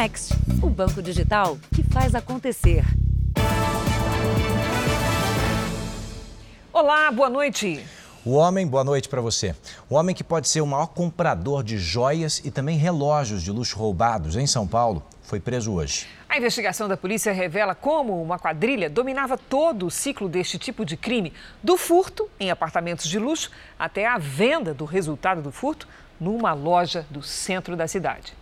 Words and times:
Next, 0.00 0.32
o 0.62 0.70
banco 0.70 1.02
digital 1.02 1.58
que 1.74 1.82
faz 1.82 2.14
acontecer. 2.14 2.82
Olá, 6.72 7.12
boa 7.12 7.28
noite. 7.28 7.84
O 8.24 8.32
homem, 8.32 8.66
boa 8.66 8.82
noite 8.82 9.10
para 9.10 9.20
você. 9.20 9.54
O 9.90 9.96
homem 9.96 10.16
que 10.16 10.24
pode 10.24 10.48
ser 10.48 10.62
o 10.62 10.66
maior 10.66 10.86
comprador 10.86 11.62
de 11.62 11.76
joias 11.76 12.40
e 12.42 12.50
também 12.50 12.78
relógios 12.78 13.42
de 13.42 13.50
luxo 13.52 13.76
roubados 13.76 14.36
em 14.36 14.46
São 14.46 14.66
Paulo 14.66 15.02
foi 15.22 15.38
preso 15.38 15.70
hoje. 15.70 16.06
A 16.30 16.38
investigação 16.38 16.88
da 16.88 16.96
polícia 16.96 17.30
revela 17.30 17.74
como 17.74 18.22
uma 18.22 18.38
quadrilha 18.38 18.88
dominava 18.88 19.36
todo 19.36 19.84
o 19.84 19.90
ciclo 19.90 20.30
deste 20.30 20.58
tipo 20.58 20.82
de 20.82 20.96
crime, 20.96 21.30
do 21.62 21.76
furto 21.76 22.26
em 22.40 22.50
apartamentos 22.50 23.06
de 23.06 23.18
luxo 23.18 23.50
até 23.78 24.06
a 24.06 24.16
venda 24.16 24.72
do 24.72 24.86
resultado 24.86 25.42
do 25.42 25.52
furto 25.52 25.86
numa 26.18 26.54
loja 26.54 27.04
do 27.10 27.22
centro 27.22 27.76
da 27.76 27.86
cidade. 27.86 28.39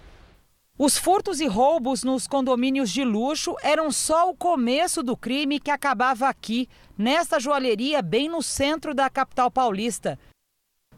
Os 0.80 0.96
furtos 0.96 1.40
e 1.40 1.46
roubos 1.48 2.04
nos 2.04 2.28
condomínios 2.28 2.90
de 2.90 3.02
luxo 3.02 3.56
eram 3.64 3.90
só 3.90 4.30
o 4.30 4.36
começo 4.36 5.02
do 5.02 5.16
crime 5.16 5.58
que 5.58 5.72
acabava 5.72 6.28
aqui, 6.28 6.68
nesta 6.96 7.40
joalheria 7.40 8.00
bem 8.00 8.28
no 8.28 8.40
centro 8.40 8.94
da 8.94 9.10
capital 9.10 9.50
paulista. 9.50 10.16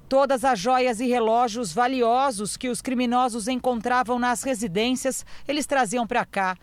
Todas 0.07 0.45
as 0.45 0.59
joias 0.59 1.01
e 1.01 1.07
relógios 1.07 1.73
valiosos 1.73 2.59
que 2.59 2.69
os 2.69 2.83
criminosos 2.83 3.48
encontravam 3.48 4.19
nas 4.19 4.43
residências, 4.43 5.24
eles 5.48 5.65
traziam 5.65 6.07
para 6.07 6.27
cá. 6.27 6.59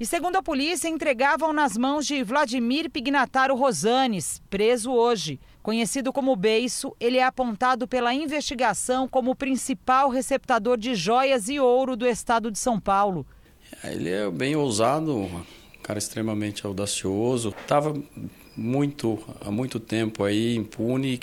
E 0.00 0.04
segundo 0.04 0.34
a 0.34 0.42
polícia, 0.42 0.88
entregavam 0.88 1.52
nas 1.52 1.76
mãos 1.76 2.08
de 2.08 2.24
Vladimir 2.24 2.90
Pignataro 2.90 3.54
Rosanes, 3.54 4.42
preso 4.50 4.90
hoje. 4.90 5.38
Conhecido 5.66 6.12
como 6.12 6.36
Beiço, 6.36 6.94
ele 7.00 7.16
é 7.16 7.24
apontado 7.24 7.88
pela 7.88 8.14
investigação 8.14 9.08
como 9.08 9.32
o 9.32 9.34
principal 9.34 10.08
receptador 10.08 10.76
de 10.76 10.94
joias 10.94 11.48
e 11.48 11.58
ouro 11.58 11.96
do 11.96 12.06
estado 12.06 12.52
de 12.52 12.58
São 12.60 12.78
Paulo. 12.78 13.26
Ele 13.82 14.08
é 14.08 14.30
bem 14.30 14.54
ousado, 14.54 15.16
um 15.16 15.44
cara 15.82 15.98
extremamente 15.98 16.64
audacioso. 16.64 17.48
Estava 17.48 18.00
muito 18.56 19.18
há 19.40 19.50
muito 19.50 19.80
tempo 19.80 20.22
aí 20.22 20.54
impune 20.54 21.18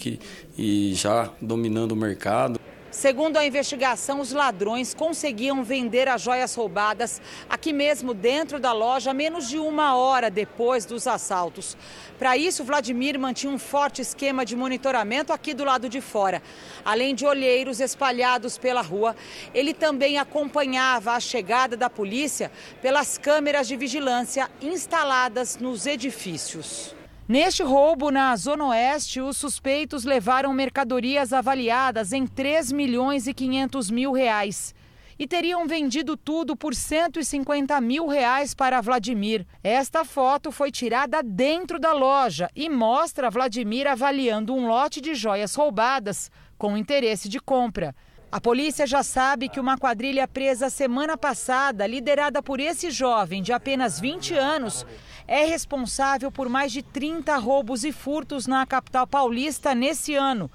e 0.57 0.93
já 0.93 1.31
dominando 1.41 1.93
o 1.93 1.95
mercado. 1.95 2.59
Segundo 2.93 3.37
a 3.37 3.45
investigação, 3.45 4.19
os 4.19 4.31
ladrões 4.31 4.93
conseguiam 4.93 5.63
vender 5.63 6.07
as 6.07 6.21
joias 6.21 6.53
roubadas 6.53 7.19
aqui 7.49 7.73
mesmo 7.73 8.13
dentro 8.13 8.59
da 8.59 8.71
loja 8.71 9.11
menos 9.11 9.49
de 9.49 9.57
uma 9.57 9.95
hora 9.95 10.29
depois 10.29 10.85
dos 10.85 11.07
assaltos. 11.07 11.75
Para 12.19 12.37
isso, 12.37 12.63
Vladimir 12.63 13.19
mantinha 13.19 13.51
um 13.51 13.57
forte 13.57 14.03
esquema 14.03 14.45
de 14.45 14.55
monitoramento 14.55 15.33
aqui 15.33 15.55
do 15.55 15.63
lado 15.63 15.89
de 15.89 15.99
fora. 16.01 16.39
Além 16.85 17.15
de 17.15 17.25
olheiros 17.25 17.79
espalhados 17.79 18.59
pela 18.59 18.81
rua, 18.81 19.15
ele 19.55 19.73
também 19.73 20.19
acompanhava 20.19 21.13
a 21.13 21.19
chegada 21.19 21.75
da 21.75 21.89
polícia 21.89 22.51
pelas 22.79 23.17
câmeras 23.17 23.67
de 23.67 23.75
vigilância 23.75 24.51
instaladas 24.61 25.57
nos 25.57 25.87
edifícios. 25.87 26.93
Neste 27.25 27.63
roubo 27.63 28.11
na 28.11 28.35
Zona 28.35 28.65
Oeste, 28.65 29.21
os 29.21 29.37
suspeitos 29.37 30.03
levaram 30.03 30.51
mercadorias 30.51 31.31
avaliadas 31.31 32.11
em 32.11 32.27
3 32.27 32.73
milhões 32.73 33.27
e 33.27 33.33
500 33.33 33.89
mil 33.89 34.11
reais. 34.11 34.75
E 35.17 35.25
teriam 35.25 35.65
vendido 35.65 36.17
tudo 36.17 36.53
por 36.53 36.75
150 36.75 37.79
mil 37.79 38.07
reais 38.07 38.53
para 38.53 38.81
Vladimir. 38.81 39.47
Esta 39.63 40.03
foto 40.03 40.51
foi 40.51 40.69
tirada 40.69 41.23
dentro 41.23 41.79
da 41.79 41.93
loja 41.93 42.49
e 42.53 42.67
mostra 42.69 43.29
Vladimir 43.29 43.87
avaliando 43.87 44.53
um 44.53 44.67
lote 44.67 44.99
de 44.99 45.15
joias 45.15 45.55
roubadas 45.55 46.29
com 46.57 46.75
interesse 46.75 47.29
de 47.29 47.39
compra. 47.39 47.95
A 48.33 48.41
polícia 48.41 48.87
já 48.87 49.03
sabe 49.03 49.47
que 49.47 49.59
uma 49.59 49.77
quadrilha 49.77 50.27
presa 50.27 50.67
semana 50.67 51.15
passada, 51.15 51.85
liderada 51.85 52.41
por 52.41 52.59
esse 52.59 52.89
jovem 52.89 53.43
de 53.43 53.53
apenas 53.53 53.99
20 53.99 54.33
anos, 54.33 54.87
é 55.27 55.45
responsável 55.45 56.31
por 56.31 56.49
mais 56.49 56.71
de 56.71 56.81
30 56.81 57.37
roubos 57.37 57.83
e 57.83 57.91
furtos 57.91 58.47
na 58.47 58.65
capital 58.65 59.05
paulista 59.05 59.75
nesse 59.75 60.15
ano. 60.15 60.49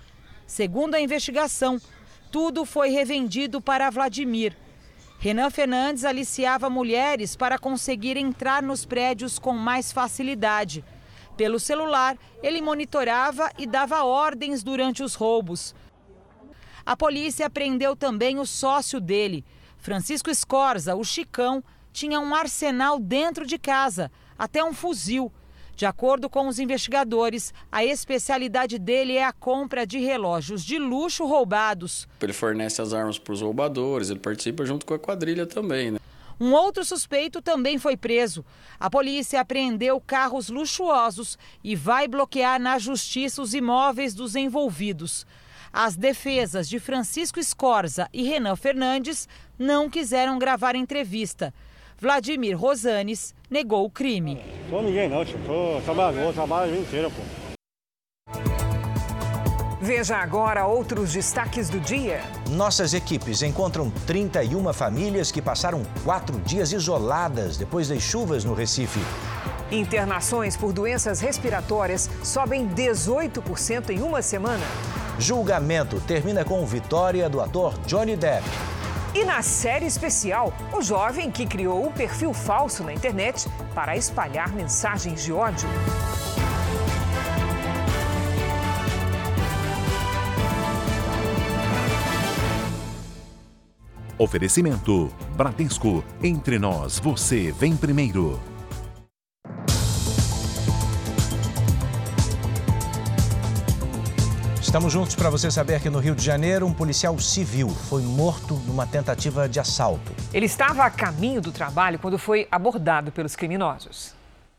Segundo 0.45 0.97
a 0.97 1.01
investigação, 1.01 1.81
tudo 2.33 2.65
foi 2.65 2.89
revendido 2.89 3.61
para 3.61 3.91
Vladimir. 3.91 4.57
Renan 5.21 5.49
Fernandes 5.49 6.05
aliciava 6.05 6.69
mulheres 6.69 7.37
para 7.37 7.61
conseguir 7.61 8.17
entrar 8.17 8.61
nos 8.61 8.85
prédios 8.85 9.39
com 9.39 9.53
mais 9.53 9.93
facilidade. 9.93 10.85
Pelo 11.37 11.61
celular, 11.61 12.19
ele 12.43 12.61
monitorava 12.61 13.49
e 13.57 13.69
dava 13.69 14.03
ordens 14.03 14.65
durante 14.65 15.01
os 15.01 15.15
roubos. 15.15 15.77
A 16.89 16.97
polícia 16.97 17.51
prendeu 17.51 17.95
também 17.95 18.39
o 18.39 18.47
sócio 18.47 18.99
dele. 18.99 19.45
Francisco 19.77 20.31
Escorza, 20.31 20.95
o 20.95 21.05
Chicão, 21.05 21.63
tinha 21.93 22.19
um 22.19 22.35
arsenal 22.35 22.99
dentro 22.99 23.47
de 23.47 23.59
casa 23.59 24.11
até 24.39 24.65
um 24.65 24.73
fuzil. 24.73 25.31
De 25.77 25.85
acordo 25.85 26.31
com 26.31 26.49
os 26.49 26.59
investigadores, 26.59 27.53
a 27.71 27.85
especialidade 27.85 28.79
dele 28.79 29.19
é 29.19 29.25
a 29.25 29.35
compra 29.35 29.87
de 29.87 29.99
relógios 29.99 30.65
de 30.65 30.79
luxo 30.79 31.27
roubados. 31.27 32.09
Ele 32.23 32.33
fornece 32.33 32.81
as 32.81 32.95
armas 32.95 33.19
para 33.19 33.35
os 33.35 33.43
roubadores, 33.43 34.09
ele 34.09 34.21
participa 34.21 34.65
junto 34.65 34.87
com 34.87 34.95
a 34.95 34.99
quadrilha 34.99 35.45
também. 35.45 35.91
Né? 35.91 35.99
Um 36.41 36.55
outro 36.55 36.87
suspeito 36.87 37.43
também 37.43 37.77
foi 37.77 37.99
preso. 37.99 38.43
A 38.81 38.89
polícia 38.89 39.43
apreendeu 39.43 40.01
carros 40.01 40.49
luxuosos 40.49 41.37
e 41.63 41.77
vai 41.77 42.09
bloquear 42.09 42.59
na 42.59 42.79
justiça 42.79 43.43
os 43.43 43.53
imóveis 43.53 44.15
dos 44.15 44.35
envolvidos. 44.35 45.27
As 45.73 45.97
defesas 45.97 46.69
de 46.69 46.79
Francisco 46.79 47.39
Escorza 47.39 48.09
e 48.13 48.23
Renan 48.23 48.57
Fernandes 48.57 49.29
não 49.59 49.89
quiseram 49.89 50.39
gravar 50.39 50.75
entrevista. 50.75 51.53
Vladimir 52.01 52.57
Rosanes 52.57 53.35
negou 53.51 53.85
o 53.85 53.91
crime. 53.91 54.41
Sou 54.71 54.83
ninguém 54.83 55.09
não, 55.09 55.25
sou 55.27 55.83
trabalhador, 55.83 56.33
trabalho 56.33 56.71
a 56.71 56.75
vida 56.75 56.87
inteira, 56.87 57.11
pô. 57.11 57.49
Veja 59.81 60.17
agora 60.17 60.67
outros 60.67 61.13
destaques 61.13 61.69
do 61.69 61.79
dia. 61.79 62.21
Nossas 62.51 62.95
equipes 62.95 63.43
encontram 63.43 63.91
31 64.07 64.73
famílias 64.73 65.31
que 65.31 65.41
passaram 65.41 65.83
quatro 66.05 66.39
dias 66.41 66.73
isoladas 66.73 67.57
depois 67.57 67.89
das 67.89 68.03
chuvas 68.03 68.45
no 68.45 68.55
Recife. 68.55 69.01
Internações 69.71 70.57
por 70.57 70.73
doenças 70.73 71.21
respiratórias 71.21 72.11
sobem 72.25 72.69
18% 72.69 73.91
em 73.91 74.03
uma 74.03 74.21
semana. 74.21 74.65
Julgamento 75.19 76.01
termina 76.01 76.45
com 76.45 76.65
vitória 76.65 77.29
do 77.29 77.41
ator 77.41 77.77
Johnny 77.87 78.17
Depp. 78.17 78.45
E 79.13 79.25
na 79.25 79.43
série 79.43 79.85
especial, 79.85 80.53
o 80.73 80.81
jovem 80.81 81.29
que 81.29 81.45
criou 81.45 81.85
um 81.85 81.91
perfil 81.91 82.33
falso 82.33 82.85
na 82.85 82.93
internet 82.93 83.49
para 83.75 83.97
espalhar 83.97 84.53
mensagens 84.53 85.25
de 85.25 85.33
ódio. 85.33 85.69
Oferecimento: 94.17 95.13
Bradesco. 95.37 96.05
Entre 96.23 96.59
nós, 96.59 97.01
você 97.01 97.51
vem 97.51 97.77
primeiro. 97.77 98.41
Estamos 104.69 104.93
juntos 104.93 105.15
para 105.15 105.31
você 105.31 105.51
saber 105.51 105.81
que 105.81 105.89
no 105.89 105.99
Rio 105.99 106.15
de 106.15 106.23
Janeiro, 106.23 106.67
um 106.67 106.75
policial 106.75 107.19
civil 107.19 107.71
foi 107.71 108.03
morto 108.03 108.53
numa 108.67 108.87
tentativa 108.87 109.49
de 109.49 109.59
assalto. 109.59 110.15
Ele 110.31 110.45
estava 110.45 110.85
a 110.85 110.91
caminho 110.91 111.41
do 111.41 111.51
trabalho 111.51 111.99
quando 111.99 112.19
foi 112.19 112.47
abordado 112.51 113.11
pelos 113.11 113.35
criminosos. 113.35 114.15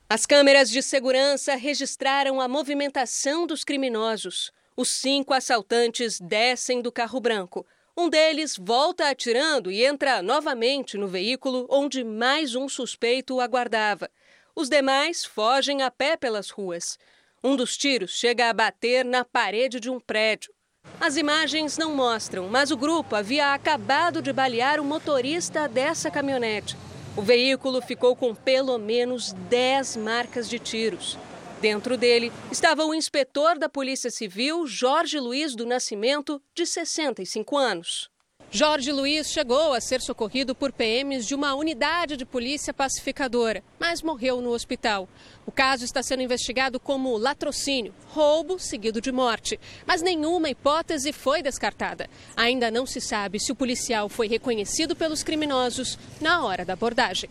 As 0.09 0.25
câmeras 0.25 0.71
de 0.71 0.81
segurança 0.81 1.53
registraram 1.53 2.41
a 2.41 2.47
movimentação 2.47 3.45
dos 3.45 3.63
criminosos. 3.63 4.51
Os 4.75 4.89
cinco 4.89 5.31
assaltantes 5.31 6.19
descem 6.19 6.81
do 6.81 6.91
carro 6.91 7.19
branco. 7.19 7.63
Um 7.95 8.09
deles 8.09 8.57
volta 8.59 9.11
atirando 9.11 9.71
e 9.71 9.85
entra 9.85 10.23
novamente 10.23 10.97
no 10.97 11.07
veículo 11.07 11.67
onde 11.69 12.03
mais 12.03 12.55
um 12.55 12.67
suspeito 12.67 13.39
aguardava. 13.39 14.09
Os 14.55 14.69
demais 14.69 15.23
fogem 15.23 15.83
a 15.83 15.91
pé 15.91 16.17
pelas 16.17 16.49
ruas. 16.49 16.97
Um 17.43 17.55
dos 17.55 17.77
tiros 17.77 18.11
chega 18.11 18.49
a 18.49 18.53
bater 18.53 19.05
na 19.05 19.23
parede 19.23 19.79
de 19.79 19.89
um 19.89 19.99
prédio. 19.99 20.53
As 20.99 21.15
imagens 21.15 21.77
não 21.77 21.95
mostram, 21.95 22.49
mas 22.49 22.69
o 22.69 22.77
grupo 22.77 23.15
havia 23.15 23.53
acabado 23.53 24.21
de 24.21 24.33
balear 24.33 24.79
o 24.79 24.83
motorista 24.83 25.67
dessa 25.67 26.11
caminhonete. 26.11 26.75
O 27.15 27.21
veículo 27.21 27.81
ficou 27.81 28.15
com 28.15 28.35
pelo 28.35 28.77
menos 28.77 29.31
10 29.49 29.95
marcas 29.97 30.49
de 30.49 30.59
tiros. 30.59 31.17
Dentro 31.61 31.97
dele 31.97 32.31
estava 32.51 32.85
o 32.85 32.93
inspetor 32.93 33.57
da 33.57 33.69
Polícia 33.69 34.09
Civil, 34.09 34.67
Jorge 34.67 35.19
Luiz 35.19 35.55
do 35.55 35.65
Nascimento, 35.65 36.41
de 36.53 36.65
65 36.65 37.57
anos. 37.57 38.09
Jorge 38.51 38.91
Luiz 38.91 39.29
chegou 39.29 39.73
a 39.73 39.79
ser 39.79 40.01
socorrido 40.01 40.55
por 40.55 40.71
PMs 40.71 41.27
de 41.27 41.35
uma 41.35 41.53
unidade 41.53 42.17
de 42.17 42.25
polícia 42.25 42.73
pacificadora, 42.73 43.63
mas 43.77 44.01
morreu 44.01 44.41
no 44.41 44.49
hospital. 44.49 45.07
O 45.45 45.51
caso 45.51 45.85
está 45.85 46.01
sendo 46.01 46.23
investigado 46.23 46.79
como 46.79 47.15
latrocínio, 47.15 47.93
roubo 48.07 48.57
seguido 48.57 48.99
de 48.99 49.11
morte, 49.11 49.59
mas 49.85 50.01
nenhuma 50.01 50.49
hipótese 50.49 51.13
foi 51.13 51.43
descartada. 51.43 52.09
Ainda 52.35 52.71
não 52.71 52.87
se 52.87 52.99
sabe 52.99 53.39
se 53.39 53.51
o 53.51 53.55
policial 53.55 54.09
foi 54.09 54.27
reconhecido 54.27 54.95
pelos 54.95 55.21
criminosos 55.21 55.99
na 56.19 56.43
hora 56.43 56.65
da 56.65 56.73
abordagem. 56.73 57.29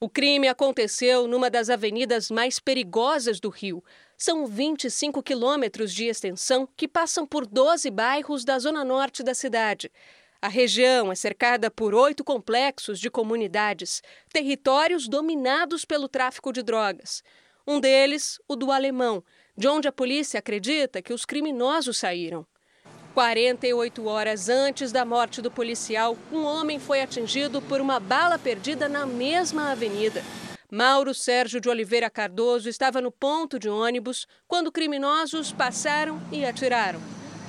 O 0.00 0.08
crime 0.08 0.48
aconteceu 0.48 1.28
numa 1.28 1.48
das 1.48 1.70
avenidas 1.70 2.28
mais 2.28 2.58
perigosas 2.58 3.38
do 3.38 3.50
Rio. 3.50 3.84
São 4.18 4.46
25 4.46 5.22
quilômetros 5.22 5.94
de 5.94 6.06
extensão 6.06 6.68
que 6.76 6.88
passam 6.88 7.24
por 7.24 7.46
12 7.46 7.88
bairros 7.88 8.44
da 8.44 8.58
zona 8.58 8.84
norte 8.84 9.22
da 9.22 9.32
cidade. 9.32 9.90
A 10.46 10.48
região 10.48 11.10
é 11.10 11.16
cercada 11.16 11.72
por 11.72 11.92
oito 11.92 12.22
complexos 12.22 13.00
de 13.00 13.10
comunidades, 13.10 14.00
territórios 14.32 15.08
dominados 15.08 15.84
pelo 15.84 16.08
tráfico 16.08 16.52
de 16.52 16.62
drogas. 16.62 17.20
Um 17.66 17.80
deles, 17.80 18.40
o 18.46 18.54
do 18.54 18.70
Alemão, 18.70 19.24
de 19.58 19.66
onde 19.66 19.88
a 19.88 19.92
polícia 19.92 20.38
acredita 20.38 21.02
que 21.02 21.12
os 21.12 21.24
criminosos 21.24 21.96
saíram. 21.96 22.46
48 23.12 24.06
horas 24.06 24.48
antes 24.48 24.92
da 24.92 25.04
morte 25.04 25.42
do 25.42 25.50
policial, 25.50 26.16
um 26.30 26.44
homem 26.44 26.78
foi 26.78 27.02
atingido 27.02 27.60
por 27.60 27.80
uma 27.80 27.98
bala 27.98 28.38
perdida 28.38 28.88
na 28.88 29.04
mesma 29.04 29.72
avenida. 29.72 30.22
Mauro 30.70 31.12
Sérgio 31.12 31.60
de 31.60 31.68
Oliveira 31.68 32.08
Cardoso 32.08 32.68
estava 32.68 33.00
no 33.00 33.10
ponto 33.10 33.58
de 33.58 33.68
ônibus 33.68 34.28
quando 34.46 34.70
criminosos 34.70 35.50
passaram 35.50 36.22
e 36.30 36.46
atiraram. 36.46 37.00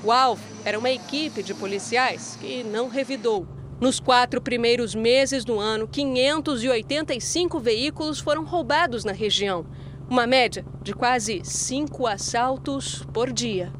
O 0.03 0.11
alvo 0.11 0.43
era 0.63 0.77
uma 0.77 0.91
equipe 0.91 1.41
de 1.41 1.53
policiais 1.53 2.37
que 2.39 2.63
não 2.63 2.87
revidou. 2.87 3.47
Nos 3.81 3.99
quatro 3.99 4.39
primeiros 4.39 4.93
meses 4.93 5.43
do 5.43 5.59
ano, 5.59 5.87
585 5.87 7.59
veículos 7.59 8.19
foram 8.19 8.43
roubados 8.43 9.03
na 9.03 9.11
região. 9.11 9.65
Uma 10.09 10.27
média 10.27 10.63
de 10.83 10.93
quase 10.93 11.41
cinco 11.43 12.05
assaltos 12.05 13.03
por 13.11 13.31
dia. 13.31 13.71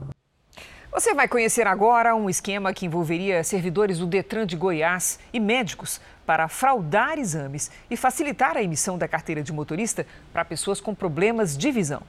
Você 0.91 1.13
vai 1.13 1.27
conhecer 1.27 1.67
agora 1.67 2.15
um 2.15 2.29
esquema 2.29 2.73
que 2.73 2.85
envolveria 2.85 3.43
servidores 3.43 3.99
do 3.99 4.07
Detran 4.07 4.47
de 4.47 4.55
Goiás 4.55 5.19
e 5.31 5.39
médicos 5.39 6.01
para 6.25 6.47
fraudar 6.47 7.19
exames 7.19 7.69
e 7.89 7.95
facilitar 7.95 8.57
a 8.57 8.63
emissão 8.63 8.97
da 8.97 9.07
carteira 9.07 9.43
de 9.43 9.53
motorista 9.53 10.05
para 10.33 10.43
pessoas 10.43 10.81
com 10.81 10.95
problemas 10.95 11.55
de 11.55 11.71
visão. 11.71 12.01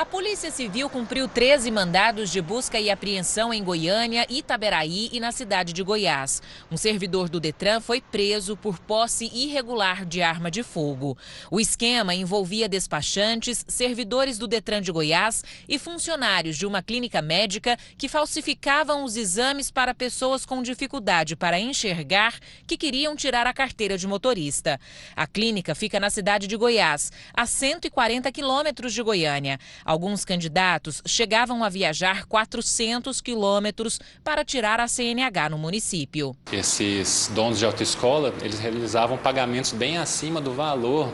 A 0.00 0.04
Polícia 0.06 0.50
Civil 0.50 0.88
cumpriu 0.88 1.28
13 1.28 1.70
mandados 1.70 2.30
de 2.30 2.40
busca 2.40 2.80
e 2.80 2.88
apreensão 2.88 3.52
em 3.52 3.62
Goiânia, 3.62 4.26
Itaberaí 4.30 5.10
e 5.12 5.20
na 5.20 5.30
cidade 5.30 5.74
de 5.74 5.82
Goiás. 5.82 6.40
Um 6.70 6.76
servidor 6.78 7.28
do 7.28 7.38
Detran 7.38 7.82
foi 7.82 8.00
preso 8.00 8.56
por 8.56 8.78
posse 8.78 9.30
irregular 9.30 10.06
de 10.06 10.22
arma 10.22 10.50
de 10.50 10.62
fogo. 10.62 11.18
O 11.50 11.60
esquema 11.60 12.14
envolvia 12.14 12.66
despachantes, 12.66 13.62
servidores 13.68 14.38
do 14.38 14.48
Detran 14.48 14.80
de 14.80 14.90
Goiás 14.90 15.44
e 15.68 15.78
funcionários 15.78 16.56
de 16.56 16.64
uma 16.64 16.82
clínica 16.82 17.20
médica 17.20 17.76
que 17.98 18.08
falsificavam 18.08 19.04
os 19.04 19.16
exames 19.16 19.70
para 19.70 19.94
pessoas 19.94 20.46
com 20.46 20.62
dificuldade 20.62 21.36
para 21.36 21.60
enxergar 21.60 22.38
que 22.66 22.78
queriam 22.78 23.14
tirar 23.14 23.46
a 23.46 23.52
carteira 23.52 23.98
de 23.98 24.06
motorista. 24.06 24.80
A 25.14 25.26
clínica 25.26 25.74
fica 25.74 26.00
na 26.00 26.08
cidade 26.08 26.46
de 26.46 26.56
Goiás, 26.56 27.12
a 27.34 27.44
140 27.44 28.32
quilômetros 28.32 28.94
de 28.94 29.02
Goiânia. 29.02 29.60
Alguns 29.90 30.24
candidatos 30.24 31.02
chegavam 31.04 31.64
a 31.64 31.68
viajar 31.68 32.24
400 32.26 33.20
quilômetros 33.20 33.98
para 34.22 34.44
tirar 34.44 34.78
a 34.78 34.86
CNH 34.86 35.48
no 35.50 35.58
município. 35.58 36.32
Esses 36.52 37.28
donos 37.34 37.58
de 37.58 37.64
autoescola, 37.64 38.32
eles 38.40 38.60
realizavam 38.60 39.18
pagamentos 39.18 39.72
bem 39.72 39.98
acima 39.98 40.40
do 40.40 40.52
valor 40.52 41.12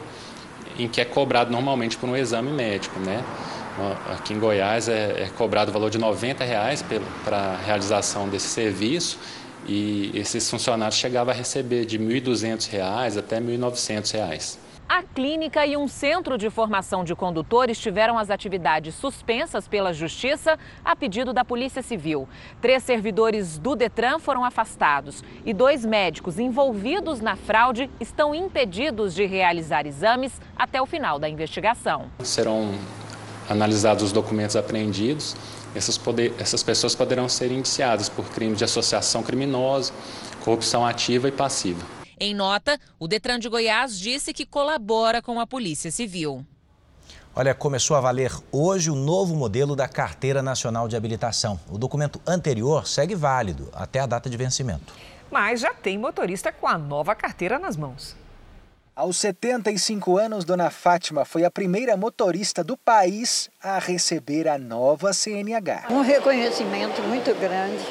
em 0.78 0.86
que 0.88 1.00
é 1.00 1.06
cobrado 1.06 1.50
normalmente 1.50 1.96
por 1.96 2.06
um 2.06 2.14
exame 2.14 2.50
médico, 2.52 3.00
né? 3.00 3.24
Aqui 4.12 4.34
em 4.34 4.38
Goiás 4.38 4.90
é, 4.90 5.22
é 5.22 5.30
cobrado 5.34 5.70
o 5.70 5.72
valor 5.72 5.88
de 5.88 5.96
90 5.96 6.44
reais 6.44 6.84
para 7.24 7.38
a 7.38 7.56
realização 7.56 8.28
desse 8.28 8.48
serviço 8.48 9.18
e 9.66 10.10
esses 10.12 10.50
funcionários 10.50 10.98
chegavam 10.98 11.32
a 11.32 11.34
receber 11.34 11.86
de 11.86 11.96
R$ 11.96 12.20
1.200 12.20 13.16
até 13.16 13.36
R$ 13.36 13.56
1.900. 13.56 14.65
A 14.88 15.02
clínica 15.02 15.66
e 15.66 15.76
um 15.76 15.88
centro 15.88 16.38
de 16.38 16.48
formação 16.48 17.02
de 17.02 17.12
condutores 17.14 17.76
tiveram 17.76 18.16
as 18.16 18.30
atividades 18.30 18.94
suspensas 18.94 19.66
pela 19.66 19.92
Justiça 19.92 20.56
a 20.84 20.94
pedido 20.94 21.32
da 21.32 21.44
Polícia 21.44 21.82
Civil. 21.82 22.28
Três 22.62 22.84
servidores 22.84 23.58
do 23.58 23.74
Detran 23.74 24.20
foram 24.20 24.44
afastados 24.44 25.24
e 25.44 25.52
dois 25.52 25.84
médicos 25.84 26.38
envolvidos 26.38 27.20
na 27.20 27.34
fraude 27.34 27.90
estão 27.98 28.32
impedidos 28.32 29.12
de 29.12 29.26
realizar 29.26 29.86
exames 29.86 30.40
até 30.56 30.80
o 30.80 30.86
final 30.86 31.18
da 31.18 31.28
investigação. 31.28 32.06
Serão 32.20 32.72
analisados 33.50 34.04
os 34.04 34.12
documentos 34.12 34.54
apreendidos. 34.54 35.34
Essas, 35.74 35.98
poder, 35.98 36.32
essas 36.38 36.62
pessoas 36.62 36.94
poderão 36.94 37.28
ser 37.28 37.50
indiciadas 37.50 38.08
por 38.08 38.24
crime 38.26 38.54
de 38.54 38.62
associação 38.62 39.22
criminosa, 39.22 39.92
corrupção 40.44 40.86
ativa 40.86 41.26
e 41.28 41.32
passiva. 41.32 41.95
Em 42.18 42.34
nota, 42.34 42.80
o 42.98 43.06
Detran 43.06 43.38
de 43.38 43.48
Goiás 43.48 43.98
disse 43.98 44.32
que 44.32 44.46
colabora 44.46 45.20
com 45.20 45.38
a 45.38 45.46
Polícia 45.46 45.90
Civil. 45.90 46.44
Olha, 47.34 47.54
começou 47.54 47.94
a 47.94 48.00
valer 48.00 48.32
hoje 48.50 48.90
o 48.90 48.94
novo 48.94 49.36
modelo 49.36 49.76
da 49.76 49.86
Carteira 49.86 50.42
Nacional 50.42 50.88
de 50.88 50.96
Habilitação. 50.96 51.60
O 51.70 51.76
documento 51.76 52.18
anterior 52.26 52.86
segue 52.86 53.14
válido 53.14 53.68
até 53.74 54.00
a 54.00 54.06
data 54.06 54.30
de 54.30 54.36
vencimento. 54.38 54.94
Mas 55.30 55.60
já 55.60 55.74
tem 55.74 55.98
motorista 55.98 56.50
com 56.50 56.66
a 56.66 56.78
nova 56.78 57.14
carteira 57.14 57.58
nas 57.58 57.76
mãos. 57.76 58.16
Aos 58.94 59.18
75 59.18 60.16
anos, 60.16 60.46
Dona 60.46 60.70
Fátima 60.70 61.26
foi 61.26 61.44
a 61.44 61.50
primeira 61.50 61.98
motorista 61.98 62.64
do 62.64 62.78
país 62.78 63.50
a 63.62 63.78
receber 63.78 64.48
a 64.48 64.56
nova 64.56 65.12
CNH. 65.12 65.88
Um 65.90 66.00
reconhecimento 66.00 67.02
muito 67.02 67.38
grande. 67.38 67.84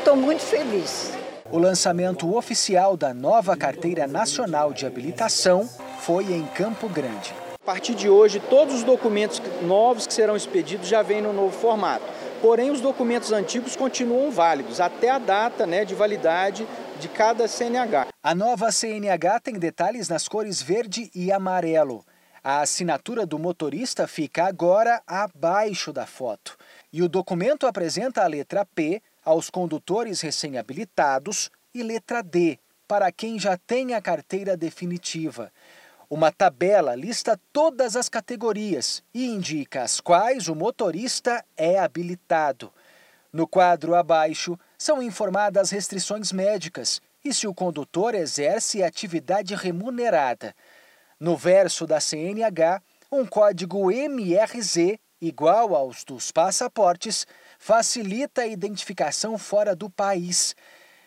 Estou 0.00 0.16
muito 0.16 0.42
feliz. 0.42 1.17
O 1.50 1.56
lançamento 1.56 2.36
oficial 2.36 2.94
da 2.94 3.14
nova 3.14 3.56
Carteira 3.56 4.06
Nacional 4.06 4.70
de 4.70 4.84
Habilitação 4.84 5.66
foi 6.00 6.24
em 6.30 6.44
Campo 6.48 6.90
Grande. 6.90 7.32
A 7.54 7.64
partir 7.64 7.94
de 7.94 8.06
hoje, 8.06 8.38
todos 8.38 8.74
os 8.74 8.82
documentos 8.82 9.40
novos 9.62 10.06
que 10.06 10.12
serão 10.12 10.36
expedidos 10.36 10.86
já 10.86 11.00
vêm 11.00 11.22
no 11.22 11.32
novo 11.32 11.58
formato. 11.58 12.04
Porém, 12.42 12.70
os 12.70 12.82
documentos 12.82 13.32
antigos 13.32 13.74
continuam 13.76 14.30
válidos 14.30 14.78
até 14.78 15.08
a 15.08 15.18
data 15.18 15.66
né, 15.66 15.86
de 15.86 15.94
validade 15.94 16.68
de 17.00 17.08
cada 17.08 17.48
CNH. 17.48 18.08
A 18.22 18.34
nova 18.34 18.70
CNH 18.70 19.40
tem 19.40 19.58
detalhes 19.58 20.06
nas 20.06 20.28
cores 20.28 20.60
verde 20.60 21.10
e 21.14 21.32
amarelo. 21.32 22.04
A 22.44 22.60
assinatura 22.60 23.24
do 23.24 23.38
motorista 23.38 24.06
fica 24.06 24.44
agora 24.44 25.02
abaixo 25.06 25.94
da 25.94 26.04
foto. 26.04 26.58
E 26.92 27.02
o 27.02 27.08
documento 27.08 27.66
apresenta 27.66 28.22
a 28.22 28.26
letra 28.26 28.66
P 28.66 29.02
aos 29.28 29.50
condutores 29.50 30.22
recém-habilitados 30.22 31.50
e 31.74 31.82
letra 31.82 32.22
D, 32.22 32.58
para 32.86 33.12
quem 33.12 33.38
já 33.38 33.58
tem 33.58 33.92
a 33.92 34.00
carteira 34.00 34.56
definitiva. 34.56 35.52
Uma 36.08 36.32
tabela 36.32 36.94
lista 36.94 37.38
todas 37.52 37.94
as 37.94 38.08
categorias 38.08 39.02
e 39.12 39.26
indica 39.26 39.82
as 39.82 40.00
quais 40.00 40.48
o 40.48 40.54
motorista 40.54 41.44
é 41.58 41.78
habilitado. 41.78 42.72
No 43.30 43.46
quadro 43.46 43.94
abaixo 43.94 44.58
são 44.78 45.02
informadas 45.02 45.68
restrições 45.68 46.32
médicas 46.32 47.02
e 47.22 47.34
se 47.34 47.46
o 47.46 47.52
condutor 47.52 48.14
exerce 48.14 48.82
atividade 48.82 49.54
remunerada. 49.54 50.54
No 51.20 51.36
verso 51.36 51.86
da 51.86 52.00
CNH, 52.00 52.80
um 53.12 53.26
código 53.26 53.92
MRZ 53.92 54.98
igual 55.20 55.74
aos 55.74 56.02
dos 56.02 56.32
passaportes 56.32 57.26
facilita 57.68 58.40
a 58.40 58.46
identificação 58.46 59.36
fora 59.36 59.76
do 59.76 59.90
país. 59.90 60.56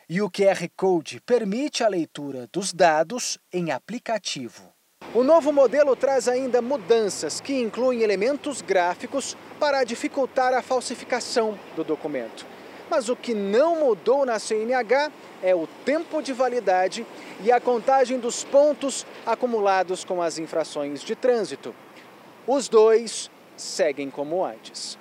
E 0.07 0.21
o 0.21 0.29
QR 0.29 0.69
Code 0.77 1.19
permite 1.19 1.83
a 1.83 1.87
leitura 1.87 2.47
dos 2.53 2.71
dados 2.71 3.39
em 3.51 3.71
aplicativo. 3.71 4.71
O 5.15 5.23
novo 5.23 5.51
modelo 5.51 5.95
traz 5.95 6.27
ainda 6.27 6.61
mudanças 6.61 7.41
que 7.41 7.59
incluem 7.59 8.03
elementos 8.03 8.61
gráficos 8.61 9.35
para 9.59 9.83
dificultar 9.83 10.53
a 10.53 10.61
falsificação 10.61 11.57
do 11.75 11.83
documento. 11.83 12.45
Mas 12.91 13.09
o 13.09 13.15
que 13.15 13.33
não 13.33 13.79
mudou 13.79 14.23
na 14.23 14.37
CNH 14.37 15.11
é 15.41 15.55
o 15.55 15.65
tempo 15.83 16.21
de 16.21 16.31
validade 16.31 17.07
e 17.43 17.51
a 17.51 17.59
contagem 17.59 18.19
dos 18.19 18.43
pontos 18.43 19.03
acumulados 19.25 20.05
com 20.05 20.21
as 20.21 20.37
infrações 20.37 21.01
de 21.01 21.15
trânsito. 21.15 21.73
Os 22.45 22.69
dois 22.69 23.31
seguem 23.57 24.11
como 24.11 24.45
antes. 24.45 25.00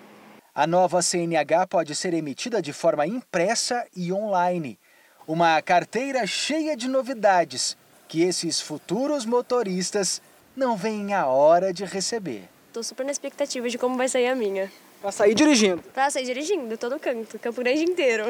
A 0.52 0.66
nova 0.66 1.00
CNH 1.00 1.68
pode 1.68 1.94
ser 1.94 2.12
emitida 2.12 2.60
de 2.60 2.72
forma 2.72 3.06
impressa 3.06 3.86
e 3.94 4.12
online. 4.12 4.78
Uma 5.26 5.62
carteira 5.62 6.26
cheia 6.26 6.76
de 6.76 6.88
novidades 6.88 7.76
que 8.08 8.22
esses 8.22 8.60
futuros 8.60 9.24
motoristas 9.24 10.20
não 10.56 10.76
veem 10.76 11.14
a 11.14 11.26
hora 11.26 11.72
de 11.72 11.84
receber. 11.84 12.48
Estou 12.66 12.82
super 12.82 13.04
na 13.04 13.12
expectativa 13.12 13.68
de 13.68 13.78
como 13.78 13.96
vai 13.96 14.08
sair 14.08 14.26
a 14.26 14.34
minha. 14.34 14.70
Para 15.00 15.12
sair 15.12 15.34
dirigindo? 15.34 15.82
Para 15.94 16.10
sair 16.10 16.24
dirigindo, 16.24 16.76
todo 16.76 16.98
canto, 16.98 17.38
Campo 17.38 17.62
Grande 17.62 17.84
inteiro. 17.84 18.24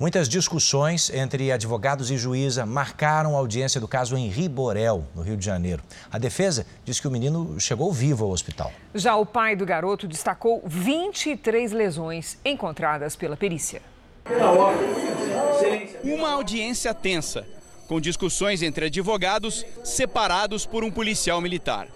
Muitas 0.00 0.30
discussões 0.30 1.10
entre 1.10 1.52
advogados 1.52 2.10
e 2.10 2.16
juíza 2.16 2.64
marcaram 2.64 3.36
a 3.36 3.38
audiência 3.38 3.78
do 3.78 3.86
caso 3.86 4.16
Henri 4.16 4.48
Borel, 4.48 5.04
no 5.14 5.20
Rio 5.20 5.36
de 5.36 5.44
Janeiro. 5.44 5.82
A 6.10 6.16
defesa 6.16 6.64
diz 6.86 6.98
que 6.98 7.06
o 7.06 7.10
menino 7.10 7.60
chegou 7.60 7.92
vivo 7.92 8.24
ao 8.24 8.30
hospital. 8.30 8.72
Já 8.94 9.14
o 9.16 9.26
pai 9.26 9.54
do 9.54 9.66
garoto 9.66 10.08
destacou 10.08 10.62
23 10.64 11.72
lesões 11.72 12.38
encontradas 12.42 13.14
pela 13.14 13.36
perícia. 13.36 13.82
Uma 16.02 16.30
audiência 16.30 16.94
tensa, 16.94 17.46
com 17.86 18.00
discussões 18.00 18.62
entre 18.62 18.86
advogados 18.86 19.66
separados 19.84 20.64
por 20.64 20.82
um 20.82 20.90
policial 20.90 21.42
militar. 21.42 21.88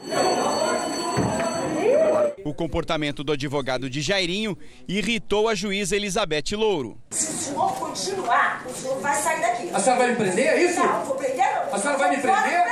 O 2.45 2.53
comportamento 2.53 3.25
do 3.25 3.33
advogado 3.33 3.89
de 3.89 4.03
Jairinho 4.03 4.57
irritou 4.87 5.49
a 5.49 5.55
juíza 5.55 5.97
Elizabeth 5.97 6.53
Louro. 6.53 6.99
Se 7.11 7.33
o 7.33 7.37
senhor 7.39 7.75
continuar, 7.79 8.67
o 8.69 8.75
senhor 8.75 9.01
vai 9.01 9.15
sair 9.15 9.41
daqui. 9.41 9.71
A 9.71 9.81
senhora 9.81 10.03
vai 10.03 10.11
me 10.11 10.17
prender, 10.17 10.47
é 10.47 10.63
isso? 10.63 10.79
Não, 10.79 10.99
não 10.99 11.05
vou 11.07 11.17
prender 11.17 11.39
não. 11.39 11.75
A 11.75 11.79
senhora 11.79 11.99
vai 11.99 12.11
me 12.15 12.21
prender? 12.21 12.65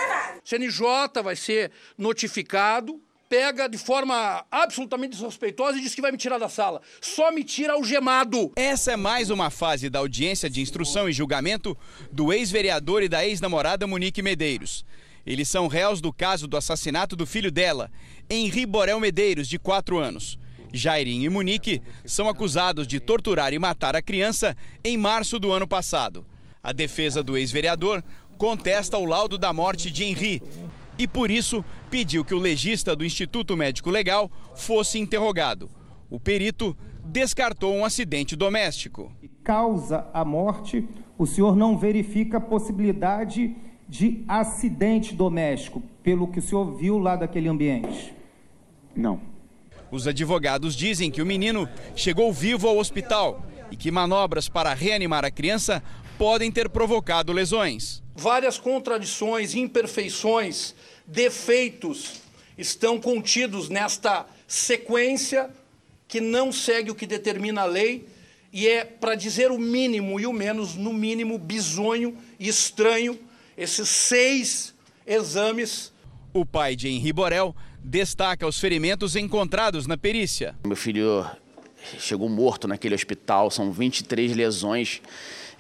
CNJ 0.44 1.22
vai 1.24 1.34
ser 1.34 1.70
notificado, 1.96 3.00
pega 3.30 3.66
de 3.66 3.78
forma 3.78 4.44
absolutamente 4.50 5.12
desrespeitosa 5.12 5.78
e 5.78 5.80
diz 5.80 5.94
que 5.94 6.02
vai 6.02 6.12
me 6.12 6.18
tirar 6.18 6.36
da 6.36 6.50
sala. 6.50 6.82
Só 7.00 7.32
me 7.32 7.42
tira 7.42 7.72
algemado. 7.72 8.52
Essa 8.54 8.92
é 8.92 8.96
mais 8.96 9.30
uma 9.30 9.48
fase 9.48 9.88
da 9.88 10.00
audiência 10.00 10.50
de 10.50 10.60
instrução 10.60 11.08
e 11.08 11.14
julgamento 11.14 11.74
do 12.10 12.30
ex-vereador 12.30 13.02
e 13.02 13.08
da 13.08 13.26
ex-namorada 13.26 13.86
Monique 13.86 14.20
Medeiros. 14.20 14.84
Eles 15.24 15.48
são 15.48 15.68
réus 15.68 16.00
do 16.00 16.12
caso 16.12 16.46
do 16.46 16.56
assassinato 16.56 17.14
do 17.14 17.26
filho 17.26 17.50
dela, 17.50 17.90
Henri 18.28 18.66
Borel 18.66 18.98
Medeiros, 18.98 19.48
de 19.48 19.58
4 19.58 19.98
anos. 19.98 20.38
Jairinho 20.72 21.26
e 21.26 21.28
Monique 21.28 21.82
são 22.04 22.28
acusados 22.28 22.86
de 22.86 22.98
torturar 22.98 23.52
e 23.52 23.58
matar 23.58 23.94
a 23.94 24.02
criança 24.02 24.56
em 24.82 24.96
março 24.96 25.38
do 25.38 25.52
ano 25.52 25.66
passado. 25.66 26.24
A 26.62 26.72
defesa 26.72 27.22
do 27.22 27.36
ex-vereador 27.36 28.02
contesta 28.38 28.96
o 28.96 29.04
laudo 29.04 29.36
da 29.36 29.52
morte 29.52 29.90
de 29.90 30.04
Henri 30.04 30.42
e, 30.98 31.06
por 31.06 31.30
isso, 31.30 31.64
pediu 31.90 32.24
que 32.24 32.34
o 32.34 32.38
legista 32.38 32.96
do 32.96 33.04
Instituto 33.04 33.56
Médico 33.56 33.90
Legal 33.90 34.30
fosse 34.54 34.98
interrogado. 34.98 35.70
O 36.08 36.18
perito 36.18 36.76
descartou 37.04 37.74
um 37.74 37.84
acidente 37.84 38.34
doméstico. 38.34 39.12
Causa 39.44 40.06
a 40.12 40.24
morte, 40.24 40.88
o 41.18 41.26
senhor 41.26 41.56
não 41.56 41.76
verifica 41.76 42.38
a 42.38 42.40
possibilidade 42.40 43.54
de 43.92 44.24
acidente 44.26 45.14
doméstico, 45.14 45.82
pelo 46.02 46.26
que 46.26 46.38
o 46.38 46.42
senhor 46.42 46.74
viu 46.74 46.96
lá 46.96 47.14
daquele 47.14 47.46
ambiente? 47.46 48.14
Não. 48.96 49.20
Os 49.90 50.06
advogados 50.06 50.74
dizem 50.74 51.10
que 51.10 51.20
o 51.20 51.26
menino 51.26 51.68
chegou 51.94 52.32
vivo 52.32 52.66
ao 52.66 52.78
hospital 52.78 53.44
e 53.70 53.76
que 53.76 53.90
manobras 53.90 54.48
para 54.48 54.72
reanimar 54.72 55.26
a 55.26 55.30
criança 55.30 55.82
podem 56.16 56.50
ter 56.50 56.70
provocado 56.70 57.34
lesões. 57.34 58.02
Várias 58.16 58.56
contradições, 58.56 59.54
imperfeições, 59.54 60.74
defeitos 61.06 62.22
estão 62.56 62.98
contidos 62.98 63.68
nesta 63.68 64.24
sequência 64.48 65.50
que 66.08 66.18
não 66.18 66.50
segue 66.50 66.90
o 66.90 66.94
que 66.94 67.06
determina 67.06 67.60
a 67.60 67.66
lei 67.66 68.08
e 68.50 68.66
é, 68.66 68.86
para 68.86 69.14
dizer 69.14 69.50
o 69.50 69.58
mínimo 69.58 70.18
e 70.18 70.26
o 70.26 70.32
menos, 70.32 70.76
no 70.76 70.94
mínimo, 70.94 71.36
bizonho 71.36 72.16
e 72.40 72.48
estranho 72.48 73.18
esses 73.56 73.88
seis 73.88 74.74
exames. 75.06 75.92
O 76.32 76.46
pai 76.46 76.74
de 76.74 76.88
Henri 76.88 77.12
Borel 77.12 77.54
destaca 77.82 78.46
os 78.46 78.58
ferimentos 78.58 79.16
encontrados 79.16 79.86
na 79.86 79.96
perícia. 79.96 80.54
Meu 80.64 80.76
filho 80.76 81.26
chegou 81.98 82.28
morto 82.28 82.68
naquele 82.68 82.94
hospital, 82.94 83.50
são 83.50 83.72
23 83.72 84.34
lesões. 84.34 85.00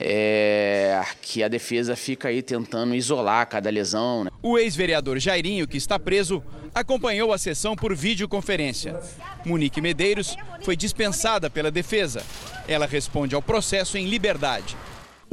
É, 0.04 1.00
que 1.20 1.44
a 1.44 1.48
defesa 1.48 1.94
fica 1.94 2.26
aí 2.28 2.42
tentando 2.42 2.92
isolar 2.92 3.46
cada 3.46 3.70
lesão. 3.70 4.24
Né? 4.24 4.30
O 4.42 4.58
ex-vereador 4.58 5.20
Jairinho, 5.20 5.68
que 5.68 5.76
está 5.76 5.96
preso, 5.96 6.42
acompanhou 6.74 7.32
a 7.32 7.38
sessão 7.38 7.76
por 7.76 7.94
videoconferência. 7.94 8.98
Monique 9.44 9.80
Medeiros 9.80 10.34
foi 10.62 10.74
dispensada 10.76 11.48
pela 11.48 11.70
defesa. 11.70 12.24
Ela 12.66 12.86
responde 12.86 13.36
ao 13.36 13.42
processo 13.42 13.96
em 13.96 14.06
liberdade. 14.06 14.76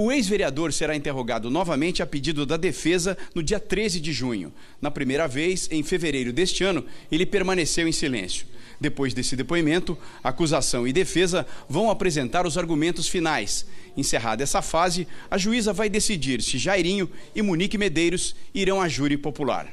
O 0.01 0.13
ex-vereador 0.13 0.71
será 0.71 0.95
interrogado 0.95 1.49
novamente 1.49 2.01
a 2.01 2.07
pedido 2.07 2.45
da 2.45 2.55
defesa 2.55 3.17
no 3.35 3.43
dia 3.43 3.59
13 3.59 3.99
de 3.99 4.13
junho. 4.13 4.49
Na 4.81 4.89
primeira 4.89 5.27
vez, 5.27 5.67
em 5.69 5.83
fevereiro 5.83 6.31
deste 6.31 6.63
ano, 6.63 6.85
ele 7.11 7.25
permaneceu 7.25 7.85
em 7.85 7.91
silêncio. 7.91 8.47
Depois 8.79 9.13
desse 9.13 9.35
depoimento, 9.35 9.97
acusação 10.23 10.87
e 10.87 10.93
defesa 10.93 11.45
vão 11.67 11.91
apresentar 11.91 12.47
os 12.47 12.57
argumentos 12.57 13.09
finais. 13.09 13.65
Encerrada 13.97 14.41
essa 14.41 14.61
fase, 14.61 15.05
a 15.29 15.37
juíza 15.37 15.73
vai 15.73 15.89
decidir 15.89 16.41
se 16.41 16.57
Jairinho 16.57 17.09
e 17.35 17.41
Monique 17.41 17.77
Medeiros 17.77 18.37
irão 18.55 18.81
à 18.81 18.87
júri 18.87 19.17
popular. 19.17 19.67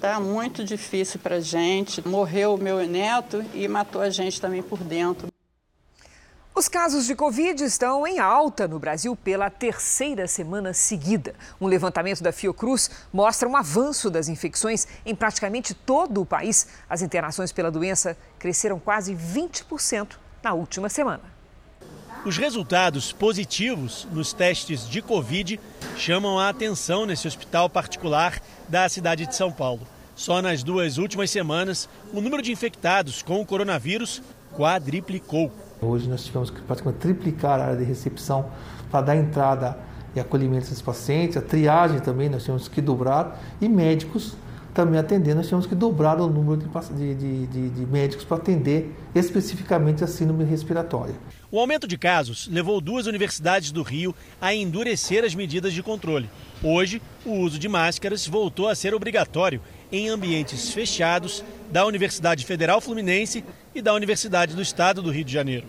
Tá 0.00 0.20
muito 0.20 0.62
difícil 0.62 1.18
para 1.18 1.40
gente. 1.40 2.06
Morreu 2.06 2.54
o 2.54 2.56
meu 2.56 2.86
neto 2.86 3.44
e 3.52 3.66
matou 3.66 4.00
a 4.00 4.10
gente 4.10 4.40
também 4.40 4.62
por 4.62 4.78
dentro. 4.78 5.31
Os 6.54 6.68
casos 6.68 7.06
de 7.06 7.14
Covid 7.14 7.64
estão 7.64 8.06
em 8.06 8.18
alta 8.18 8.68
no 8.68 8.78
Brasil 8.78 9.16
pela 9.16 9.48
terceira 9.48 10.28
semana 10.28 10.74
seguida. 10.74 11.34
Um 11.58 11.66
levantamento 11.66 12.22
da 12.22 12.30
Fiocruz 12.30 12.90
mostra 13.10 13.48
um 13.48 13.56
avanço 13.56 14.10
das 14.10 14.28
infecções 14.28 14.86
em 15.06 15.14
praticamente 15.14 15.72
todo 15.72 16.20
o 16.20 16.26
país. 16.26 16.68
As 16.90 17.00
internações 17.00 17.52
pela 17.52 17.70
doença 17.70 18.18
cresceram 18.38 18.78
quase 18.78 19.14
20% 19.14 20.16
na 20.42 20.52
última 20.52 20.90
semana. 20.90 21.22
Os 22.22 22.36
resultados 22.36 23.12
positivos 23.12 24.06
nos 24.12 24.34
testes 24.34 24.86
de 24.86 25.00
Covid 25.00 25.58
chamam 25.96 26.38
a 26.38 26.50
atenção 26.50 27.06
nesse 27.06 27.26
hospital 27.26 27.70
particular 27.70 28.38
da 28.68 28.86
cidade 28.90 29.26
de 29.26 29.34
São 29.34 29.50
Paulo. 29.50 29.86
Só 30.14 30.42
nas 30.42 30.62
duas 30.62 30.98
últimas 30.98 31.30
semanas, 31.30 31.88
o 32.12 32.20
número 32.20 32.42
de 32.42 32.52
infectados 32.52 33.22
com 33.22 33.40
o 33.40 33.46
coronavírus 33.46 34.22
quadriplicou. 34.54 35.50
Hoje 35.82 36.08
nós 36.08 36.24
tivemos 36.24 36.48
que 36.48 36.60
praticamente 36.60 37.00
triplicar 37.00 37.60
a 37.60 37.64
área 37.64 37.76
de 37.76 37.84
recepção 37.84 38.46
para 38.90 39.00
dar 39.00 39.16
entrada 39.16 39.76
e 40.14 40.20
acolhimento 40.20 40.64
desses 40.64 40.80
pacientes, 40.80 41.36
a 41.36 41.42
triagem 41.42 41.98
também 41.98 42.28
nós 42.28 42.44
temos 42.44 42.68
que 42.68 42.80
dobrar 42.80 43.42
e 43.60 43.68
médicos 43.68 44.36
também 44.72 44.98
atendendo, 44.98 45.36
nós 45.36 45.48
temos 45.48 45.66
que 45.66 45.74
dobrar 45.74 46.18
o 46.18 46.28
número 46.28 46.56
de, 46.56 47.14
de, 47.14 47.46
de, 47.46 47.68
de 47.68 47.86
médicos 47.86 48.24
para 48.24 48.38
atender 48.38 48.94
especificamente 49.14 50.02
a 50.02 50.06
síndrome 50.06 50.44
respiratória. 50.44 51.14
O 51.50 51.58
aumento 51.58 51.86
de 51.86 51.98
casos 51.98 52.48
levou 52.50 52.80
duas 52.80 53.06
universidades 53.06 53.70
do 53.70 53.82
Rio 53.82 54.14
a 54.40 54.54
endurecer 54.54 55.24
as 55.24 55.34
medidas 55.34 55.74
de 55.74 55.82
controle. 55.82 56.30
Hoje, 56.62 57.02
o 57.24 57.32
uso 57.32 57.58
de 57.58 57.68
máscaras 57.68 58.26
voltou 58.26 58.68
a 58.68 58.74
ser 58.74 58.94
obrigatório 58.94 59.60
em 59.92 60.08
ambientes 60.08 60.72
fechados 60.72 61.44
da 61.70 61.84
Universidade 61.84 62.46
Federal 62.46 62.80
Fluminense 62.80 63.44
e 63.74 63.82
da 63.82 63.92
Universidade 63.92 64.56
do 64.56 64.62
Estado 64.62 65.02
do 65.02 65.10
Rio 65.10 65.24
de 65.24 65.32
Janeiro. 65.32 65.66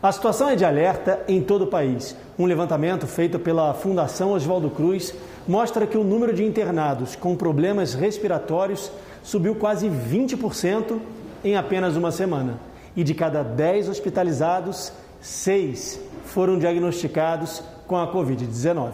A 0.00 0.12
situação 0.12 0.50
é 0.50 0.54
de 0.54 0.64
alerta 0.64 1.24
em 1.26 1.42
todo 1.42 1.62
o 1.62 1.66
país. 1.66 2.14
Um 2.38 2.44
levantamento 2.44 3.06
feito 3.06 3.38
pela 3.38 3.74
Fundação 3.74 4.30
Oswaldo 4.32 4.70
Cruz 4.70 5.12
mostra 5.48 5.86
que 5.86 5.96
o 5.98 6.04
número 6.04 6.32
de 6.32 6.44
internados 6.44 7.16
com 7.16 7.34
problemas 7.34 7.94
respiratórios 7.94 8.92
subiu 9.24 9.56
quase 9.56 9.88
20% 9.88 11.00
em 11.42 11.56
apenas 11.56 11.96
uma 11.96 12.12
semana. 12.12 12.60
E 12.94 13.02
de 13.02 13.14
cada 13.14 13.42
10 13.42 13.88
hospitalizados, 13.88 14.92
6 15.20 16.00
foram 16.26 16.58
diagnosticados 16.58 17.62
com 17.86 17.96
a 17.96 18.12
Covid-19. 18.12 18.92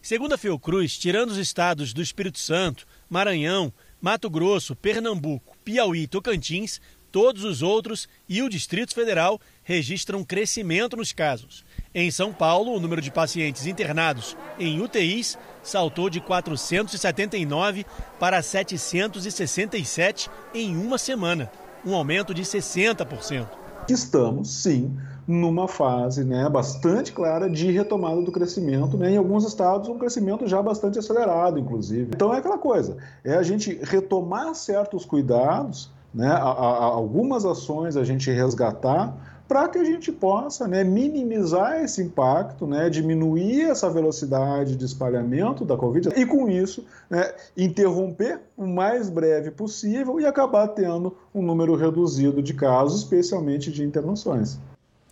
Segundo 0.00 0.34
a 0.34 0.38
Fiocruz, 0.38 0.98
tirando 0.98 1.30
os 1.30 1.38
estados 1.38 1.92
do 1.92 2.02
Espírito 2.02 2.38
Santo, 2.38 2.86
Maranhão, 3.14 3.72
Mato 4.00 4.28
Grosso, 4.28 4.74
Pernambuco, 4.74 5.56
Piauí 5.64 6.08
Tocantins, 6.08 6.80
todos 7.12 7.44
os 7.44 7.62
outros 7.62 8.08
e 8.28 8.42
o 8.42 8.48
Distrito 8.48 8.92
Federal 8.92 9.40
registram 9.62 10.24
crescimento 10.24 10.96
nos 10.96 11.12
casos. 11.12 11.64
Em 11.94 12.10
São 12.10 12.32
Paulo, 12.32 12.74
o 12.74 12.80
número 12.80 13.00
de 13.00 13.12
pacientes 13.12 13.68
internados 13.68 14.36
em 14.58 14.80
UTIs 14.80 15.38
saltou 15.62 16.10
de 16.10 16.20
479 16.20 17.86
para 18.18 18.42
767 18.42 20.28
em 20.52 20.76
uma 20.76 20.98
semana, 20.98 21.52
um 21.86 21.94
aumento 21.94 22.34
de 22.34 22.42
60%. 22.42 23.46
Estamos, 23.88 24.50
sim, 24.50 24.98
numa 25.26 25.66
fase 25.66 26.22
né, 26.24 26.48
bastante 26.48 27.12
clara 27.12 27.48
de 27.48 27.70
retomada 27.70 28.20
do 28.22 28.30
crescimento, 28.30 28.96
né, 28.96 29.12
em 29.12 29.16
alguns 29.16 29.44
estados 29.44 29.88
um 29.88 29.98
crescimento 29.98 30.46
já 30.46 30.62
bastante 30.62 30.98
acelerado, 30.98 31.58
inclusive. 31.58 32.10
Então 32.14 32.34
é 32.34 32.38
aquela 32.38 32.58
coisa, 32.58 32.96
é 33.24 33.34
a 33.34 33.42
gente 33.42 33.78
retomar 33.82 34.54
certos 34.54 35.04
cuidados, 35.04 35.90
né, 36.14 36.28
a, 36.28 36.36
a, 36.36 36.84
algumas 36.84 37.44
ações 37.44 37.96
a 37.96 38.04
gente 38.04 38.30
resgatar, 38.30 39.16
para 39.46 39.68
que 39.68 39.78
a 39.78 39.84
gente 39.84 40.10
possa 40.10 40.66
né, 40.66 40.82
minimizar 40.82 41.82
esse 41.82 42.02
impacto, 42.02 42.66
né, 42.66 42.88
diminuir 42.88 43.62
essa 43.62 43.90
velocidade 43.90 44.74
de 44.74 44.84
espalhamento 44.84 45.64
da 45.64 45.76
Covid 45.76 46.08
e, 46.16 46.24
com 46.24 46.48
isso, 46.48 46.84
né, 47.10 47.30
interromper 47.56 48.40
o 48.56 48.66
mais 48.66 49.10
breve 49.10 49.50
possível 49.50 50.18
e 50.18 50.24
acabar 50.24 50.68
tendo 50.68 51.14
um 51.34 51.42
número 51.42 51.74
reduzido 51.74 52.42
de 52.42 52.54
casos, 52.54 53.00
especialmente 53.00 53.70
de 53.70 53.84
internações. 53.84 54.58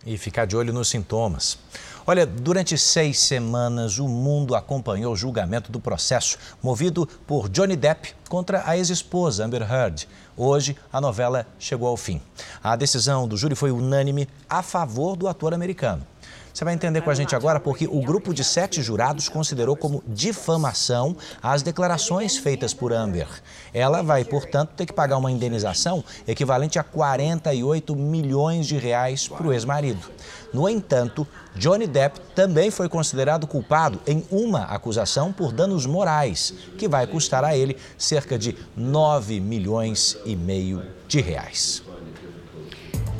E 0.05 0.17
ficar 0.17 0.45
de 0.45 0.55
olho 0.55 0.73
nos 0.73 0.89
sintomas. 0.89 1.57
Olha, 2.05 2.25
durante 2.25 2.77
seis 2.77 3.17
semanas 3.17 3.97
o 3.97 4.07
mundo 4.07 4.55
acompanhou 4.55 5.13
o 5.13 5.15
julgamento 5.15 5.71
do 5.71 5.79
processo 5.79 6.37
movido 6.61 7.07
por 7.25 7.47
Johnny 7.47 7.77
Depp 7.77 8.13
contra 8.27 8.63
a 8.65 8.77
ex-esposa 8.77 9.45
Amber 9.45 9.61
Heard. 9.61 10.05
Hoje, 10.35 10.75
a 10.91 10.99
novela 10.99 11.47
chegou 11.57 11.87
ao 11.87 11.95
fim. 11.95 12.21
A 12.61 12.75
decisão 12.75 13.25
do 13.25 13.37
júri 13.37 13.55
foi 13.55 13.71
unânime 13.71 14.27
a 14.49 14.61
favor 14.61 15.15
do 15.15 15.29
ator 15.29 15.53
americano. 15.53 16.05
Você 16.53 16.63
vai 16.63 16.75
entender 16.75 17.01
com 17.01 17.09
a 17.09 17.15
gente 17.15 17.35
agora 17.35 17.59
porque 17.59 17.87
o 17.87 17.99
grupo 17.99 18.31
de 18.31 18.43
sete 18.43 18.79
jurados 18.79 19.27
considerou 19.27 19.75
como 19.75 20.03
difamação 20.05 21.17
as 21.41 21.63
declarações 21.63 22.37
feitas 22.37 22.75
por 22.75 22.93
Amber. 22.93 23.27
Ela 23.73 24.03
vai, 24.03 24.23
portanto, 24.23 24.69
ter 24.75 24.85
que 24.85 24.93
pagar 24.93 25.17
uma 25.17 25.31
indenização 25.31 26.03
equivalente 26.27 26.77
a 26.77 26.83
48 26.83 27.95
milhões 27.95 28.67
de 28.67 28.77
reais 28.77 29.27
para 29.27 29.47
o 29.47 29.51
ex-marido. 29.51 30.11
No 30.53 30.69
entanto, 30.69 31.27
Johnny 31.55 31.87
Depp 31.87 32.19
também 32.35 32.69
foi 32.69 32.87
considerado 32.87 33.47
culpado 33.47 33.99
em 34.05 34.23
uma 34.29 34.65
acusação 34.65 35.33
por 35.33 35.51
danos 35.51 35.87
morais, 35.87 36.53
que 36.77 36.87
vai 36.87 37.07
custar 37.07 37.43
a 37.43 37.57
ele 37.57 37.77
cerca 37.97 38.37
de 38.37 38.55
9 38.77 39.39
milhões 39.39 40.19
e 40.23 40.35
meio 40.35 40.83
de 41.07 41.19
reais. 41.19 41.81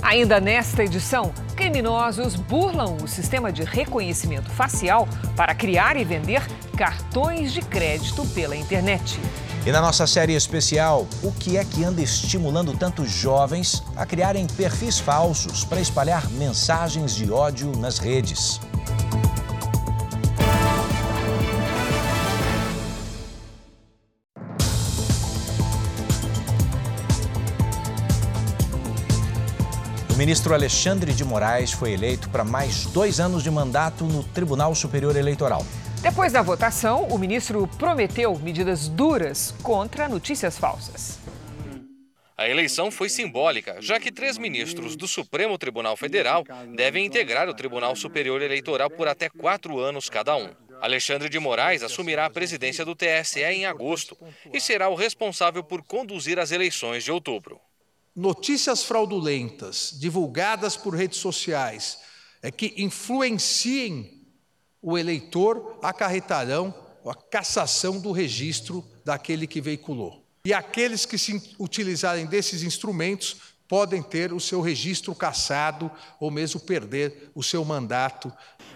Ainda 0.04 0.38
nesta 0.38 0.84
edição, 0.84 1.34
criminosos 1.56 2.36
burlam 2.36 2.98
o 3.02 3.08
sistema 3.08 3.54
de 3.54 3.64
reconhecimento 3.64 4.52
facial 4.52 5.08
para 5.34 5.56
criar 5.56 5.96
e 5.96 6.04
vender 6.04 6.46
cartões 6.76 7.54
de 7.54 7.62
crédito 7.62 8.26
pela 8.36 8.54
internet. 8.54 9.18
E 9.66 9.72
na 9.72 9.80
nossa 9.80 10.06
série 10.06 10.34
especial, 10.34 11.08
o 11.24 11.32
que 11.32 11.56
é 11.56 11.64
que 11.64 11.86
anda 11.86 12.02
estimulando 12.02 12.78
tantos 12.78 13.10
jovens 13.10 13.82
a 13.96 14.06
criarem 14.06 14.46
perfis 14.46 15.00
falsos 15.00 15.64
para 15.64 15.80
espalhar 15.80 16.30
mensagens 16.32 17.16
de 17.16 17.32
ódio 17.32 17.72
nas 17.78 17.98
redes? 17.98 18.60
Ministro 30.24 30.54
Alexandre 30.54 31.12
de 31.12 31.26
Moraes 31.26 31.74
foi 31.74 31.92
eleito 31.92 32.30
para 32.30 32.46
mais 32.46 32.86
dois 32.86 33.20
anos 33.20 33.44
de 33.44 33.52
mandato 33.52 34.06
no 34.06 34.24
Tribunal 34.24 34.74
Superior 34.74 35.18
Eleitoral. 35.18 35.66
Depois 36.02 36.32
da 36.32 36.42
votação, 36.42 37.04
o 37.10 37.18
ministro 37.18 37.68
prometeu 37.78 38.34
medidas 38.40 38.88
duras 38.88 39.54
contra 39.62 40.08
notícias 40.08 40.58
falsas. 40.58 41.20
A 42.38 42.48
eleição 42.48 42.90
foi 42.90 43.10
simbólica, 43.10 43.82
já 43.82 44.00
que 44.00 44.14
três 44.14 44.38
ministros 44.38 44.96
do 44.96 45.10
Supremo 45.10 45.58
Tribunal 45.58 45.98
Federal 45.98 46.46
devem 46.74 47.06
integrar 47.06 47.50
o 47.50 47.54
Tribunal 47.54 47.94
Superior 47.94 48.42
Eleitoral 48.42 48.90
por 48.90 49.10
até 49.10 49.28
quatro 49.28 49.78
anos 49.78 50.10
cada 50.10 50.38
um. 50.38 50.52
Alexandre 50.80 51.28
de 51.28 51.38
Moraes 51.38 51.84
assumirá 51.84 52.28
a 52.28 52.30
presidência 52.30 52.86
do 52.86 52.96
TSE 52.96 53.44
em 53.44 53.66
agosto 53.66 54.18
e 54.54 54.62
será 54.62 54.88
o 54.88 54.96
responsável 54.96 55.66
por 55.66 55.84
conduzir 55.84 56.40
as 56.40 56.54
eleições 56.54 57.04
de 57.04 57.12
outubro 57.12 57.60
notícias 58.16 58.84
fraudulentas 58.84 59.96
divulgadas 60.00 60.78
por 60.78 60.96
redes 60.96 61.18
sociais 61.18 62.00
é 62.42 62.52
que 62.52 62.74
influenciem 62.78 64.22
o 64.82 64.98
eleitor 64.98 65.80
acarretarão 65.82 66.74
a 67.06 67.16
cassação 67.16 68.00
do 68.00 68.12
registro 68.12 68.86
daquele 69.04 69.48
que 69.48 69.62
veiculou. 69.62 70.24
E 70.46 70.54
aqueles 70.54 71.06
que 71.06 71.18
se 71.18 71.56
utilizarem 71.58 72.26
desses 72.26 72.64
instrumentos 72.64 73.53
podem 73.74 74.04
ter 74.04 74.32
o 74.32 74.40
seu 74.40 74.62
registro 74.62 75.16
cassado 75.16 75.90
ou 76.20 76.30
mesmo 76.30 76.60
perder 76.60 77.32
o 77.34 77.42
seu 77.42 77.66
mandato 77.66 78.32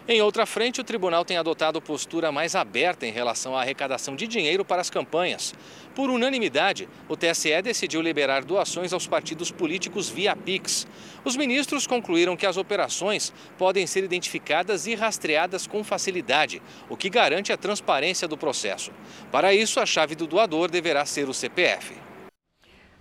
em 0.09 0.21
outra 0.21 0.45
frente, 0.45 0.79
o 0.79 0.85
tribunal 0.85 1.25
tem 1.25 1.35
adotado 1.35 1.81
postura 1.81 2.31
mais 2.31 2.55
aberta 2.55 3.05
em 3.05 3.11
relação 3.11 3.57
à 3.57 3.59
arrecadação 3.59 4.15
de 4.15 4.25
dinheiro 4.25 4.63
para 4.63 4.79
as 4.79 4.89
campanhas. 4.89 5.53
Por 5.93 6.09
unanimidade, 6.09 6.87
o 7.09 7.17
TSE 7.17 7.61
decidiu 7.61 8.01
liberar 8.01 8.45
doações 8.45 8.93
aos 8.93 9.05
partidos 9.05 9.51
políticos 9.51 10.07
via 10.07 10.33
Pix. 10.33 10.87
Os 11.25 11.35
ministros 11.35 11.85
concluíram 11.85 12.37
que 12.37 12.45
as 12.45 12.55
operações 12.55 13.33
podem 13.57 13.85
ser 13.85 14.05
identificadas 14.05 14.87
e 14.87 14.95
rastreadas 14.95 15.67
com 15.67 15.83
facilidade, 15.83 16.61
o 16.87 16.95
que 16.95 17.09
garante 17.09 17.51
a 17.51 17.57
transparência 17.57 18.29
do 18.29 18.37
processo. 18.37 18.91
Para 19.29 19.53
isso, 19.53 19.77
a 19.77 19.85
chave 19.85 20.15
do 20.15 20.25
doador 20.25 20.71
deverá 20.71 21.05
ser 21.05 21.27
o 21.27 21.33
CPF. 21.33 22.06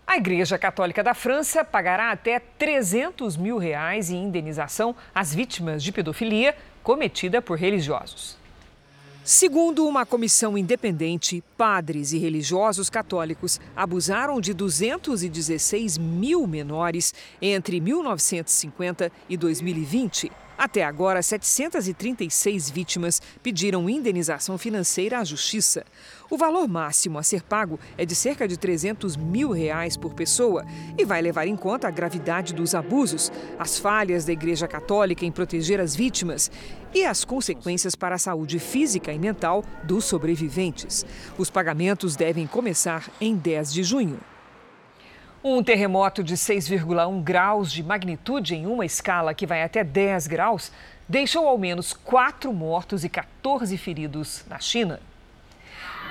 A 0.07 0.17
Igreja 0.19 0.57
Católica 0.57 1.03
da 1.03 1.15
França 1.15 1.65
pagará 1.65 2.13
até 2.13 2.39
300 2.39 3.37
mil 3.37 3.59
reais 3.59 4.09
em 4.09 4.23
indenização 4.23 4.95
às 5.13 5.35
vítimas 5.35 5.83
de 5.83 5.91
pedofilia 5.91 6.57
cometida 6.81 7.43
por 7.43 7.59
religiosos. 7.59 8.39
Segundo 9.25 9.85
uma 9.85 10.07
comissão 10.07 10.57
independente, 10.57 11.43
padres 11.59 12.13
e 12.13 12.19
religiosos 12.19 12.89
católicos 12.89 13.61
abusaram 13.75 14.41
de 14.41 14.55
216 14.55 15.99
mil 15.99 16.47
menores 16.47 17.13
entre 17.43 17.81
1950 17.81 19.11
e 19.29 19.37
2020. 19.37 20.31
Até 20.57 20.85
agora, 20.85 21.21
736 21.21 22.71
vítimas 22.71 23.21
pediram 23.43 23.91
indenização 23.91 24.57
financeira 24.57 25.19
à 25.19 25.25
Justiça. 25.25 25.85
O 26.29 26.37
valor 26.37 26.67
máximo 26.67 27.21
a 27.21 27.23
ser 27.23 27.43
pago 27.43 27.79
é 27.97 28.05
de 28.05 28.15
cerca 28.15 28.49
de 28.49 28.57
300 28.57 29.17
mil 29.17 29.53
reais 29.53 29.97
por 29.97 30.13
pessoa 30.13 30.67
e 30.99 31.05
vai 31.05 31.23
levar 31.23 31.47
em 31.47 31.55
conta 31.55 31.87
a 31.87 31.91
gravidade 31.91 32.53
dos 32.53 32.75
abusos, 32.75 33.31
as 33.57 33.79
falhas 33.79 34.25
da 34.25 34.33
Igreja 34.33 34.67
Católica 34.67 35.25
em 35.25 35.31
proteger 35.31 35.81
as 35.81 35.95
vítimas 35.95 36.51
e 36.93 37.05
as 37.05 37.25
consequências 37.25 37.95
para 37.95 38.17
a 38.17 38.19
saúde 38.19 38.59
física 38.59 39.13
e 39.13 39.19
mental 39.21 39.63
dos 39.85 40.05
sobreviventes. 40.05 41.07
Os 41.39 41.49
pagamentos 41.49 42.17
devem 42.17 42.47
começar 42.47 43.09
em 43.21 43.37
10 43.37 43.73
de 43.73 43.85
junho. 43.85 44.19
Um 45.45 45.63
terremoto 45.63 46.25
de 46.25 46.35
6,1 46.35 47.23
graus 47.23 47.71
de 47.71 47.85
magnitude 47.85 48.57
em 48.57 48.67
uma 48.67 48.85
escala 48.85 49.33
que 49.33 49.47
vai 49.47 49.63
até 49.63 49.85
10 49.85 50.27
graus 50.27 50.73
deixou 51.09 51.47
ao 51.47 51.57
menos 51.57 51.93
quatro 51.93 52.53
mortos 52.53 53.05
e 53.05 53.09
14 53.09 53.79
feridos 53.79 54.45
na 54.49 54.59
China. 54.59 54.99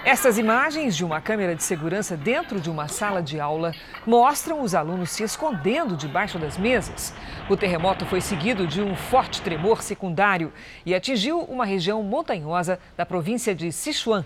Essas 0.06 0.38
imagens 0.38 0.96
de 0.96 1.04
uma 1.04 1.20
câmera 1.20 1.56
de 1.56 1.64
segurança 1.64 2.16
dentro 2.16 2.62
de 2.62 2.70
uma 2.70 2.88
sala 2.88 3.24
de 3.24 3.40
aula 3.40 3.74
mostram 4.06 4.62
os 4.62 4.76
alunos 4.76 5.10
se 5.10 5.24
escondendo 5.24 5.98
debaixo 5.98 6.38
das 6.38 6.60
mesas. 6.60 7.12
O 7.50 7.58
terremoto 7.58 8.06
foi 8.06 8.22
seguido 8.22 8.68
de 8.68 8.84
um 8.84 8.96
forte 8.96 9.42
tremor 9.42 9.82
secundário 9.82 10.54
e 10.86 10.94
atingiu 10.94 11.40
uma 11.40 11.66
região 11.66 12.04
montanhosa 12.04 12.78
da 12.96 13.04
província 13.04 13.56
de 13.56 13.72
Sichuan. 13.72 14.24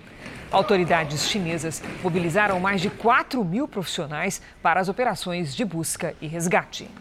Autoridades 0.51 1.29
chinesas 1.29 1.81
mobilizaram 2.03 2.59
mais 2.59 2.81
de 2.81 2.89
4 2.89 3.41
mil 3.45 3.65
profissionais 3.65 4.41
para 4.61 4.81
as 4.81 4.89
operações 4.89 5.55
de 5.55 5.63
busca 5.63 6.13
e 6.19 6.27
resgate. 6.27 6.91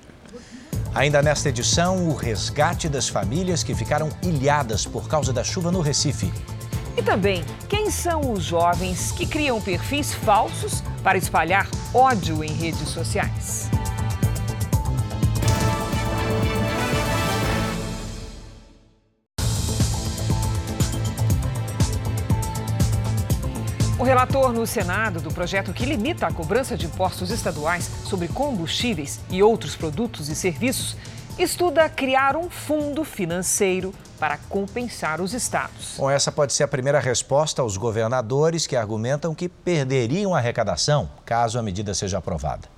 Ainda 0.95 1.21
nesta 1.21 1.49
edição, 1.49 2.09
o 2.09 2.15
resgate 2.15 2.89
das 2.89 3.09
famílias 3.09 3.65
que 3.65 3.75
ficaram 3.75 4.09
ilhadas 4.23 4.87
por 4.87 5.09
causa 5.09 5.33
da 5.33 5.43
chuva 5.43 5.73
no 5.73 5.81
Recife. 5.81 6.33
E 6.99 7.03
também, 7.03 7.45
quem 7.69 7.93
são 7.93 8.33
os 8.33 8.43
jovens 8.43 9.13
que 9.13 9.25
criam 9.25 9.61
perfis 9.61 10.13
falsos 10.13 10.83
para 11.01 11.17
espalhar 11.17 11.69
ódio 11.95 12.43
em 12.43 12.51
redes 12.51 12.89
sociais? 12.89 13.71
O 23.97 24.03
relator 24.03 24.53
no 24.53 24.67
Senado 24.67 25.21
do 25.21 25.31
projeto 25.31 25.73
que 25.73 25.87
limita 25.87 26.27
a 26.27 26.33
cobrança 26.33 26.77
de 26.77 26.87
impostos 26.87 27.31
estaduais 27.31 27.89
sobre 28.07 28.27
combustíveis 28.27 29.21
e 29.31 29.41
outros 29.41 29.77
produtos 29.77 30.29
e 30.29 30.35
serviços 30.35 30.97
estuda 31.39 31.89
criar 31.89 32.37
um 32.37 32.51
fundo 32.51 33.05
financeiro 33.05 33.95
para 34.19 34.37
compensar 34.49 35.21
os 35.21 35.33
estados. 35.33 35.95
Bom, 35.97 36.11
essa 36.11 36.33
pode 36.33 36.53
ser 36.53 36.65
a 36.65 36.69
primeira 36.69 36.99
resposta 36.99 37.63
aos 37.63 37.77
governadores 37.77 38.67
que 38.67 38.75
argumentam 38.75 39.35
que 39.35 39.49
perderiam 39.49 40.35
a 40.35 40.39
arrecadação 40.39 41.09
caso 41.25 41.59
a 41.59 41.63
medida 41.63 41.95
seja 41.95 42.19
aprovada. 42.19 42.69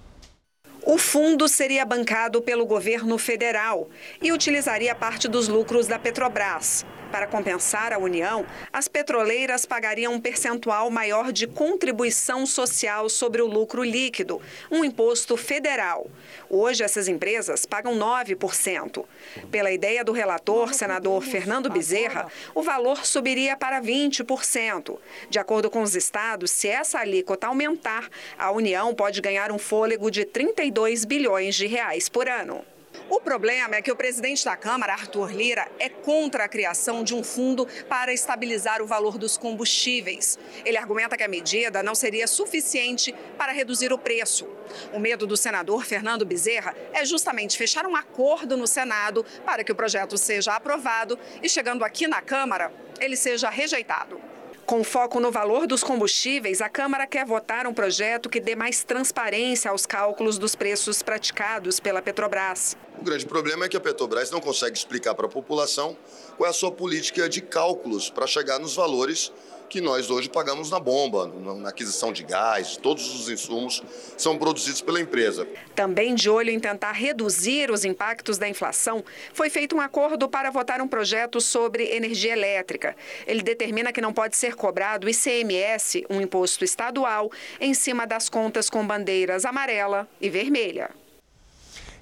O 0.83 0.99
fundo 0.99 1.49
seria 1.49 1.85
bancado 1.85 2.43
pelo 2.43 2.67
governo 2.67 3.17
federal 3.19 3.89
e 4.21 4.33
utilizaria 4.33 4.95
parte 4.95 5.29
dos 5.29 5.47
lucros 5.47 5.87
da 5.87 5.99
Petrobras. 5.99 6.85
Para 7.11 7.27
compensar 7.27 7.93
a 7.93 7.99
União, 7.99 8.47
as 8.73 8.87
petroleiras 8.87 9.67
pagariam 9.67 10.15
um 10.15 10.21
percentual 10.21 10.91
maior 10.91 11.33
de 11.33 11.47
contribuição 11.47 12.47
social 12.47 13.09
sobre 13.09 13.43
o 13.43 13.47
lucro 13.47 13.83
líquido, 13.83 14.41
um 14.71 14.85
imposto 14.85 15.37
federal. 15.37 16.09
Hoje, 16.49 16.85
essas 16.85 17.09
empresas 17.09 17.67
pagam 17.67 17.97
9%. 17.97 19.05
Pela 19.51 19.73
ideia 19.73 20.05
do 20.05 20.13
relator, 20.13 20.73
senador 20.73 21.23
Fernando 21.23 21.69
Bezerra, 21.69 22.29
o 22.55 22.63
valor 22.63 23.05
subiria 23.05 23.57
para 23.57 23.83
20%. 23.83 24.97
De 25.29 25.39
acordo 25.39 25.69
com 25.69 25.83
os 25.83 25.97
estados, 25.97 26.53
se 26.53 26.69
essa 26.69 27.01
alíquota 27.01 27.49
aumentar, 27.49 28.09
a 28.39 28.53
União 28.53 28.95
pode 28.95 29.21
ganhar 29.21 29.51
um 29.51 29.59
fôlego 29.59 30.11
de 30.11 30.25
32 30.25 31.05
bilhões 31.05 31.57
de 31.57 31.67
reais 31.67 32.09
por 32.09 32.29
ano. 32.29 32.65
O 33.09 33.21
problema 33.21 33.77
é 33.77 33.83
que 33.83 33.91
o 33.91 33.97
presidente 33.97 34.45
da 34.45 34.57
Câmara, 34.57 34.93
Arthur 34.93 35.33
Lira, 35.33 35.69
é 35.79 35.89
contra 35.89 36.45
a 36.45 36.49
criação 36.49 37.03
de 37.03 37.15
um 37.15 37.23
fundo 37.23 37.67
para 37.89 38.13
estabilizar 38.13 38.81
o 38.81 38.87
valor 38.87 39.19
dos 39.19 39.37
combustíveis. 39.37 40.39
Ele 40.65 40.77
argumenta 40.77 41.17
que 41.17 41.23
a 41.23 41.29
medida 41.29 41.83
não 41.83 41.95
seria 41.95 42.27
suficiente 42.27 43.15
para 43.37 43.53
reduzir 43.53 43.93
o 43.93 43.99
preço. 43.99 44.47
O 44.93 44.99
medo 44.99 45.27
do 45.27 45.37
senador 45.37 45.85
Fernando 45.85 46.25
Bezerra 46.25 46.75
é 46.93 47.05
justamente 47.05 47.59
fechar 47.59 47.87
um 47.87 47.97
acordo 47.97 48.57
no 48.57 48.67
Senado 48.67 49.25
para 49.45 49.65
que 49.65 49.73
o 49.73 49.77
projeto 49.77 50.17
seja 50.17 50.55
aprovado 50.55 51.19
e, 51.43 51.49
chegando 51.49 51.85
aqui 51.85 52.07
na 52.07 52.23
Câmara, 52.23 52.73
ele 53.01 53.17
seja 53.17 53.51
rejeitado. 53.51 54.30
Com 54.71 54.85
foco 54.85 55.19
no 55.19 55.33
valor 55.33 55.67
dos 55.67 55.83
combustíveis, 55.83 56.61
a 56.61 56.69
Câmara 56.69 57.05
quer 57.05 57.27
votar 57.27 57.67
um 57.67 57.75
projeto 57.75 58.31
que 58.31 58.39
dê 58.39 58.55
mais 58.55 58.85
transparência 58.85 59.69
aos 59.69 59.85
cálculos 59.85 60.39
dos 60.39 60.55
preços 60.55 61.03
praticados 61.03 61.81
pela 61.81 62.01
Petrobras. 62.01 62.77
O 62.97 63.03
grande 63.03 63.27
problema 63.27 63.65
é 63.65 63.69
que 63.69 63.77
a 63.77 63.81
Petrobras 63.81 64.31
não 64.31 64.41
consegue 64.41 64.79
explicar 64.79 65.13
para 65.17 65.27
a 65.27 65.29
população 65.29 65.97
qual 66.37 66.47
é 66.47 66.51
a 66.51 66.53
sua 66.53 66.71
política 66.71 67.29
de 67.29 67.41
cálculos 67.41 68.11
para 68.11 68.29
chegar 68.29 68.61
nos 68.61 68.77
valores 68.77 69.33
que 69.71 69.81
nós 69.81 70.11
hoje 70.11 70.29
pagamos 70.29 70.69
na 70.69 70.81
bomba, 70.81 71.33
na 71.59 71.69
aquisição 71.69 72.13
de 72.13 72.25
gás, 72.25 72.77
todos 72.77 73.15
os 73.15 73.29
insumos 73.29 73.81
são 74.17 74.37
produzidos 74.37 74.83
pela 74.83 75.01
empresa. 75.01 75.47
Também 75.77 76.13
de 76.13 76.29
olho 76.29 76.51
em 76.51 76.59
tentar 76.59 76.91
reduzir 76.91 77.71
os 77.71 77.85
impactos 77.85 78.37
da 78.37 78.49
inflação, 78.49 79.05
foi 79.33 79.49
feito 79.49 79.77
um 79.77 79.81
acordo 79.81 80.29
para 80.29 80.51
votar 80.51 80.83
um 80.83 80.89
projeto 80.89 81.41
sobre 81.41 81.85
energia 81.95 82.33
elétrica. 82.33 82.97
Ele 83.27 83.43
determina 83.43 83.93
que 83.93 84.01
não 84.01 84.13
pode 84.13 84.37
ser 84.37 84.57
cobrado 84.57 85.09
ICMS, 85.09 86.05
um 86.11 86.21
imposto 86.21 86.65
estadual, 86.65 87.31
em 87.61 87.73
cima 87.73 88.07
das 88.07 88.29
contas 88.29 88.69
com 88.69 88.85
bandeiras 88.85 89.45
amarela 89.45 90.09
e 90.21 90.29
vermelha. 90.29 91.00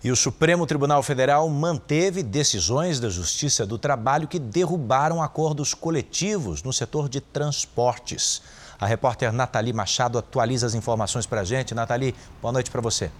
E 0.03 0.13
o 0.13 0.17
Supremo 0.17 0.65
Tribunal 0.65 1.03
Federal 1.03 1.49
manteve 1.49 2.23
decisões 2.23 3.01
da 3.01 3.09
Justiça 3.09 3.67
do 3.67 3.77
Trabalho 3.77 4.29
que 4.29 4.39
derrubaram 4.39 5.21
acordos 5.21 5.75
coletivos 5.75 6.63
no 6.63 6.73
setor 6.73 7.09
de 7.09 7.21
transportes. 7.21 8.41
A 8.79 8.87
repórter 8.87 9.33
Nathalie 9.33 9.73
Machado 9.73 10.17
atualiza 10.17 10.67
as 10.67 10.75
informações 10.75 11.27
para 11.27 11.41
a 11.41 11.45
gente. 11.45 11.75
Nathalie, 11.75 12.15
boa 12.41 12.53
noite 12.53 12.71
para 12.71 12.81
você. 12.81 13.11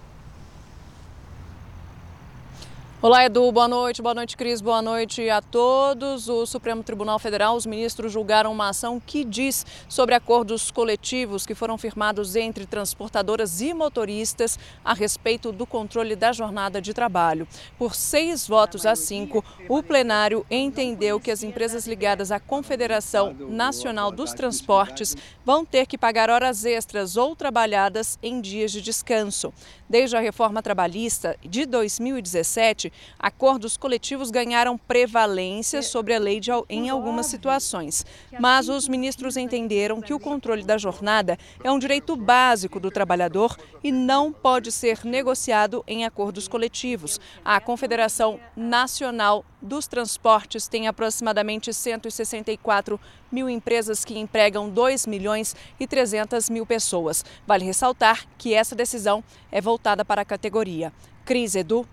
Olá, 3.01 3.23
Edu. 3.23 3.49
Boa 3.49 3.65
noite. 3.65 4.01
Boa 4.01 4.13
noite, 4.13 4.35
Cris. 4.35 4.59
Boa 4.59 4.81
noite 4.81 5.29
a 5.29 5.41
todos. 5.41 6.27
O 6.27 6.45
Supremo 6.45 6.83
Tribunal 6.83 7.17
Federal, 7.17 7.55
os 7.55 7.65
ministros 7.65 8.11
julgaram 8.11 8.51
uma 8.51 8.67
ação 8.67 8.99
que 8.99 9.23
diz 9.23 9.65
sobre 9.87 10.15
acordos 10.15 10.69
coletivos 10.69 11.45
que 11.45 11.55
foram 11.55 11.77
firmados 11.77 12.35
entre 12.35 12.65
transportadoras 12.65 13.61
e 13.61 13.73
motoristas 13.73 14.59
a 14.83 14.93
respeito 14.93 15.53
do 15.53 15.65
controle 15.65 16.13
da 16.13 16.33
jornada 16.33 16.81
de 16.81 16.93
trabalho. 16.93 17.47
Por 17.77 17.95
seis 17.95 18.45
votos 18.45 18.85
a 18.85 18.97
cinco, 18.97 19.45
o 19.69 19.81
plenário 19.81 20.45
entendeu 20.51 21.21
que 21.21 21.31
as 21.31 21.41
empresas 21.41 21.87
ligadas 21.87 22.33
à 22.33 22.39
Confederação 22.39 23.33
Nacional 23.47 24.11
dos 24.11 24.33
Transportes 24.33 25.15
vão 25.45 25.63
ter 25.63 25.85
que 25.85 25.97
pagar 25.97 26.29
horas 26.29 26.65
extras 26.65 27.15
ou 27.15 27.33
trabalhadas 27.33 28.19
em 28.21 28.41
dias 28.41 28.73
de 28.73 28.81
descanso. 28.81 29.53
Desde 29.89 30.17
a 30.17 30.19
reforma 30.19 30.61
trabalhista 30.61 31.37
de 31.41 31.65
2017, 31.65 32.88
acordos 33.17 33.77
coletivos 33.77 34.31
ganharam 34.31 34.77
prevalência 34.77 35.81
sobre 35.81 36.13
a 36.13 36.19
lei 36.19 36.39
de, 36.39 36.51
em 36.69 36.89
algumas 36.89 37.25
situações. 37.25 38.05
Mas 38.39 38.69
os 38.69 38.87
ministros 38.87 39.37
entenderam 39.37 40.01
que 40.01 40.13
o 40.13 40.19
controle 40.19 40.63
da 40.63 40.77
jornada 40.77 41.37
é 41.63 41.71
um 41.71 41.79
direito 41.79 42.15
básico 42.15 42.79
do 42.79 42.91
trabalhador 42.91 43.57
e 43.83 43.91
não 43.91 44.31
pode 44.31 44.71
ser 44.71 45.03
negociado 45.03 45.83
em 45.87 46.05
acordos 46.05 46.47
coletivos. 46.47 47.19
A 47.43 47.59
Confederação 47.59 48.39
Nacional 48.55 49.45
dos 49.61 49.87
Transportes 49.87 50.67
tem 50.67 50.87
aproximadamente 50.87 51.73
164 51.73 52.99
mil 53.31 53.49
empresas 53.49 54.05
que 54.05 54.17
empregam 54.17 54.69
2 54.69 55.05
milhões 55.05 55.55
e 55.79 55.85
300 55.85 56.49
mil 56.49 56.65
pessoas. 56.65 57.23
Vale 57.45 57.65
ressaltar 57.65 58.25
que 58.37 58.53
essa 58.53 58.75
decisão 58.75 59.23
é 59.51 59.61
voltada 59.61 60.05
para 60.05 60.21
a 60.21 60.25
categoria. 60.25 60.93
Cris 61.25 61.55
Edu. 61.55 61.87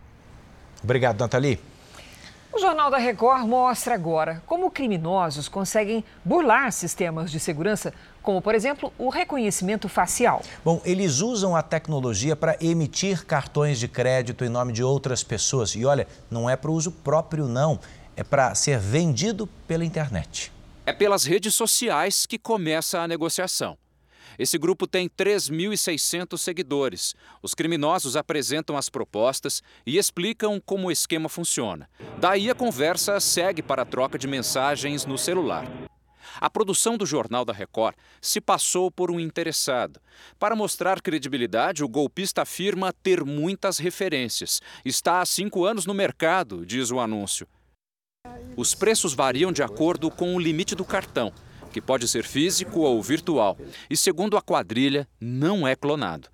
Obrigado, 0.83 1.21
Nathalie. 1.21 1.59
O 2.57 2.59
Jornal 2.59 2.91
da 2.91 2.97
Record 2.97 3.47
mostra 3.47 3.95
agora 3.95 4.43
como 4.47 4.71
criminosos 4.71 5.47
conseguem 5.47 6.03
burlar 6.25 6.73
sistemas 6.73 7.31
de 7.31 7.39
segurança, 7.39 7.93
como, 8.23 8.41
por 8.41 8.55
exemplo, 8.55 8.91
o 8.97 9.11
reconhecimento 9.11 9.91
facial. 9.91 10.41
Bom, 10.65 10.81
eles 10.83 11.21
usam 11.21 11.55
a 11.55 11.63
tecnologia 11.63 12.35
para 12.35 12.57
emitir 12.59 13.27
cartões 13.27 13.79
de 13.79 13.87
crédito 13.87 14.43
em 14.43 14.49
nome 14.49 14.73
de 14.73 14.83
outras 14.83 15.23
pessoas. 15.23 15.75
E 15.75 15.85
olha, 15.85 16.09
não 16.31 16.49
é 16.49 16.57
para 16.57 16.71
uso 16.71 16.91
próprio, 16.91 17.47
não. 17.47 17.79
É 18.17 18.25
para 18.25 18.55
ser 18.55 18.79
vendido 18.79 19.47
pela 19.69 19.85
internet. 19.85 20.51
É 20.87 20.95
pelas 20.95 21.25
redes 21.25 21.55
sociais 21.55 22.25
que 22.25 22.39
começa 22.39 23.01
a 23.01 23.07
negociação. 23.07 23.77
Esse 24.39 24.59
grupo 24.59 24.87
tem 24.87 25.09
3.600 25.09 26.39
seguidores. 26.39 27.15
Os 27.43 27.55
criminosos 27.55 28.17
apresentam 28.17 28.77
as 28.77 28.89
propostas 28.89 29.63
e 29.87 29.99
explicam 29.99 30.61
como 30.65 30.89
o 30.89 30.93
esquema 30.93 31.29
funciona. 31.29 31.89
Daí 32.19 32.51
a 32.51 32.55
conversa 32.55 33.19
segue 33.21 33.63
para 33.63 33.83
a 33.83 33.87
troca 33.87 34.19
de 34.19 34.27
mensagens 34.27 35.07
no 35.07 35.17
celular. 35.17 35.67
A 36.41 36.51
produção 36.51 36.99
do 36.99 37.07
Jornal 37.07 37.45
da 37.45 37.53
Record 37.53 37.95
se 38.21 38.41
passou 38.41 38.91
por 38.91 39.11
um 39.11 39.19
interessado. 39.19 40.01
Para 40.39 40.57
mostrar 40.57 41.01
credibilidade, 41.01 41.83
o 41.85 41.89
golpista 41.89 42.43
afirma 42.43 42.93
ter 42.93 43.25
muitas 43.25 43.79
referências. 43.79 44.61
Está 44.85 45.21
há 45.21 45.27
cinco 45.27 45.65
anos 45.65 45.87
no 45.87 45.95
mercado, 45.95 46.67
diz 46.67 46.91
o 46.91 47.01
anúncio. 47.01 47.47
Os 48.57 48.75
preços 48.75 49.15
variam 49.15 49.53
de 49.53 49.63
acordo 49.63 50.11
com 50.11 50.35
o 50.35 50.41
limite 50.41 50.75
do 50.75 50.85
cartão 50.85 51.33
que 51.77 51.81
pode 51.83 52.09
ser 52.09 52.25
físico 52.25 52.81
ou 52.81 53.03
virtual, 53.03 53.55
e 53.91 53.99
segundo 53.99 54.39
a 54.39 54.41
quadrilha, 54.41 55.07
não 55.21 55.69
é 55.69 55.77
clonado. 55.77 56.31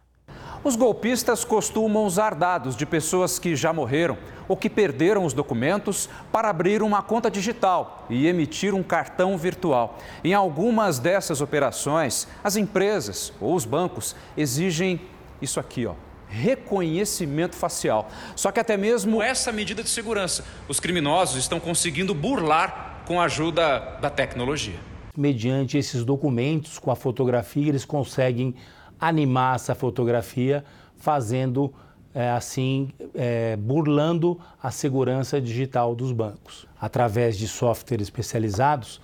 Os 0.62 0.76
golpistas 0.76 1.44
costumam 1.44 2.04
usar 2.04 2.36
dados 2.36 2.76
de 2.76 2.86
pessoas 2.86 3.40
que 3.40 3.56
já 3.56 3.72
morreram 3.72 4.16
ou 4.46 4.56
que 4.56 4.70
perderam 4.70 5.24
os 5.24 5.32
documentos 5.32 6.08
para 6.30 6.48
abrir 6.48 6.80
uma 6.80 7.02
conta 7.02 7.28
digital 7.28 8.06
e 8.08 8.28
emitir 8.28 8.72
um 8.72 8.84
cartão 8.84 9.36
virtual. 9.36 9.98
Em 10.22 10.32
algumas 10.32 11.00
dessas 11.00 11.40
operações, 11.40 12.28
as 12.44 12.54
empresas 12.54 13.32
ou 13.40 13.56
os 13.56 13.64
bancos 13.64 14.14
exigem 14.36 15.00
isso 15.40 15.58
aqui, 15.58 15.86
ó, 15.86 15.94
reconhecimento 16.28 17.56
facial. 17.56 18.08
Só 18.36 18.52
que 18.52 18.60
até 18.60 18.76
mesmo 18.76 19.20
essa 19.20 19.50
medida 19.50 19.82
de 19.82 19.88
segurança, 19.88 20.44
os 20.68 20.78
criminosos 20.78 21.36
estão 21.36 21.58
conseguindo 21.58 22.14
burlar 22.14 23.02
com 23.04 23.20
a 23.20 23.24
ajuda 23.24 23.98
da 24.00 24.08
tecnologia 24.08 24.91
mediante 25.16 25.76
esses 25.76 26.04
documentos 26.04 26.78
com 26.78 26.90
a 26.90 26.96
fotografia, 26.96 27.68
eles 27.68 27.84
conseguem 27.84 28.54
animar 29.00 29.56
essa 29.56 29.74
fotografia, 29.74 30.64
fazendo 30.96 31.72
é, 32.14 32.30
assim, 32.30 32.90
é, 33.14 33.56
burlando 33.56 34.40
a 34.62 34.70
segurança 34.70 35.40
digital 35.40 35.94
dos 35.94 36.12
bancos, 36.12 36.66
através 36.80 37.36
de 37.36 37.48
softwares 37.48 38.06
especializados, 38.06 39.00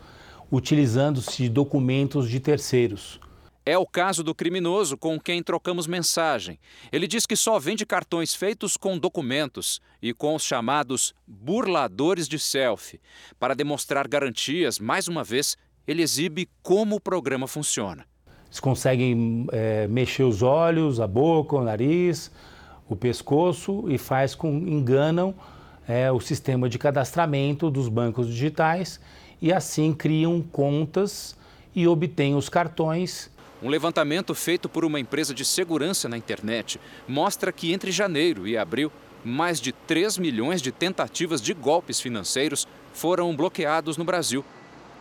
utilizando-se 0.50 1.44
de 1.44 1.48
documentos 1.48 2.28
de 2.28 2.40
terceiros. 2.40 3.20
É 3.66 3.76
o 3.76 3.86
caso 3.86 4.22
do 4.22 4.34
criminoso 4.34 4.96
com 4.96 5.20
quem 5.20 5.42
trocamos 5.42 5.86
mensagem. 5.86 6.58
Ele 6.90 7.06
diz 7.06 7.26
que 7.26 7.36
só 7.36 7.58
vende 7.58 7.84
cartões 7.84 8.34
feitos 8.34 8.78
com 8.78 8.96
documentos 8.96 9.78
e 10.00 10.14
com 10.14 10.34
os 10.34 10.42
chamados 10.42 11.14
burladores 11.26 12.26
de 12.26 12.38
selfie, 12.38 12.98
para 13.38 13.54
demonstrar 13.54 14.08
garantias, 14.08 14.78
mais 14.78 15.06
uma 15.06 15.22
vez, 15.22 15.54
ele 15.88 16.02
exibe 16.02 16.46
como 16.62 16.96
o 16.96 17.00
programa 17.00 17.48
funciona. 17.48 18.04
Eles 18.44 18.60
conseguem 18.60 19.46
é, 19.50 19.88
mexer 19.88 20.22
os 20.22 20.42
olhos, 20.42 21.00
a 21.00 21.06
boca, 21.06 21.56
o 21.56 21.64
nariz, 21.64 22.30
o 22.86 22.94
pescoço 22.94 23.86
e 23.88 23.96
faz 23.96 24.34
com 24.34 24.50
enganam 24.50 25.34
é, 25.88 26.12
o 26.12 26.20
sistema 26.20 26.68
de 26.68 26.78
cadastramento 26.78 27.70
dos 27.70 27.88
bancos 27.88 28.26
digitais 28.26 29.00
e 29.40 29.50
assim 29.50 29.94
criam 29.94 30.42
contas 30.42 31.34
e 31.74 31.88
obtêm 31.88 32.34
os 32.34 32.50
cartões. 32.50 33.30
Um 33.62 33.68
levantamento 33.70 34.34
feito 34.34 34.68
por 34.68 34.84
uma 34.84 35.00
empresa 35.00 35.32
de 35.32 35.44
segurança 35.44 36.06
na 36.06 36.18
internet 36.18 36.78
mostra 37.08 37.50
que 37.50 37.72
entre 37.72 37.90
janeiro 37.90 38.46
e 38.46 38.58
abril, 38.58 38.92
mais 39.24 39.58
de 39.58 39.72
3 39.72 40.18
milhões 40.18 40.60
de 40.60 40.70
tentativas 40.70 41.40
de 41.40 41.54
golpes 41.54 41.98
financeiros 41.98 42.68
foram 42.92 43.34
bloqueados 43.34 43.96
no 43.96 44.04
Brasil 44.04 44.44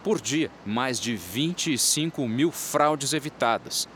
por 0.07 0.21
dia, 0.21 0.49
mais 0.65 1.01
de 1.01 1.17
25 1.17 2.25
mil 2.29 2.49
fraudes 2.49 3.11
evitadas. 3.11 3.89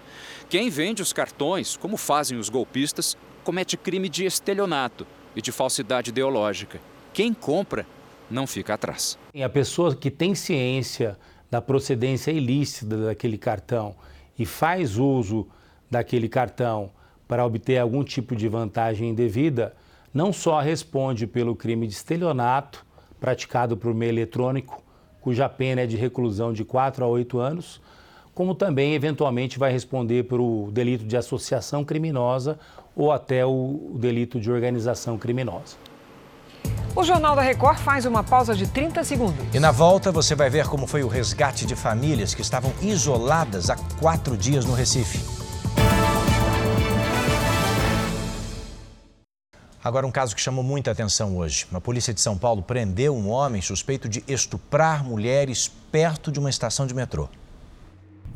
Quem 0.49 0.69
vende 0.69 1.01
os 1.01 1.13
cartões, 1.13 1.77
como 1.77 1.95
fazem 1.95 2.37
os 2.37 2.49
golpistas, 2.49 3.15
comete 3.45 3.77
crime 3.77 4.09
de 4.09 4.25
estelionato 4.25 5.07
e 5.33 5.41
de 5.41 5.53
falsidade 5.53 6.09
ideológica. 6.09 6.81
Quem 7.13 7.33
compra 7.33 7.87
não 8.29 8.45
fica 8.45 8.73
atrás. 8.73 9.17
A 9.41 9.47
pessoa 9.47 9.95
que 9.95 10.11
tem 10.11 10.35
ciência 10.35 11.17
da 11.49 11.61
procedência 11.61 12.29
ilícita 12.29 12.97
daquele 13.05 13.37
cartão 13.37 13.95
e 14.37 14.45
faz 14.45 14.97
uso 14.97 15.47
daquele 15.89 16.27
cartão 16.27 16.91
para 17.25 17.45
obter 17.45 17.77
algum 17.77 18.03
tipo 18.03 18.35
de 18.35 18.49
vantagem 18.49 19.07
indevida, 19.07 19.73
não 20.13 20.33
só 20.33 20.59
responde 20.59 21.25
pelo 21.25 21.55
crime 21.55 21.87
de 21.87 21.93
estelionato 21.93 22.85
praticado 23.17 23.77
por 23.77 23.93
meio 23.93 24.09
eletrônico, 24.09 24.83
cuja 25.21 25.47
pena 25.47 25.81
é 25.81 25.85
de 25.85 25.95
reclusão 25.95 26.51
de 26.51 26.65
4 26.65 27.05
a 27.05 27.07
8 27.07 27.39
anos, 27.39 27.79
como 28.33 28.55
também 28.55 28.93
eventualmente 28.93 29.59
vai 29.59 29.71
responder 29.71 30.23
pelo 30.23 30.69
delito 30.71 31.05
de 31.05 31.15
associação 31.15 31.85
criminosa 31.85 32.59
ou 32.95 33.11
até 33.11 33.45
o 33.45 33.91
delito 33.95 34.39
de 34.39 34.51
organização 34.51 35.17
criminosa. 35.17 35.77
O 36.95 37.03
Jornal 37.03 37.35
da 37.35 37.41
Record 37.41 37.77
faz 37.77 38.05
uma 38.05 38.23
pausa 38.23 38.53
de 38.53 38.67
30 38.67 39.03
segundos. 39.03 39.45
E 39.53 39.59
na 39.59 39.71
volta 39.71 40.11
você 40.11 40.35
vai 40.35 40.49
ver 40.49 40.67
como 40.67 40.85
foi 40.85 41.03
o 41.03 41.07
resgate 41.07 41.65
de 41.65 41.75
famílias 41.75 42.35
que 42.35 42.41
estavam 42.41 42.73
isoladas 42.81 43.69
há 43.69 43.77
quatro 43.99 44.35
dias 44.35 44.65
no 44.65 44.73
Recife. 44.73 45.40
Agora, 49.83 50.05
um 50.05 50.11
caso 50.11 50.35
que 50.35 50.41
chamou 50.41 50.63
muita 50.63 50.91
atenção 50.91 51.35
hoje. 51.35 51.65
A 51.73 51.81
polícia 51.81 52.13
de 52.13 52.21
São 52.21 52.37
Paulo 52.37 52.61
prendeu 52.61 53.15
um 53.15 53.27
homem 53.29 53.63
suspeito 53.63 54.07
de 54.07 54.23
estuprar 54.27 55.03
mulheres 55.03 55.67
perto 55.91 56.31
de 56.31 56.39
uma 56.39 56.51
estação 56.51 56.85
de 56.85 56.93
metrô. 56.93 57.27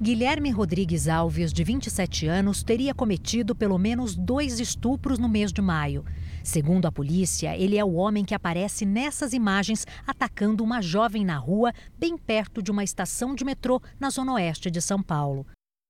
Guilherme 0.02 0.50
Rodrigues 0.50 1.08
Alves, 1.08 1.54
de 1.54 1.64
27 1.64 2.28
anos, 2.28 2.64
teria 2.64 2.96
cometido 2.96 3.56
pelo 3.56 3.78
menos 3.78 4.16
dois 4.16 4.60
estupros 4.60 5.20
no 5.20 5.30
mês 5.30 5.54
de 5.54 5.62
maio. 5.62 6.04
Segundo 6.44 6.88
a 6.88 6.92
polícia, 6.92 7.56
ele 7.56 7.78
é 7.78 7.86
o 7.86 7.94
homem 7.94 8.26
que 8.26 8.34
aparece 8.34 8.84
nessas 8.84 9.32
imagens 9.32 9.86
atacando 10.06 10.64
uma 10.64 10.82
jovem 10.82 11.24
na 11.24 11.38
rua, 11.38 11.72
bem 11.98 12.18
perto 12.18 12.62
de 12.62 12.72
uma 12.72 12.84
estação 12.84 13.36
de 13.36 13.46
metrô 13.46 13.80
na 14.00 14.10
zona 14.10 14.34
oeste 14.34 14.70
de 14.72 14.82
São 14.82 15.02
Paulo. 15.02 15.46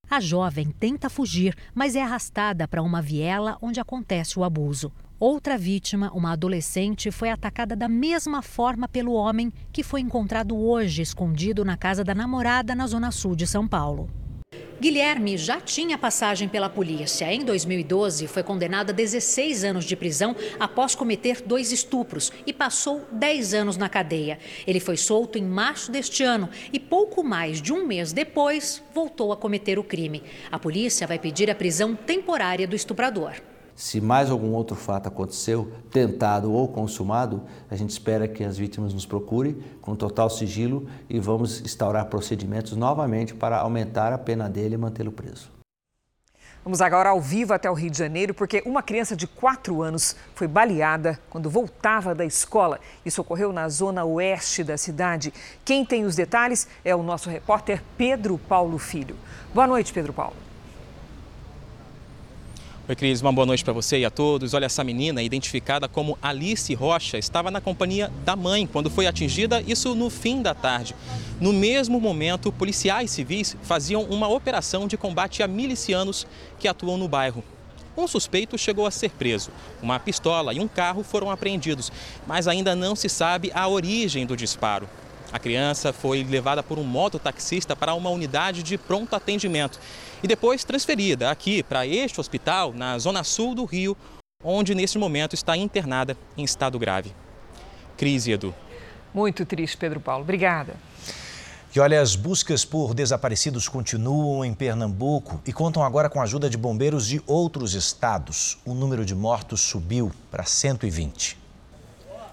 A 0.10 0.20
jovem 0.20 0.70
tenta 0.70 1.10
fugir, 1.10 1.56
mas 1.74 1.96
é 1.96 2.02
arrastada 2.02 2.68
para 2.68 2.84
uma 2.84 3.02
viela 3.02 3.58
onde 3.62 3.80
acontece 3.80 4.38
o 4.38 4.44
abuso. 4.44 4.92
Outra 5.18 5.58
vítima, 5.58 6.12
uma 6.14 6.34
adolescente, 6.34 7.10
foi 7.10 7.30
atacada 7.30 7.74
da 7.74 7.88
mesma 7.88 8.42
forma 8.42 8.86
pelo 8.86 9.14
homem 9.14 9.50
que 9.72 9.82
foi 9.82 10.02
encontrado 10.02 10.58
hoje 10.58 11.02
escondido 11.02 11.64
na 11.64 11.78
casa 11.78 12.04
da 12.04 12.14
namorada 12.14 12.76
na 12.76 12.86
zona 12.86 13.12
sul 13.12 13.34
de 13.34 13.48
São 13.48 13.66
Paulo. 13.66 14.10
Guilherme 14.78 15.38
já 15.38 15.62
tinha 15.62 15.98
passagem 15.98 16.50
pela 16.50 16.70
polícia. 16.70 17.34
Em 17.34 17.46
2012, 17.46 18.28
foi 18.28 18.44
condenado 18.44 18.90
a 18.90 18.94
16 18.94 19.64
anos 19.64 19.86
de 19.86 19.96
prisão 19.96 20.36
após 20.60 20.96
cometer 20.96 21.42
dois 21.42 21.72
estupros 21.72 22.30
e 22.46 22.52
passou 22.52 23.08
10 23.10 23.54
anos 23.54 23.78
na 23.78 23.88
cadeia. 23.88 24.38
Ele 24.68 24.82
foi 24.82 24.98
solto 24.98 25.38
em 25.38 25.46
março 25.46 25.90
deste 25.94 26.24
ano 26.24 26.50
e, 26.74 26.80
pouco 26.80 27.24
mais 27.24 27.62
de 27.62 27.72
um 27.72 27.88
mês 27.88 28.12
depois, 28.12 28.84
voltou 28.94 29.32
a 29.32 29.38
cometer 29.38 29.80
o 29.80 29.84
crime. 29.84 30.22
A 30.52 30.60
polícia 30.60 31.08
vai 31.08 31.18
pedir 31.18 31.50
a 31.50 31.56
prisão 31.56 31.96
temporária 31.96 32.68
do 32.68 32.76
estuprador. 32.76 33.55
Se 33.76 34.00
mais 34.00 34.32
algum 34.32 34.54
outro 34.54 34.74
fato 34.74 35.08
aconteceu, 35.08 35.70
tentado 35.92 36.50
ou 36.50 36.66
consumado, 36.66 37.44
a 37.70 37.76
gente 37.76 37.90
espera 37.90 38.26
que 38.26 38.42
as 38.42 38.58
vítimas 38.58 38.94
nos 38.94 39.06
procurem 39.06 39.62
com 39.82 39.94
total 39.98 40.30
sigilo 40.30 40.88
e 41.10 41.20
vamos 41.20 41.60
instaurar 41.60 42.06
procedimentos 42.06 42.78
novamente 42.78 43.36
para 43.36 43.60
aumentar 43.60 44.14
a 44.14 44.18
pena 44.18 44.50
dele 44.50 44.76
e 44.76 44.78
mantê-lo 44.78 45.12
preso. 45.12 45.52
Vamos 46.64 46.82
agora 46.82 47.10
ao 47.10 47.20
vivo 47.22 47.54
até 47.54 47.70
o 47.70 47.74
Rio 47.74 47.92
de 47.92 47.98
Janeiro, 47.98 48.34
porque 48.34 48.64
uma 48.66 48.82
criança 48.82 49.14
de 49.14 49.28
4 49.28 49.84
anos 49.84 50.16
foi 50.34 50.48
baleada 50.48 51.20
quando 51.30 51.50
voltava 51.50 52.16
da 52.16 52.26
escola. 52.26 52.80
Isso 53.06 53.22
ocorreu 53.22 53.52
na 53.52 53.68
zona 53.68 54.04
oeste 54.06 54.64
da 54.64 54.78
cidade. 54.78 55.34
Quem 55.64 55.86
tem 55.86 56.06
os 56.06 56.16
detalhes 56.16 56.68
é 56.84 56.96
o 56.96 57.04
nosso 57.04 57.30
repórter 57.30 57.84
Pedro 57.98 58.38
Paulo 58.38 58.80
Filho. 58.80 59.16
Boa 59.54 59.68
noite, 59.68 59.94
Pedro 59.94 60.12
Paulo. 60.12 60.45
Oi, 62.88 62.96
Cris, 62.96 63.20
uma 63.20 63.34
boa 63.34 63.48
noite 63.48 63.64
para 63.64 63.74
você 63.74 63.98
e 63.98 64.06
a 64.06 64.12
todos. 64.12 64.54
Olha, 64.54 64.68
essa 64.68 64.84
menina, 64.84 65.24
identificada 65.24 65.88
como 65.88 66.20
Alice 66.22 66.72
Rocha, 66.76 67.18
estava 67.18 67.50
na 67.50 67.60
companhia 67.60 68.12
da 68.24 68.36
mãe 68.36 68.68
quando 68.68 68.92
foi 68.92 69.08
atingida, 69.08 69.60
isso 69.66 69.96
no 69.96 70.08
fim 70.08 70.40
da 70.40 70.54
tarde. 70.54 70.96
No 71.42 71.52
mesmo 71.52 72.00
momento, 72.00 72.52
policiais 72.52 73.10
civis 73.10 73.58
faziam 73.64 74.04
uma 74.04 74.28
operação 74.28 74.88
de 74.88 74.98
combate 74.98 75.42
a 75.42 75.48
milicianos 75.48 76.28
que 76.60 76.68
atuam 76.68 76.96
no 76.96 77.08
bairro. 77.08 77.44
Um 77.98 78.08
suspeito 78.08 78.56
chegou 78.56 78.86
a 78.86 78.92
ser 78.92 79.10
preso. 79.10 79.50
Uma 79.82 80.00
pistola 80.00 80.54
e 80.54 80.60
um 80.60 80.68
carro 80.68 81.02
foram 81.02 81.32
apreendidos, 81.32 81.92
mas 82.28 82.48
ainda 82.48 82.76
não 82.76 82.96
se 82.96 83.10
sabe 83.10 83.52
a 83.56 83.68
origem 83.68 84.28
do 84.28 84.38
disparo. 84.38 84.88
A 85.36 85.40
criança 85.40 85.92
foi 85.92 86.24
levada 86.24 86.64
por 86.64 86.80
um 86.80 86.84
mototaxista 86.86 87.76
para 87.76 87.94
uma 87.94 88.10
unidade 88.10 88.64
de 88.64 88.78
pronto 88.78 89.14
atendimento 89.18 89.78
e 90.24 90.28
depois 90.30 90.64
transferida 90.64 91.30
aqui 91.30 91.62
para 91.62 91.86
este 91.86 92.22
hospital, 92.22 92.72
na 92.72 92.98
zona 92.98 93.22
sul 93.22 93.54
do 93.54 93.66
Rio, 93.66 93.98
onde 94.42 94.74
neste 94.74 94.98
momento 94.98 95.34
está 95.34 95.58
internada 95.58 96.16
em 96.38 96.46
estado 96.46 96.80
grave. 96.80 97.14
Crise, 97.98 98.32
Edu. 98.32 98.56
Muito 99.14 99.46
triste, 99.46 99.76
Pedro 99.76 100.00
Paulo. 100.00 100.24
Obrigada. 100.24 100.78
E 101.76 101.82
olha, 101.82 102.00
as 102.00 102.16
buscas 102.16 102.64
por 102.64 102.94
desaparecidos 102.94 103.68
continuam 103.68 104.46
em 104.46 104.54
Pernambuco 104.54 105.42
e 105.46 105.52
contam 105.52 105.84
agora 105.84 106.10
com 106.10 106.22
a 106.22 106.24
ajuda 106.24 106.50
de 106.50 106.56
bombeiros 106.56 107.06
de 107.08 107.22
outros 107.28 107.74
estados. 107.74 108.58
O 108.64 108.74
número 108.74 109.04
de 109.04 109.14
mortos 109.14 109.60
subiu 109.60 110.14
para 110.32 110.46
120. 110.46 111.44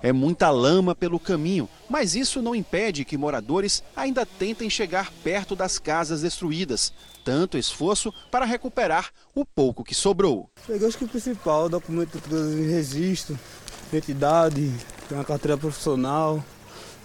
É 0.02 0.12
muita 0.12 0.50
lama 0.50 0.96
pelo 0.96 1.20
caminho, 1.20 1.68
mas 1.88 2.16
isso 2.16 2.42
não 2.42 2.56
impede 2.56 3.04
que 3.04 3.16
moradores 3.16 3.84
ainda 3.94 4.26
tentem 4.26 4.68
chegar 4.68 5.12
perto 5.22 5.54
das 5.54 5.78
casas 5.78 6.22
destruídas. 6.22 6.92
Tanto 7.24 7.56
esforço 7.56 8.12
para 8.28 8.44
recuperar 8.44 9.10
o 9.32 9.44
pouco 9.44 9.84
que 9.84 9.94
sobrou. 9.94 10.50
Eu 10.68 10.88
acho 10.88 10.98
que 10.98 11.04
o 11.04 11.08
principal, 11.08 11.68
documento 11.68 12.18
de 12.18 12.66
registro, 12.68 13.38
identidade, 13.92 14.72
uma 15.08 15.24
carteira 15.24 15.56
profissional. 15.56 16.42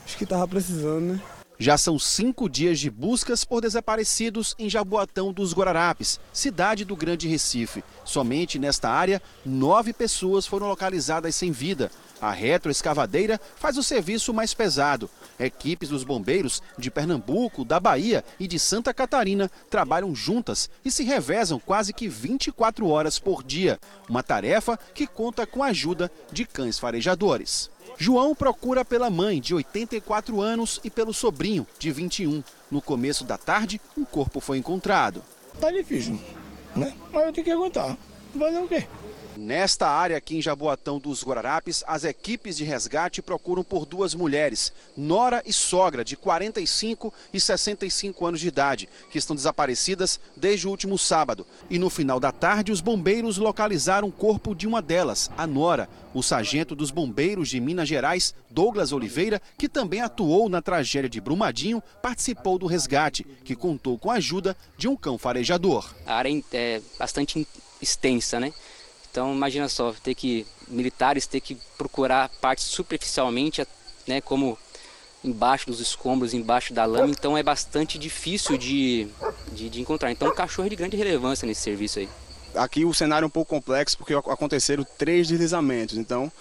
Acho 0.03 0.17
que 0.17 0.23
estava 0.23 0.47
precisando, 0.47 1.13
né? 1.13 1.21
Já 1.59 1.75
são 1.75 1.97
cinco 1.97 2.47
dias 2.47 2.79
de 2.79 2.87
buscas 2.87 3.43
por 3.43 3.61
desaparecidos 3.61 4.53
em 4.59 4.69
Jaboatão 4.69 5.33
dos 5.33 5.53
Guararapes, 5.53 6.19
cidade 6.31 6.85
do 6.85 6.95
Grande 6.95 7.27
Recife. 7.27 7.83
Somente 8.05 8.59
nesta 8.59 8.89
área, 8.89 9.19
nove 9.43 9.91
pessoas 9.91 10.45
foram 10.45 10.67
localizadas 10.67 11.35
sem 11.35 11.51
vida. 11.51 11.89
A 12.21 12.31
retroescavadeira 12.31 13.41
faz 13.55 13.75
o 13.75 13.83
serviço 13.83 14.31
mais 14.33 14.53
pesado. 14.53 15.09
Equipes 15.39 15.89
dos 15.89 16.03
bombeiros 16.03 16.61
de 16.77 16.91
Pernambuco, 16.91 17.65
da 17.65 17.79
Bahia 17.79 18.23
e 18.39 18.47
de 18.47 18.59
Santa 18.59 18.93
Catarina 18.93 19.49
trabalham 19.67 20.13
juntas 20.13 20.69
e 20.85 20.91
se 20.91 21.03
revezam 21.03 21.59
quase 21.59 21.91
que 21.91 22.07
24 22.07 22.87
horas 22.87 23.17
por 23.17 23.43
dia. 23.43 23.79
Uma 24.07 24.21
tarefa 24.21 24.77
que 24.93 25.07
conta 25.07 25.47
com 25.47 25.63
a 25.63 25.67
ajuda 25.67 26.11
de 26.31 26.45
cães 26.45 26.77
farejadores. 26.77 27.71
João 27.97 28.35
procura 28.35 28.85
pela 28.85 29.09
mãe, 29.09 29.41
de 29.41 29.55
84 29.55 30.39
anos, 30.39 30.79
e 30.83 30.89
pelo 30.89 31.13
sobrinho, 31.13 31.65
de 31.79 31.91
21. 31.91 32.43
No 32.69 32.81
começo 32.81 33.23
da 33.23 33.37
tarde, 33.37 33.81
um 33.97 34.05
corpo 34.05 34.39
foi 34.39 34.59
encontrado. 34.59 35.23
Tá 35.59 35.71
difícil, 35.71 36.19
né? 36.75 36.93
Mas 37.11 37.25
eu 37.25 37.33
tenho 37.33 37.45
que 37.45 37.51
aguentar. 37.51 37.97
Fazer 38.37 38.59
o 38.59 38.67
quê? 38.67 38.87
Nesta 39.37 39.87
área 39.87 40.17
aqui 40.17 40.35
em 40.35 40.41
Jaboatão 40.41 40.97
dos 40.97 41.23
Guararapes, 41.23 41.83
as 41.85 42.03
equipes 42.03 42.57
de 42.57 42.63
resgate 42.63 43.21
procuram 43.21 43.63
por 43.63 43.85
duas 43.85 44.15
mulheres, 44.15 44.73
nora 44.97 45.43
e 45.45 45.53
sogra, 45.53 46.03
de 46.03 46.17
45 46.17 47.13
e 47.31 47.39
65 47.39 48.25
anos 48.25 48.39
de 48.39 48.47
idade, 48.47 48.89
que 49.11 49.19
estão 49.19 49.35
desaparecidas 49.35 50.19
desde 50.35 50.67
o 50.67 50.71
último 50.71 50.97
sábado. 50.97 51.45
E 51.69 51.77
no 51.77 51.87
final 51.87 52.19
da 52.19 52.31
tarde, 52.31 52.71
os 52.71 52.81
bombeiros 52.81 53.37
localizaram 53.37 54.07
o 54.07 54.11
corpo 54.11 54.55
de 54.55 54.65
uma 54.65 54.81
delas, 54.81 55.29
a 55.37 55.45
nora, 55.45 55.87
o 56.15 56.23
sargento 56.23 56.75
dos 56.75 56.89
bombeiros 56.89 57.49
de 57.49 57.59
Minas 57.59 57.87
Gerais, 57.87 58.33
Douglas 58.49 58.91
Oliveira, 58.91 59.39
que 59.55 59.69
também 59.69 60.01
atuou 60.01 60.49
na 60.49 60.63
tragédia 60.63 61.09
de 61.09 61.21
Brumadinho, 61.21 61.83
participou 62.01 62.57
do 62.57 62.65
resgate, 62.65 63.23
que 63.43 63.55
contou 63.55 63.99
com 63.99 64.09
a 64.09 64.15
ajuda 64.15 64.57
de 64.75 64.87
um 64.87 64.95
cão 64.95 65.15
farejador. 65.15 65.93
A 66.07 66.15
área 66.15 66.43
é 66.51 66.81
bastante 66.97 67.47
extensa, 67.79 68.39
né? 68.39 68.51
Então 69.17 69.33
imagina 69.33 69.67
só, 69.67 69.91
ter 69.93 70.13
que 70.13 70.45
militares 70.67 71.25
ter 71.25 71.41
que 71.41 71.57
procurar 71.75 72.29
partes 72.39 72.65
superficialmente, 72.65 73.65
né, 74.05 74.21
como 74.21 74.55
embaixo 75.23 75.65
dos 75.65 75.79
escombros, 75.79 76.35
embaixo 76.35 76.71
da 76.71 76.85
lama, 76.85 77.09
então 77.09 77.35
é 77.35 77.41
bastante 77.41 77.97
difícil 77.97 78.59
de, 78.59 79.07
de, 79.51 79.71
de 79.71 79.81
encontrar. 79.81 80.11
Então 80.11 80.27
o 80.27 80.35
cachorro 80.35 80.67
é 80.67 80.69
de 80.69 80.75
grande 80.75 80.95
relevância 80.95 81.47
nesse 81.47 81.61
serviço 81.61 81.97
aí. 81.97 82.07
Aqui 82.53 82.85
o 82.85 82.93
cenário 82.93 83.25
é 83.25 83.27
um 83.27 83.31
pouco 83.31 83.55
complexo 83.55 83.97
porque 83.97 84.13
aconteceram 84.13 84.85
três 84.99 85.27
deslizamentos, 85.27 85.97
então 85.97 86.31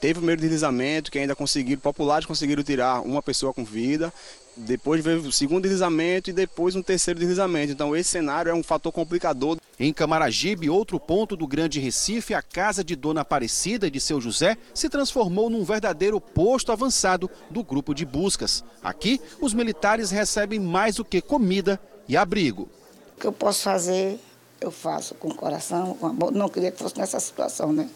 teve 0.00 0.12
o 0.12 0.22
primeiro 0.22 0.40
deslizamento 0.40 1.10
que 1.10 1.18
ainda 1.18 1.34
conseguiram, 1.34 1.80
populares 1.80 2.26
conseguiram 2.26 2.62
tirar 2.62 3.00
uma 3.00 3.20
pessoa 3.20 3.52
com 3.52 3.64
vida 3.64 4.12
depois 4.56 5.02
veio 5.02 5.20
o 5.20 5.32
segundo 5.32 5.62
deslizamento 5.62 6.30
e 6.30 6.32
depois 6.32 6.74
um 6.76 6.82
terceiro 6.82 7.18
deslizamento. 7.18 7.72
Então 7.72 7.96
esse 7.96 8.10
cenário 8.10 8.50
é 8.50 8.54
um 8.54 8.62
fator 8.62 8.92
complicador. 8.92 9.58
Em 9.82 9.94
Camaragibe, 9.94 10.68
outro 10.68 11.00
ponto 11.00 11.34
do 11.34 11.46
Grande 11.46 11.80
Recife, 11.80 12.34
a 12.34 12.42
casa 12.42 12.84
de 12.84 12.94
Dona 12.94 13.22
Aparecida 13.22 13.86
e 13.86 13.90
de 13.90 13.98
seu 13.98 14.20
José 14.20 14.58
se 14.74 14.90
transformou 14.90 15.48
num 15.48 15.64
verdadeiro 15.64 16.20
posto 16.20 16.70
avançado 16.70 17.30
do 17.48 17.64
grupo 17.64 17.94
de 17.94 18.04
buscas. 18.04 18.62
Aqui, 18.82 19.18
os 19.40 19.54
militares 19.54 20.10
recebem 20.10 20.60
mais 20.60 20.96
do 20.96 21.04
que 21.04 21.22
comida 21.22 21.80
e 22.06 22.14
abrigo. 22.14 22.68
O 23.16 23.20
que 23.22 23.26
eu 23.26 23.32
posso 23.32 23.62
fazer, 23.62 24.20
eu 24.60 24.70
faço 24.70 25.14
com 25.14 25.28
o 25.28 25.34
coração, 25.34 25.94
com 25.94 26.08
amor. 26.08 26.30
Não 26.30 26.50
queria 26.50 26.70
que 26.70 26.78
fosse 26.78 26.98
nessa 26.98 27.18
situação, 27.18 27.72
né? 27.72 27.88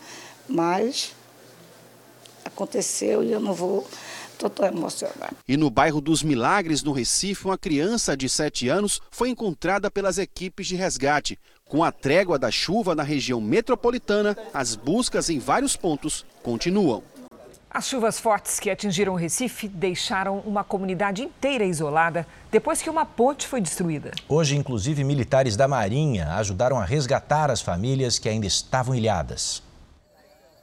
Mas 0.48 1.12
aconteceu 2.46 3.22
e 3.22 3.30
eu 3.30 3.40
não 3.40 3.52
vou 3.52 3.86
Estou 4.34 4.50
tão 4.50 4.66
emocionada. 4.66 5.30
E 5.46 5.56
no 5.56 5.70
bairro 5.70 6.00
dos 6.00 6.22
Milagres, 6.22 6.82
no 6.82 6.90
Recife, 6.90 7.46
uma 7.46 7.56
criança 7.56 8.16
de 8.16 8.28
7 8.28 8.68
anos 8.68 9.00
foi 9.10 9.30
encontrada 9.30 9.88
pelas 9.88 10.18
equipes 10.18 10.66
de 10.66 10.74
resgate. 10.74 11.38
Com 11.68 11.82
a 11.82 11.90
trégua 11.90 12.38
da 12.38 12.50
chuva 12.50 12.94
na 12.94 13.02
região 13.02 13.40
metropolitana, 13.40 14.36
as 14.52 14.76
buscas 14.76 15.30
em 15.30 15.38
vários 15.38 15.74
pontos 15.74 16.24
continuam. 16.42 17.02
As 17.70 17.88
chuvas 17.88 18.20
fortes 18.20 18.60
que 18.60 18.70
atingiram 18.70 19.14
o 19.14 19.16
Recife 19.16 19.66
deixaram 19.66 20.38
uma 20.40 20.62
comunidade 20.62 21.22
inteira 21.22 21.64
isolada 21.64 22.26
depois 22.52 22.80
que 22.82 22.90
uma 22.90 23.04
ponte 23.04 23.48
foi 23.48 23.60
destruída. 23.60 24.12
Hoje, 24.28 24.56
inclusive, 24.56 25.02
militares 25.02 25.56
da 25.56 25.66
Marinha 25.66 26.34
ajudaram 26.34 26.78
a 26.78 26.84
resgatar 26.84 27.50
as 27.50 27.62
famílias 27.62 28.18
que 28.18 28.28
ainda 28.28 28.46
estavam 28.46 28.94
ilhadas. 28.94 29.62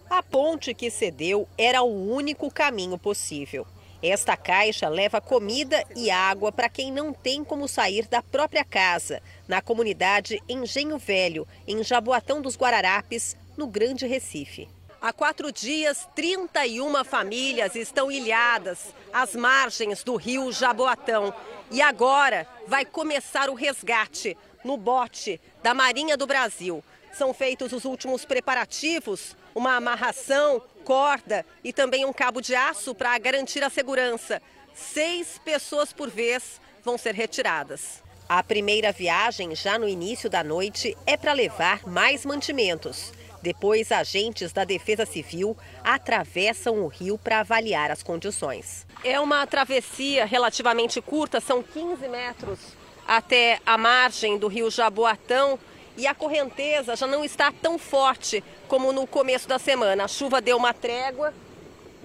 A 0.09 0.21
ponte 0.21 0.73
que 0.73 0.91
cedeu 0.91 1.47
era 1.57 1.81
o 1.81 2.13
único 2.13 2.49
caminho 2.51 2.97
possível. 2.97 3.65
Esta 4.03 4.35
caixa 4.35 4.89
leva 4.89 5.21
comida 5.21 5.83
e 5.95 6.09
água 6.09 6.51
para 6.51 6.67
quem 6.67 6.91
não 6.91 7.13
tem 7.13 7.43
como 7.43 7.67
sair 7.67 8.07
da 8.07 8.23
própria 8.23 8.65
casa, 8.65 9.21
na 9.51 9.61
comunidade 9.61 10.41
Engenho 10.47 10.97
Velho, 10.97 11.45
em 11.67 11.83
Jaboatão 11.83 12.41
dos 12.41 12.55
Guararapes, 12.55 13.35
no 13.57 13.67
Grande 13.67 14.07
Recife. 14.07 14.69
Há 15.01 15.11
quatro 15.11 15.51
dias, 15.51 16.07
31 16.15 17.03
famílias 17.03 17.75
estão 17.75 18.09
ilhadas 18.09 18.95
às 19.11 19.35
margens 19.35 20.05
do 20.05 20.15
rio 20.15 20.53
Jaboatão. 20.53 21.33
E 21.69 21.81
agora 21.81 22.47
vai 22.65 22.85
começar 22.85 23.49
o 23.49 23.53
resgate 23.53 24.37
no 24.63 24.77
bote 24.77 25.37
da 25.61 25.73
Marinha 25.73 26.15
do 26.15 26.25
Brasil. 26.25 26.81
São 27.11 27.33
feitos 27.33 27.73
os 27.73 27.83
últimos 27.83 28.23
preparativos 28.23 29.35
uma 29.53 29.75
amarração, 29.75 30.61
corda 30.85 31.45
e 31.61 31.73
também 31.73 32.05
um 32.05 32.13
cabo 32.13 32.39
de 32.39 32.55
aço 32.55 32.95
para 32.95 33.17
garantir 33.17 33.61
a 33.61 33.69
segurança. 33.69 34.41
Seis 34.73 35.37
pessoas 35.43 35.91
por 35.91 36.09
vez 36.09 36.61
vão 36.85 36.97
ser 36.97 37.13
retiradas. 37.13 38.01
A 38.33 38.41
primeira 38.41 38.93
viagem, 38.93 39.53
já 39.53 39.77
no 39.77 39.89
início 39.89 40.29
da 40.29 40.41
noite, 40.41 40.97
é 41.05 41.17
para 41.17 41.33
levar 41.33 41.85
mais 41.85 42.25
mantimentos. 42.25 43.11
Depois, 43.41 43.91
agentes 43.91 44.53
da 44.53 44.63
Defesa 44.63 45.05
Civil 45.05 45.57
atravessam 45.83 46.79
o 46.81 46.87
rio 46.87 47.17
para 47.17 47.41
avaliar 47.41 47.91
as 47.91 48.01
condições. 48.01 48.87
É 49.03 49.19
uma 49.19 49.45
travessia 49.45 50.23
relativamente 50.23 51.01
curta, 51.01 51.41
são 51.41 51.61
15 51.61 52.07
metros 52.07 52.59
até 53.05 53.59
a 53.65 53.77
margem 53.77 54.37
do 54.37 54.47
rio 54.47 54.71
Jaboatão 54.71 55.59
e 55.97 56.07
a 56.07 56.15
correnteza 56.15 56.95
já 56.95 57.05
não 57.05 57.25
está 57.25 57.51
tão 57.51 57.77
forte 57.77 58.41
como 58.69 58.93
no 58.93 59.05
começo 59.05 59.45
da 59.45 59.59
semana. 59.59 60.05
A 60.05 60.07
chuva 60.07 60.39
deu 60.39 60.55
uma 60.55 60.73
trégua 60.73 61.33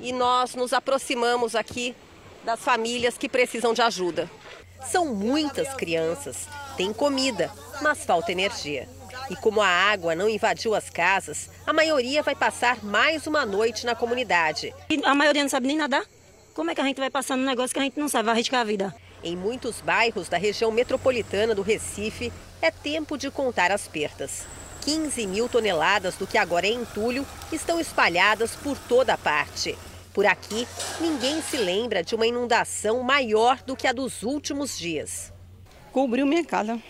e 0.00 0.12
nós 0.12 0.56
nos 0.56 0.72
aproximamos 0.72 1.54
aqui 1.54 1.94
das 2.42 2.58
famílias 2.58 3.16
que 3.16 3.28
precisam 3.28 3.72
de 3.72 3.80
ajuda. 3.80 4.28
São 4.84 5.14
muitas 5.14 5.74
crianças, 5.74 6.48
tem 6.76 6.92
comida, 6.92 7.50
mas 7.80 8.04
falta 8.04 8.32
energia. 8.32 8.88
E 9.30 9.36
como 9.36 9.60
a 9.60 9.68
água 9.68 10.14
não 10.14 10.28
invadiu 10.28 10.74
as 10.74 10.88
casas, 10.88 11.50
a 11.66 11.72
maioria 11.72 12.22
vai 12.22 12.34
passar 12.34 12.84
mais 12.84 13.26
uma 13.26 13.44
noite 13.44 13.84
na 13.84 13.94
comunidade. 13.94 14.72
E 14.88 15.00
a 15.04 15.14
maioria 15.14 15.42
não 15.42 15.48
sabe 15.48 15.66
nem 15.66 15.76
nadar? 15.76 16.04
Como 16.54 16.70
é 16.70 16.74
que 16.74 16.80
a 16.80 16.84
gente 16.84 16.98
vai 16.98 17.10
passando 17.10 17.40
um 17.40 17.46
negócio 17.46 17.74
que 17.74 17.80
a 17.80 17.82
gente 17.82 17.98
não 17.98 18.08
sabe, 18.08 18.26
vai 18.26 18.34
arriscar 18.34 18.60
a 18.60 18.64
vida? 18.64 18.94
Em 19.22 19.36
muitos 19.36 19.80
bairros 19.80 20.28
da 20.28 20.38
região 20.38 20.70
metropolitana 20.70 21.54
do 21.54 21.62
Recife, 21.62 22.32
é 22.62 22.70
tempo 22.70 23.18
de 23.18 23.30
contar 23.30 23.72
as 23.72 23.88
perdas. 23.88 24.46
15 24.82 25.26
mil 25.26 25.48
toneladas 25.48 26.14
do 26.14 26.26
que 26.26 26.38
agora 26.38 26.66
é 26.66 26.70
entulho 26.70 27.26
estão 27.50 27.80
espalhadas 27.80 28.54
por 28.54 28.78
toda 28.78 29.14
a 29.14 29.18
parte. 29.18 29.76
Por 30.16 30.24
aqui, 30.24 30.66
ninguém 30.98 31.42
se 31.42 31.58
lembra 31.58 32.02
de 32.02 32.14
uma 32.14 32.26
inundação 32.26 33.02
maior 33.02 33.60
do 33.60 33.76
que 33.76 33.86
a 33.86 33.92
dos 33.92 34.22
últimos 34.22 34.78
dias. 34.78 35.30
Cobriu 35.92 36.24
minha 36.24 36.42
casa. 36.42 36.80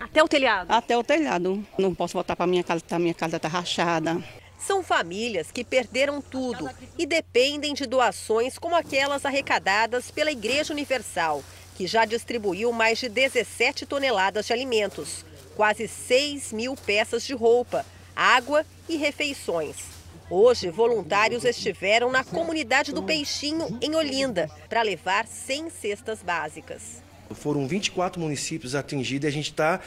Até 0.00 0.20
o 0.20 0.26
telhado? 0.26 0.68
Até 0.68 0.98
o 0.98 1.04
telhado. 1.04 1.64
Não 1.78 1.94
posso 1.94 2.14
voltar 2.14 2.34
para 2.34 2.44
minha 2.44 2.64
casa, 2.64 2.80
tá, 2.80 2.98
minha 2.98 3.14
casa 3.14 3.36
está 3.36 3.46
rachada. 3.46 4.20
São 4.58 4.82
famílias 4.82 5.52
que 5.52 5.62
perderam 5.62 6.20
tudo 6.20 6.68
e 6.98 7.06
dependem 7.06 7.72
de 7.72 7.86
doações 7.86 8.58
como 8.58 8.74
aquelas 8.74 9.24
arrecadadas 9.24 10.10
pela 10.10 10.32
Igreja 10.32 10.72
Universal, 10.72 11.40
que 11.76 11.86
já 11.86 12.04
distribuiu 12.04 12.72
mais 12.72 12.98
de 12.98 13.08
17 13.08 13.86
toneladas 13.86 14.46
de 14.46 14.52
alimentos, 14.52 15.24
quase 15.54 15.86
6 15.86 16.52
mil 16.52 16.74
peças 16.74 17.24
de 17.24 17.32
roupa, 17.32 17.86
água 18.16 18.66
e 18.88 18.96
refeições. 18.96 19.91
Hoje, 20.34 20.70
voluntários 20.70 21.44
estiveram 21.44 22.10
na 22.10 22.24
comunidade 22.24 22.90
do 22.90 23.02
Peixinho, 23.02 23.78
em 23.82 23.94
Olinda, 23.94 24.50
para 24.66 24.80
levar 24.80 25.26
100 25.26 25.68
cestas 25.68 26.22
básicas. 26.22 27.02
Foram 27.32 27.68
24 27.68 28.18
municípios 28.18 28.74
atingidos 28.74 29.26
e 29.26 29.28
a 29.28 29.30
gente 29.30 29.50
está 29.50 29.78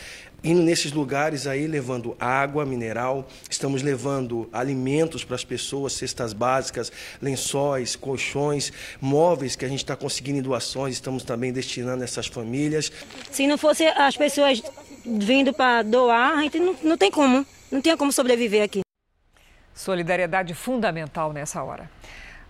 indo 0.44 0.62
nesses 0.62 0.92
lugares 0.92 1.48
aí 1.48 1.66
levando 1.66 2.16
água 2.20 2.64
mineral, 2.64 3.28
estamos 3.50 3.82
levando 3.82 4.48
alimentos 4.54 5.24
para 5.24 5.34
as 5.34 5.44
pessoas, 5.44 5.94
cestas 5.94 6.32
básicas, 6.32 6.92
lençóis, 7.20 7.96
colchões, 7.96 8.72
móveis 9.02 9.56
que 9.56 9.66
a 9.66 9.68
gente 9.68 9.80
está 9.80 9.96
conseguindo 9.96 10.38
em 10.38 10.44
doações, 10.44 10.94
estamos 10.94 11.24
também 11.24 11.52
destinando 11.52 12.04
a 12.04 12.06
essas 12.06 12.28
famílias. 12.28 12.92
Se 13.32 13.48
não 13.48 13.58
fosse 13.58 13.88
as 13.88 14.16
pessoas 14.16 14.62
vindo 15.04 15.52
para 15.52 15.82
doar, 15.82 16.38
a 16.38 16.42
gente 16.44 16.60
não, 16.60 16.76
não 16.84 16.98
tem 17.00 17.10
como, 17.10 17.44
não 17.72 17.82
tinha 17.82 17.98
como 17.98 18.12
sobreviver 18.12 18.62
aqui. 18.62 18.85
Solidariedade 19.76 20.54
fundamental 20.54 21.34
nessa 21.34 21.62
hora. 21.62 21.92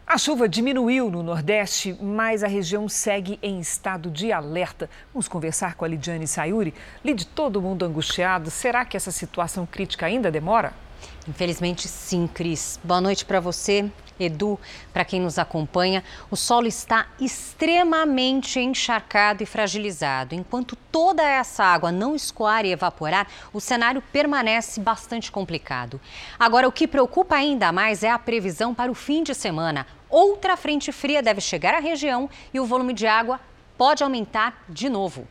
A 0.06 0.20
chuva 0.20 0.48
diminuiu 0.48 1.10
no 1.10 1.24
Nordeste, 1.24 1.98
mas 2.00 2.44
a 2.44 2.48
região 2.48 2.88
segue 2.88 3.40
em 3.42 3.60
estado 3.60 4.12
de 4.12 4.32
alerta. 4.32 4.88
Vamos 5.12 5.28
conversar 5.28 5.74
com 5.74 5.84
a 5.84 5.88
Lidiane 5.88 6.28
Sayuri. 6.28 6.76
Lid, 7.04 7.26
todo 7.26 7.60
mundo 7.60 7.84
angustiado. 7.84 8.52
Será 8.52 8.86
que 8.86 8.96
essa 8.96 9.12
situação 9.12 9.66
crítica 9.66 10.06
ainda 10.06 10.30
demora? 10.30 10.74
Infelizmente, 11.28 11.88
sim, 11.88 12.28
Cris. 12.28 12.80
Boa 12.84 13.02
noite 13.02 13.26
para 13.26 13.40
você, 13.40 13.90
Edu, 14.20 14.60
para 14.94 15.04
quem 15.04 15.20
nos 15.20 15.40
acompanha. 15.40 16.04
O 16.30 16.36
solo 16.36 16.68
está 16.68 17.08
extremamente 17.20 18.60
encharcado 18.60 19.42
e 19.42 19.46
fragilizado. 19.46 20.36
Enquanto 20.36 20.76
toda 20.92 21.24
essa 21.24 21.64
água 21.64 21.92
não 21.92 22.16
escoar 22.16 22.64
e 22.64 22.72
evaporar, 22.72 23.28
o 23.52 23.60
cenário 23.60 24.04
permanece 24.14 24.80
bastante 24.80 25.32
complicado. 25.32 26.00
Agora, 26.38 26.68
o 26.68 26.72
que 26.72 26.88
preocupa 26.88 27.36
ainda 27.36 27.72
mais 27.72 28.04
é 28.04 28.12
a 28.12 28.20
previsão 28.20 28.76
para 28.76 28.92
o 28.92 28.96
fim 28.96 29.24
de 29.24 29.34
semana. 29.34 29.88
Outra 30.08 30.56
frente 30.56 30.92
fria 30.92 31.24
deve 31.24 31.42
chegar 31.42 31.74
à 31.74 31.80
região 31.80 32.30
e 32.54 32.60
o 32.60 32.66
volume 32.66 32.94
de 32.94 33.08
água 33.08 33.40
pode 33.76 34.04
aumentar 34.04 34.64
de 34.70 34.90
novo. 34.90 35.28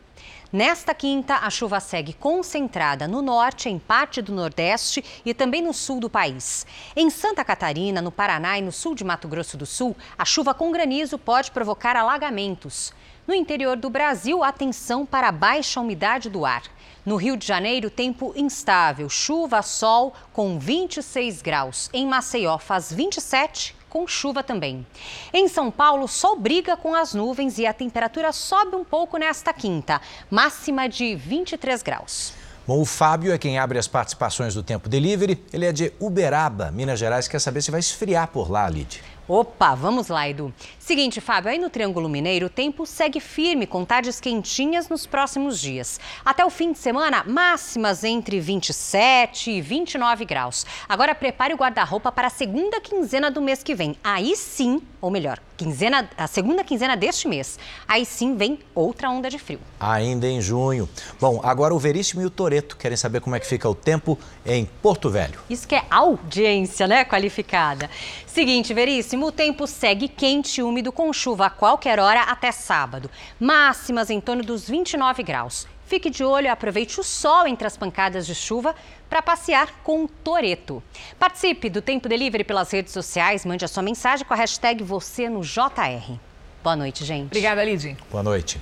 Nesta 0.55 0.93
quinta, 0.93 1.35
a 1.39 1.49
chuva 1.49 1.81
segue 1.81 2.13
concentrada 2.13 3.09
no 3.09 3.21
norte, 3.21 3.67
em 3.67 3.77
parte 3.77 4.21
do 4.21 4.31
nordeste 4.31 5.03
e 5.25 5.33
também 5.33 5.61
no 5.61 5.73
sul 5.73 5.99
do 5.99 6.09
país. 6.09 6.65
Em 6.95 7.09
Santa 7.09 7.43
Catarina, 7.43 8.01
no 8.01 8.09
Paraná 8.09 8.57
e 8.57 8.61
no 8.61 8.71
sul 8.71 8.95
de 8.95 9.03
Mato 9.03 9.27
Grosso 9.27 9.57
do 9.57 9.65
Sul, 9.65 9.93
a 10.17 10.23
chuva 10.23 10.53
com 10.53 10.71
granizo 10.71 11.17
pode 11.17 11.51
provocar 11.51 11.97
alagamentos. 11.97 12.93
No 13.27 13.33
interior 13.33 13.75
do 13.75 13.89
Brasil, 13.89 14.45
atenção 14.45 15.05
para 15.05 15.27
a 15.27 15.31
baixa 15.33 15.81
umidade 15.81 16.29
do 16.29 16.45
ar. 16.45 16.63
No 17.05 17.17
Rio 17.17 17.35
de 17.35 17.45
Janeiro, 17.45 17.89
tempo 17.89 18.31
instável, 18.33 19.09
chuva, 19.09 19.61
sol 19.61 20.13
com 20.31 20.57
26 20.57 21.41
graus. 21.41 21.89
Em 21.91 22.07
Maceió, 22.07 22.57
faz 22.57 22.93
27 22.93 23.75
com 23.95 24.05
chuva 24.05 24.43
também. 24.43 24.85
Em 25.33 25.47
São 25.47 25.71
Paulo, 25.71 26.05
sol 26.05 26.37
briga 26.37 26.75
com 26.75 26.93
as 26.93 27.13
nuvens 27.13 27.57
e 27.57 27.65
a 27.65 27.71
temperatura 27.71 28.33
sobe 28.33 28.75
um 28.75 28.83
pouco 28.83 29.15
nesta 29.15 29.53
quinta, 29.53 30.01
máxima 30.29 30.89
de 30.89 31.15
23 31.15 31.81
graus. 31.81 32.33
Bom, 32.67 32.81
o 32.81 32.83
Fábio 32.83 33.31
é 33.31 33.37
quem 33.37 33.57
abre 33.57 33.79
as 33.79 33.87
participações 33.87 34.53
do 34.53 34.61
Tempo 34.61 34.89
Delivery. 34.89 35.41
Ele 35.53 35.65
é 35.65 35.71
de 35.71 35.93
Uberaba, 35.97 36.71
Minas 36.71 36.99
Gerais. 36.99 37.29
Quer 37.29 37.39
saber 37.39 37.61
se 37.61 37.71
vai 37.71 37.79
esfriar 37.79 38.27
por 38.27 38.51
lá, 38.51 38.67
Lid. 38.67 39.01
Opa, 39.27 39.73
vamos 39.73 40.07
lá, 40.07 40.29
Edu. 40.29 40.53
Seguinte, 40.77 41.19
Fábio, 41.19 41.49
aí 41.49 41.57
no 41.57 41.67
Triângulo 41.67 42.07
Mineiro 42.07 42.45
o 42.45 42.49
tempo 42.49 42.85
segue 42.85 43.19
firme 43.19 43.65
com 43.65 43.83
tardes 43.83 44.19
quentinhas 44.19 44.87
nos 44.87 45.07
próximos 45.07 45.59
dias. 45.59 45.99
Até 46.23 46.45
o 46.45 46.49
fim 46.51 46.71
de 46.71 46.77
semana, 46.77 47.23
máximas 47.25 48.03
entre 48.03 48.39
27 48.39 49.49
e 49.49 49.61
29 49.61 50.25
graus. 50.25 50.63
Agora 50.87 51.15
prepare 51.15 51.55
o 51.55 51.57
guarda-roupa 51.57 52.11
para 52.11 52.27
a 52.27 52.29
segunda 52.29 52.79
quinzena 52.79 53.31
do 53.31 53.41
mês 53.41 53.63
que 53.63 53.73
vem. 53.73 53.95
Aí 54.03 54.35
sim, 54.35 54.79
ou 55.01 55.09
melhor, 55.09 55.39
quinzena, 55.57 56.07
a 56.15 56.27
segunda 56.27 56.63
quinzena 56.63 56.95
deste 56.95 57.27
mês. 57.27 57.57
Aí 57.87 58.05
sim 58.05 58.35
vem 58.35 58.59
outra 58.75 59.09
onda 59.09 59.27
de 59.27 59.39
frio. 59.39 59.59
Ainda 59.79 60.27
em 60.27 60.39
junho. 60.39 60.87
Bom, 61.19 61.41
agora 61.43 61.73
o 61.73 61.79
Veríssimo 61.79 62.21
e 62.21 62.25
o 62.25 62.29
Toreto 62.29 62.77
querem 62.77 62.95
saber 62.95 63.21
como 63.21 63.35
é 63.35 63.39
que 63.39 63.47
fica 63.47 63.67
o 63.67 63.73
tempo 63.73 64.19
em 64.45 64.65
Porto 64.83 65.09
Velho. 65.09 65.39
Isso 65.49 65.67
que 65.67 65.73
é 65.73 65.83
audiência, 65.89 66.87
né, 66.87 67.03
qualificada. 67.03 67.89
Seguinte, 68.35 68.73
Veríssimo, 68.73 69.27
o 69.27 69.31
tempo 69.31 69.65
segue 69.65 70.09
quente 70.09 70.59
e 70.59 70.61
úmido 70.61 70.91
com 70.91 71.13
chuva 71.13 71.45
a 71.45 71.49
qualquer 71.49 72.01
hora 72.01 72.23
até 72.23 72.51
sábado. 72.51 73.09
Máximas 73.39 74.09
em 74.09 74.19
torno 74.19 74.43
dos 74.43 74.67
29 74.67 75.23
graus. 75.23 75.65
Fique 75.85 76.09
de 76.09 76.21
olho 76.21 76.47
e 76.47 76.49
aproveite 76.49 76.99
o 76.99 77.03
sol 77.03 77.47
entre 77.47 77.65
as 77.65 77.77
pancadas 77.77 78.27
de 78.27 78.35
chuva 78.35 78.75
para 79.09 79.21
passear 79.21 79.79
com 79.85 80.03
o 80.03 80.07
Toreto. 80.09 80.83
Participe 81.17 81.69
do 81.69 81.81
Tempo 81.81 82.09
Delivery 82.09 82.43
pelas 82.43 82.69
redes 82.71 82.91
sociais, 82.91 83.45
mande 83.45 83.63
a 83.63 83.69
sua 83.69 83.81
mensagem 83.81 84.25
com 84.25 84.33
a 84.33 84.37
hashtag 84.37 84.83
você 84.83 85.29
no 85.29 85.39
JR. 85.39 86.19
Boa 86.61 86.75
noite, 86.75 87.05
gente. 87.05 87.27
Obrigada, 87.27 87.63
Lidy. 87.63 87.95
Boa 88.11 88.21
noite. 88.21 88.59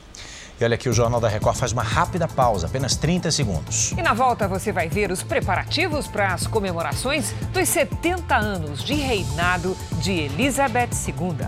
E 0.59 0.63
olha 0.63 0.75
aqui, 0.75 0.87
o 0.87 0.93
Jornal 0.93 1.19
da 1.19 1.27
Record 1.27 1.57
faz 1.57 1.71
uma 1.71 1.81
rápida 1.81 2.27
pausa, 2.27 2.67
apenas 2.67 2.95
30 2.95 3.31
segundos. 3.31 3.91
E 3.93 4.01
na 4.01 4.13
volta 4.13 4.47
você 4.47 4.71
vai 4.71 4.87
ver 4.87 5.11
os 5.11 5.23
preparativos 5.23 6.07
para 6.07 6.33
as 6.33 6.45
comemorações 6.45 7.31
dos 7.51 7.67
70 7.69 8.35
anos 8.35 8.83
de 8.83 8.93
reinado 8.93 9.75
de 9.99 10.11
Elizabeth 10.11 10.91
II. 11.07 11.47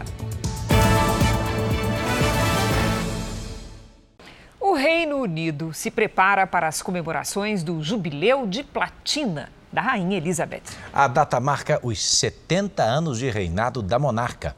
O 4.59 4.73
Reino 4.73 5.17
Unido 5.17 5.71
se 5.71 5.91
prepara 5.91 6.47
para 6.47 6.67
as 6.67 6.81
comemorações 6.81 7.63
do 7.63 7.83
Jubileu 7.83 8.47
de 8.47 8.63
Platina 8.63 9.49
da 9.71 9.81
Rainha 9.81 10.17
Elizabeth. 10.17 10.63
A 10.91 11.07
data 11.07 11.39
marca 11.39 11.79
os 11.83 12.03
70 12.03 12.81
anos 12.81 13.19
de 13.19 13.29
reinado 13.29 13.81
da 13.81 13.99
monarca. 13.99 14.55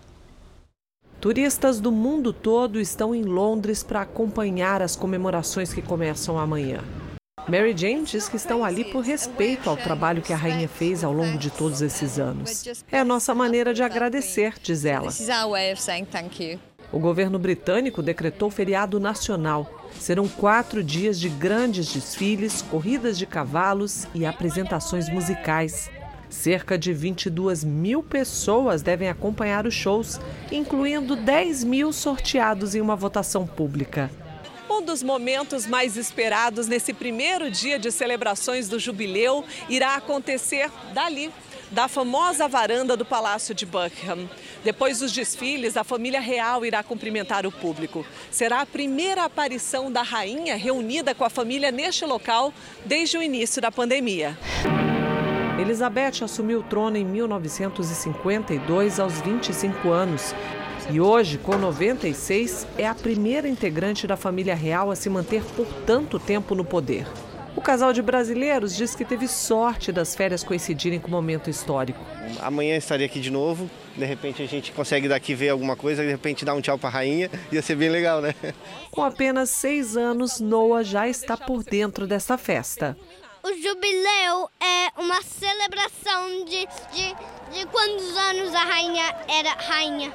Turistas 1.20 1.80
do 1.80 1.92
mundo 1.92 2.32
todo 2.32 2.80
estão 2.80 3.14
em 3.14 3.24
Londres 3.24 3.82
para 3.82 4.02
acompanhar 4.02 4.84
as 4.84 4.96
comemorações 4.96 5.74
que 5.74 5.82
começam 5.82 6.38
amanhã. 6.38 6.84
Mary 7.48 7.76
Jane 7.76 8.04
diz 8.04 8.30
que 8.30 8.36
estão 8.36 8.64
ali 8.64 8.84
por 8.86 9.04
respeito 9.04 9.68
ao 9.68 9.76
trabalho 9.76 10.22
que 10.22 10.32
a 10.32 10.38
rainha 10.38 10.68
fez 10.68 11.04
ao 11.04 11.12
longo 11.12 11.38
de 11.38 11.50
todos 11.50 11.82
esses 11.82 12.20
anos. 12.20 12.84
É 12.92 13.00
a 13.00 13.06
nossa 13.06 13.34
maneira 13.34 13.74
de 13.74 13.82
agradecer, 13.82 14.56
diz 14.62 14.86
ela. 14.86 15.10
O 16.92 17.00
governo 17.00 17.40
britânico 17.40 18.04
decretou 18.04 18.52
feriado 18.52 19.00
nacional. 19.00 19.88
Serão 20.00 20.28
quatro 20.28 20.84
dias 20.84 21.20
de 21.20 21.30
grandes 21.30 21.92
desfiles, 21.92 22.62
corridas 22.62 23.18
de 23.18 23.26
cavalos 23.26 24.06
e 24.14 24.26
apresentações 24.26 25.10
musicais. 25.10 25.90
Cerca 26.30 26.78
de 26.78 26.94
22 26.94 27.64
mil 27.64 28.04
pessoas 28.04 28.82
devem 28.82 29.10
acompanhar 29.10 29.66
os 29.66 29.74
shows, 29.74 30.20
incluindo 30.52 31.16
10 31.16 31.64
mil 31.64 31.94
sorteados 31.94 32.76
em 32.76 32.82
uma 32.82 32.96
votação 32.96 33.48
pública. 33.48 34.12
Um 34.70 34.82
dos 34.82 35.02
momentos 35.02 35.66
mais 35.66 35.96
esperados 35.96 36.68
nesse 36.68 36.94
primeiro 36.94 37.50
dia 37.50 37.80
de 37.80 37.92
celebrações 37.92 38.68
do 38.68 38.78
jubileu 38.78 39.44
irá 39.70 39.96
acontecer 39.96 40.70
dali, 40.94 41.32
da 41.72 41.88
famosa 41.88 42.48
varanda 42.48 42.96
do 42.96 43.06
Palácio 43.06 43.56
de 43.56 43.66
Buckingham. 43.66 44.30
Depois 44.64 45.00
dos 45.00 45.12
desfiles, 45.12 45.78
a 45.78 45.84
família 45.84 46.20
real 46.20 46.66
irá 46.66 46.84
cumprimentar 46.84 47.46
o 47.46 47.52
público. 47.52 48.06
Será 48.30 48.62
a 48.62 48.66
primeira 48.66 49.24
aparição 49.24 49.92
da 49.92 50.02
rainha 50.02 50.56
reunida 50.56 51.16
com 51.16 51.24
a 51.24 51.30
família 51.30 51.72
neste 51.72 52.06
local 52.06 52.54
desde 52.86 53.18
o 53.18 53.24
início 53.24 53.62
da 53.62 53.72
pandemia. 53.72 54.38
Elizabeth 55.60 56.24
assumiu 56.24 56.60
o 56.60 56.64
trono 56.64 56.98
em 56.98 57.06
1952, 57.06 59.00
aos 59.00 59.20
25 59.22 59.90
anos. 59.90 60.36
E 60.92 61.02
hoje, 61.02 61.40
com 61.40 61.58
96, 61.58 62.68
é 62.78 62.88
a 62.88 62.94
primeira 62.94 63.50
integrante 63.50 64.06
da 64.06 64.16
família 64.16 64.54
real 64.54 64.92
a 64.92 64.96
se 64.96 65.10
manter 65.10 65.44
por 65.56 65.66
tanto 65.86 66.20
tempo 66.20 66.54
no 66.54 66.64
poder. 66.64 67.08
O 67.56 67.62
casal 67.62 67.92
de 67.92 68.04
brasileiros 68.04 68.76
diz 68.76 68.94
que 68.94 69.04
teve 69.04 69.28
sorte 69.28 69.92
das 69.92 70.16
férias 70.16 70.44
coincidirem 70.44 71.00
com 71.00 71.08
o 71.08 71.12
momento 71.12 71.50
histórico. 71.50 72.00
Amanhã 72.40 72.78
estaria 72.78 73.08
aqui 73.08 73.20
de 73.20 73.32
novo, 73.32 73.68
de 73.98 74.06
repente 74.06 74.44
a 74.44 74.46
gente 74.46 74.72
consegue 74.72 75.08
daqui 75.08 75.34
ver 75.34 75.50
alguma 75.50 75.76
coisa, 75.76 76.04
de 76.04 76.12
repente 76.12 76.46
dar 76.46 76.54
um 76.54 76.62
tchau 76.62 76.78
para 76.78 76.90
a 76.90 76.92
rainha, 76.92 77.32
ia 77.52 77.64
ser 77.64 77.76
bem 77.76 77.90
legal, 77.90 78.22
né? 78.22 78.36
Com 78.92 79.02
apenas 79.02 79.50
seis 79.50 79.98
anos, 79.98 80.40
Noah 80.40 80.84
já 80.84 81.08
está 81.08 81.36
por 81.36 81.64
dentro 81.64 82.06
dessa 82.06 82.38
festa. 82.38 82.96
O 83.48 83.54
jubileu 83.62 84.50
é 84.60 85.02
uma 85.02 85.22
celebração 85.22 86.44
de, 86.44 86.68
de, 86.92 87.16
de 87.54 87.66
quantos 87.68 88.18
anos 88.18 88.54
a 88.54 88.66
rainha 88.66 89.16
era 89.26 89.54
rainha. 89.54 90.14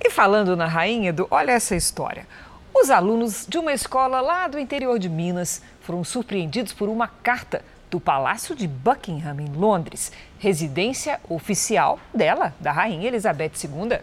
E 0.00 0.08
falando 0.08 0.56
na 0.56 0.64
rainha, 0.64 1.12
do, 1.12 1.28
olha 1.30 1.52
essa 1.52 1.76
história. 1.76 2.26
Os 2.72 2.88
alunos 2.88 3.44
de 3.46 3.58
uma 3.58 3.74
escola 3.74 4.22
lá 4.22 4.48
do 4.48 4.58
interior 4.58 4.98
de 4.98 5.10
Minas 5.10 5.60
foram 5.82 6.02
surpreendidos 6.02 6.72
por 6.72 6.88
uma 6.88 7.08
carta 7.08 7.62
do 7.90 8.00
Palácio 8.00 8.56
de 8.56 8.66
Buckingham, 8.66 9.38
em 9.38 9.52
Londres, 9.52 10.10
residência 10.38 11.20
oficial 11.28 12.00
dela, 12.14 12.54
da 12.58 12.72
Rainha 12.72 13.08
Elizabeth 13.08 13.52
II. 13.62 14.00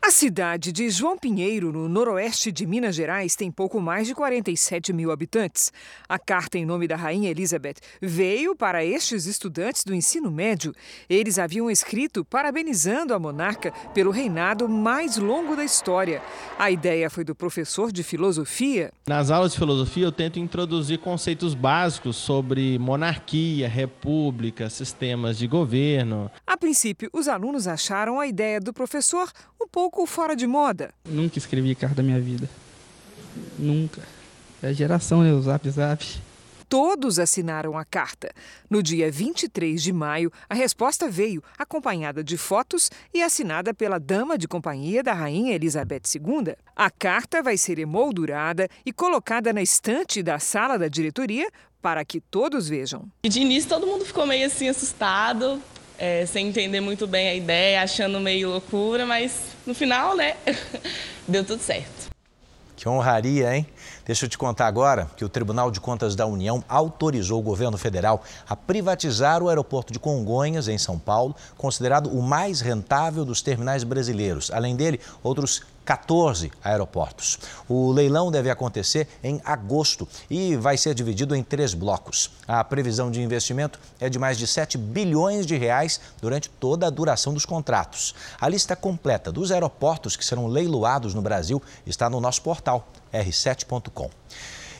A 0.00 0.10
cidade 0.12 0.70
de 0.72 0.88
João 0.88 1.18
Pinheiro, 1.18 1.72
no 1.72 1.88
noroeste 1.88 2.52
de 2.52 2.64
Minas 2.64 2.94
Gerais, 2.94 3.34
tem 3.34 3.50
pouco 3.50 3.80
mais 3.80 4.06
de 4.06 4.14
47 4.14 4.92
mil 4.92 5.10
habitantes. 5.10 5.72
A 6.08 6.18
carta 6.18 6.56
em 6.56 6.64
nome 6.64 6.86
da 6.86 6.94
Rainha 6.96 7.30
Elizabeth 7.30 7.74
veio 8.00 8.54
para 8.54 8.82
estes 8.82 9.26
estudantes 9.26 9.82
do 9.84 9.94
ensino 9.94 10.30
médio. 10.30 10.72
Eles 11.10 11.38
haviam 11.38 11.70
escrito 11.70 12.24
parabenizando 12.24 13.12
a 13.12 13.18
monarca 13.18 13.72
pelo 13.92 14.10
reinado 14.12 14.68
mais 14.68 15.16
longo 15.18 15.56
da 15.56 15.64
história. 15.64 16.22
A 16.58 16.70
ideia 16.70 17.10
foi 17.10 17.24
do 17.24 17.34
professor 17.34 17.92
de 17.92 18.02
filosofia. 18.02 18.92
Nas 19.06 19.30
aulas 19.30 19.52
de 19.52 19.58
filosofia, 19.58 20.04
eu 20.04 20.12
tento 20.12 20.38
introduzir 20.38 21.00
conceitos 21.00 21.54
básicos 21.54 22.16
sobre 22.16 22.78
monarquia, 22.78 23.68
república, 23.68 24.70
sistemas 24.70 25.36
de 25.36 25.46
governo. 25.46 26.30
A 26.46 26.56
princípio, 26.56 27.10
os 27.12 27.28
alunos 27.28 27.66
acharam 27.66 28.20
a 28.20 28.26
ideia 28.26 28.60
do 28.60 28.72
professor 28.72 29.30
um 29.60 29.66
pouco 29.66 29.87
fora 30.06 30.34
de 30.34 30.46
moda. 30.46 30.90
Nunca 31.04 31.38
escrevi 31.38 31.74
carta 31.74 31.96
da 31.96 32.02
minha 32.02 32.20
vida. 32.20 32.48
Nunca. 33.58 34.02
É 34.62 34.68
a 34.68 34.72
geração, 34.72 35.22
né? 35.22 35.32
O 35.32 35.40
zap 35.40 35.68
zap. 35.70 36.04
Todos 36.68 37.18
assinaram 37.18 37.78
a 37.78 37.84
carta. 37.84 38.30
No 38.68 38.82
dia 38.82 39.10
23 39.10 39.82
de 39.82 39.90
maio, 39.90 40.30
a 40.50 40.54
resposta 40.54 41.08
veio 41.08 41.42
acompanhada 41.56 42.22
de 42.22 42.36
fotos 42.36 42.90
e 43.14 43.22
assinada 43.22 43.72
pela 43.72 43.98
dama 43.98 44.36
de 44.36 44.46
companhia 44.46 45.02
da 45.02 45.14
rainha 45.14 45.54
Elizabeth 45.54 46.02
II. 46.14 46.54
A 46.76 46.90
carta 46.90 47.42
vai 47.42 47.56
ser 47.56 47.78
emoldurada 47.78 48.68
e 48.84 48.92
colocada 48.92 49.50
na 49.50 49.62
estante 49.62 50.22
da 50.22 50.38
sala 50.38 50.78
da 50.78 50.88
diretoria 50.88 51.48
para 51.80 52.04
que 52.04 52.20
todos 52.20 52.68
vejam. 52.68 53.04
De 53.22 53.40
início, 53.40 53.70
todo 53.70 53.86
mundo 53.86 54.04
ficou 54.04 54.26
meio 54.26 54.46
assim 54.46 54.68
assustado, 54.68 55.62
é, 55.98 56.24
sem 56.26 56.48
entender 56.48 56.80
muito 56.80 57.06
bem 57.06 57.28
a 57.28 57.34
ideia, 57.34 57.82
achando 57.82 58.20
meio 58.20 58.50
loucura, 58.50 59.04
mas 59.04 59.48
no 59.66 59.74
final, 59.74 60.16
né, 60.16 60.36
deu 61.26 61.44
tudo 61.44 61.60
certo. 61.60 62.08
Que 62.76 62.88
honraria, 62.88 63.56
hein? 63.56 63.66
Deixa 64.08 64.24
eu 64.24 64.28
te 64.30 64.38
contar 64.38 64.66
agora 64.66 65.06
que 65.18 65.24
o 65.24 65.28
Tribunal 65.28 65.70
de 65.70 65.82
Contas 65.82 66.16
da 66.16 66.24
União 66.24 66.64
autorizou 66.66 67.40
o 67.40 67.42
governo 67.42 67.76
federal 67.76 68.22
a 68.48 68.56
privatizar 68.56 69.42
o 69.42 69.50
aeroporto 69.50 69.92
de 69.92 69.98
Congonhas, 69.98 70.66
em 70.66 70.78
São 70.78 70.98
Paulo, 70.98 71.36
considerado 71.58 72.08
o 72.08 72.22
mais 72.22 72.62
rentável 72.62 73.22
dos 73.22 73.42
terminais 73.42 73.84
brasileiros. 73.84 74.50
Além 74.50 74.74
dele, 74.74 74.98
outros 75.22 75.62
14 75.84 76.50
aeroportos. 76.64 77.38
O 77.68 77.92
leilão 77.92 78.30
deve 78.30 78.48
acontecer 78.48 79.08
em 79.22 79.42
agosto 79.44 80.08
e 80.30 80.56
vai 80.56 80.78
ser 80.78 80.94
dividido 80.94 81.36
em 81.36 81.42
três 81.42 81.74
blocos. 81.74 82.30
A 82.46 82.64
previsão 82.64 83.10
de 83.10 83.20
investimento 83.22 83.78
é 84.00 84.08
de 84.08 84.18
mais 84.18 84.38
de 84.38 84.46
7 84.46 84.78
bilhões 84.78 85.44
de 85.44 85.56
reais 85.58 86.00
durante 86.20 86.48
toda 86.48 86.86
a 86.86 86.90
duração 86.90 87.34
dos 87.34 87.44
contratos. 87.44 88.14
A 88.40 88.48
lista 88.48 88.74
completa 88.74 89.30
dos 89.30 89.52
aeroportos 89.52 90.16
que 90.16 90.24
serão 90.24 90.46
leiloados 90.46 91.12
no 91.12 91.20
Brasil 91.20 91.62
está 91.86 92.08
no 92.08 92.20
nosso 92.20 92.40
portal 92.40 92.88
r7.com. 93.12 94.10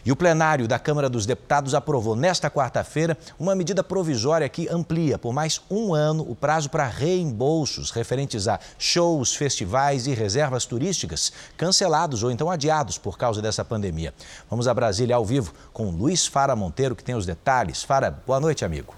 E 0.05 0.13
o 0.13 0.17
plenário 0.17 0.67
da 0.67 0.79
Câmara 0.79 1.09
dos 1.09 1.27
Deputados 1.27 1.75
aprovou 1.75 2.17
nesta 2.17 2.51
quarta-feira 2.51 3.17
uma 3.39 3.55
medida 3.55 3.83
provisória 3.83 4.49
que 4.49 4.69
amplia 4.69 5.19
por 5.19 5.33
mais 5.33 5.61
um 5.71 5.93
ano 5.93 6.25
o 6.29 6.35
prazo 6.35 6.71
para 6.71 6.87
reembolsos 6.87 7.91
referentes 7.91 8.49
a 8.49 8.59
shows, 8.79 9.35
festivais 9.35 10.07
e 10.07 10.15
reservas 10.15 10.65
turísticas 10.65 11.33
cancelados 11.57 12.23
ou 12.23 12.31
então 12.31 12.51
adiados 12.51 12.97
por 12.97 13.19
causa 13.19 13.43
dessa 13.43 13.65
pandemia. 13.65 14.15
Vamos 14.49 14.67
a 14.67 14.73
Brasília 14.73 15.17
ao 15.17 15.25
vivo 15.25 15.53
com 15.73 15.91
Luiz 15.91 16.27
Fara 16.27 16.57
Monteiro, 16.57 16.97
que 16.97 17.05
tem 17.05 17.15
os 17.15 17.27
detalhes. 17.27 17.83
Fara, 17.83 18.11
boa 18.27 18.41
noite, 18.41 18.65
amigo. 18.65 18.98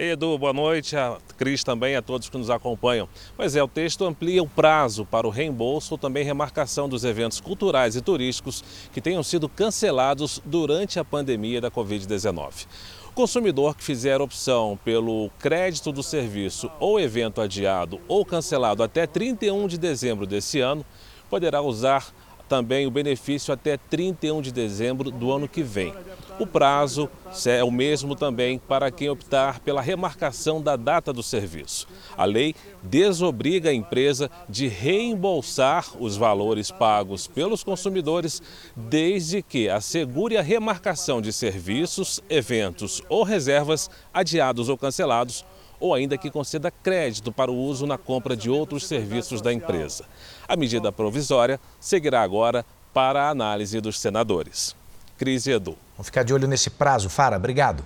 Edu, 0.00 0.38
boa 0.38 0.52
noite, 0.52 0.96
a 0.96 1.18
Cris 1.36 1.64
também, 1.64 1.96
a 1.96 2.00
todos 2.00 2.28
que 2.28 2.38
nos 2.38 2.50
acompanham. 2.50 3.08
Pois 3.36 3.56
é, 3.56 3.62
o 3.64 3.66
texto 3.66 4.04
amplia 4.04 4.40
o 4.40 4.48
prazo 4.48 5.04
para 5.04 5.26
o 5.26 5.30
reembolso 5.30 5.94
ou 5.94 5.98
também 5.98 6.24
remarcação 6.24 6.88
dos 6.88 7.02
eventos 7.02 7.40
culturais 7.40 7.96
e 7.96 8.00
turísticos 8.00 8.62
que 8.92 9.00
tenham 9.00 9.24
sido 9.24 9.48
cancelados 9.48 10.40
durante 10.44 11.00
a 11.00 11.04
pandemia 11.04 11.60
da 11.60 11.68
Covid-19. 11.68 12.68
O 13.08 13.12
consumidor 13.12 13.74
que 13.74 13.82
fizer 13.82 14.20
opção 14.20 14.78
pelo 14.84 15.30
crédito 15.36 15.90
do 15.90 16.04
serviço 16.04 16.70
ou 16.78 17.00
evento 17.00 17.40
adiado 17.40 18.00
ou 18.06 18.24
cancelado 18.24 18.84
até 18.84 19.04
31 19.04 19.66
de 19.66 19.78
dezembro 19.78 20.28
desse 20.28 20.60
ano 20.60 20.86
poderá 21.28 21.60
usar 21.60 22.14
também 22.48 22.86
o 22.86 22.90
benefício 22.90 23.52
até 23.52 23.76
31 23.76 24.40
de 24.40 24.50
dezembro 24.50 25.10
do 25.10 25.30
ano 25.30 25.46
que 25.46 25.62
vem. 25.62 25.92
O 26.38 26.46
prazo 26.46 27.10
é 27.46 27.64
o 27.64 27.70
mesmo 27.70 28.14
também 28.14 28.58
para 28.60 28.92
quem 28.92 29.10
optar 29.10 29.58
pela 29.58 29.82
remarcação 29.82 30.62
da 30.62 30.76
data 30.76 31.12
do 31.12 31.22
serviço. 31.22 31.88
A 32.16 32.24
lei 32.24 32.54
desobriga 32.80 33.70
a 33.70 33.74
empresa 33.74 34.30
de 34.48 34.68
reembolsar 34.68 35.86
os 35.98 36.16
valores 36.16 36.70
pagos 36.70 37.26
pelos 37.26 37.64
consumidores, 37.64 38.40
desde 38.76 39.42
que 39.42 39.68
assegure 39.68 40.36
a 40.36 40.42
remarcação 40.42 41.20
de 41.20 41.32
serviços, 41.32 42.20
eventos 42.30 43.02
ou 43.08 43.24
reservas 43.24 43.90
adiados 44.14 44.68
ou 44.68 44.78
cancelados 44.78 45.44
ou 45.80 45.94
ainda 45.94 46.18
que 46.18 46.30
conceda 46.30 46.70
crédito 46.70 47.30
para 47.30 47.50
o 47.50 47.56
uso 47.56 47.86
na 47.86 47.98
compra 47.98 48.36
de 48.36 48.50
outros 48.50 48.86
serviços 48.86 49.40
da 49.40 49.52
empresa. 49.52 50.04
A 50.46 50.56
medida 50.56 50.92
provisória 50.92 51.60
seguirá 51.80 52.22
agora 52.22 52.64
para 52.92 53.24
a 53.24 53.30
análise 53.30 53.80
dos 53.80 54.00
senadores. 54.00 54.74
Cris 55.16 55.46
e 55.46 55.52
Edu. 55.52 55.76
Vamos 55.96 56.06
ficar 56.06 56.22
de 56.22 56.32
olho 56.32 56.48
nesse 56.48 56.70
prazo, 56.70 57.08
Fara. 57.08 57.36
Obrigado. 57.36 57.84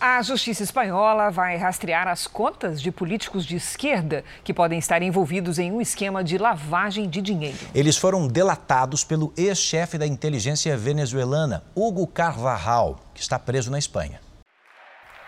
A 0.00 0.20
justiça 0.20 0.62
espanhola 0.62 1.30
vai 1.30 1.56
rastrear 1.56 2.06
as 2.08 2.26
contas 2.26 2.82
de 2.82 2.90
políticos 2.90 3.46
de 3.46 3.56
esquerda 3.56 4.22
que 4.42 4.52
podem 4.52 4.78
estar 4.78 5.00
envolvidos 5.00 5.58
em 5.58 5.72
um 5.72 5.80
esquema 5.80 6.22
de 6.22 6.36
lavagem 6.36 7.08
de 7.08 7.22
dinheiro. 7.22 7.56
Eles 7.74 7.96
foram 7.96 8.28
delatados 8.28 9.02
pelo 9.02 9.32
ex-chefe 9.34 9.96
da 9.96 10.06
inteligência 10.06 10.76
venezuelana, 10.76 11.64
Hugo 11.74 12.06
Carvajal, 12.06 13.00
que 13.14 13.22
está 13.22 13.38
preso 13.38 13.70
na 13.70 13.78
Espanha. 13.78 14.20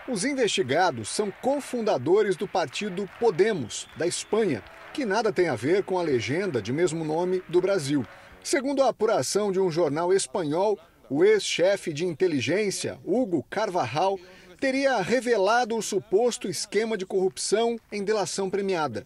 Os 0.07 0.23
investigados 0.23 1.09
são 1.09 1.29
cofundadores 1.29 2.37
do 2.37 2.47
partido 2.47 3.09
Podemos, 3.19 3.89
da 3.97 4.07
Espanha, 4.07 4.63
que 4.93 5.03
nada 5.03 5.33
tem 5.33 5.49
a 5.49 5.55
ver 5.55 5.83
com 5.83 5.99
a 5.99 6.01
legenda 6.01 6.61
de 6.61 6.71
mesmo 6.71 7.03
nome 7.03 7.43
do 7.49 7.59
Brasil. 7.59 8.05
Segundo 8.41 8.81
a 8.81 8.87
apuração 8.87 9.51
de 9.51 9.59
um 9.59 9.69
jornal 9.69 10.13
espanhol, 10.13 10.79
o 11.09 11.25
ex-chefe 11.25 11.91
de 11.91 12.05
inteligência, 12.05 12.97
Hugo 13.03 13.45
Carvajal, 13.49 14.17
teria 14.61 15.01
revelado 15.01 15.75
o 15.75 15.81
suposto 15.81 16.47
esquema 16.47 16.97
de 16.97 17.05
corrupção 17.05 17.77
em 17.91 18.01
delação 18.01 18.49
premiada. 18.49 19.05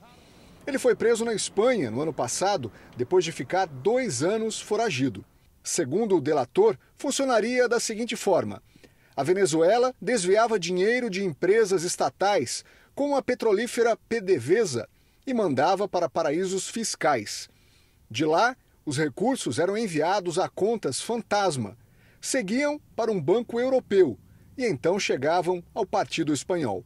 Ele 0.68 0.78
foi 0.78 0.96
preso 0.96 1.26
na 1.26 1.34
Espanha 1.34 1.90
no 1.90 2.02
ano 2.02 2.14
passado, 2.14 2.72
depois 2.96 3.26
de 3.26 3.32
ficar 3.32 3.66
dois 3.66 4.22
anos 4.22 4.62
foragido. 4.62 5.26
Segundo 5.64 6.18
o 6.18 6.22
delator, 6.22 6.78
funcionaria 6.96 7.68
da 7.68 7.80
seguinte 7.80 8.16
forma: 8.16 8.62
a 9.16 9.24
Venezuela 9.24 9.94
desviava 10.02 10.60
dinheiro 10.60 11.10
de 11.10 11.24
empresas 11.24 11.84
estatais, 11.84 12.64
como 12.96 13.16
a 13.16 13.22
petrolífera 13.22 13.98
PDVSA, 14.10 14.88
e 15.26 15.34
mandava 15.34 15.88
para 15.88 16.10
paraísos 16.10 16.68
fiscais. 16.68 17.50
De 18.10 18.26
lá, 18.26 18.56
os 18.86 18.98
recursos 18.98 19.60
eram 19.60 19.78
enviados 19.78 20.40
a 20.40 20.50
contas 20.50 21.00
fantasma, 21.00 21.78
seguiam 22.20 22.80
para 22.96 23.12
um 23.12 23.22
banco 23.22 23.60
europeu 23.60 24.18
e 24.58 24.66
então 24.66 25.00
chegavam 25.00 25.64
ao 25.74 25.86
Partido 25.86 26.34
Espanhol. 26.34 26.84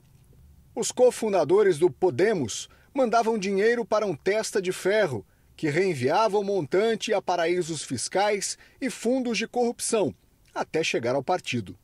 Os 0.76 0.92
cofundadores 0.92 1.78
do 1.78 1.90
Podemos 1.90 2.70
mandavam 2.94 3.38
dinheiro 3.38 3.86
para 3.86 4.06
um 4.06 4.16
testa 4.16 4.62
de 4.62 4.72
ferro, 4.72 5.26
que 5.56 5.70
reenviava 5.70 6.38
o 6.38 6.44
montante 6.44 7.14
a 7.14 7.22
paraísos 7.22 7.84
fiscais 7.84 8.58
e 8.80 8.90
fundos 8.90 9.38
de 9.38 9.48
corrupção, 9.48 10.14
até 10.54 10.84
chegar 10.84 11.16
ao 11.16 11.24
partido. 11.24 11.78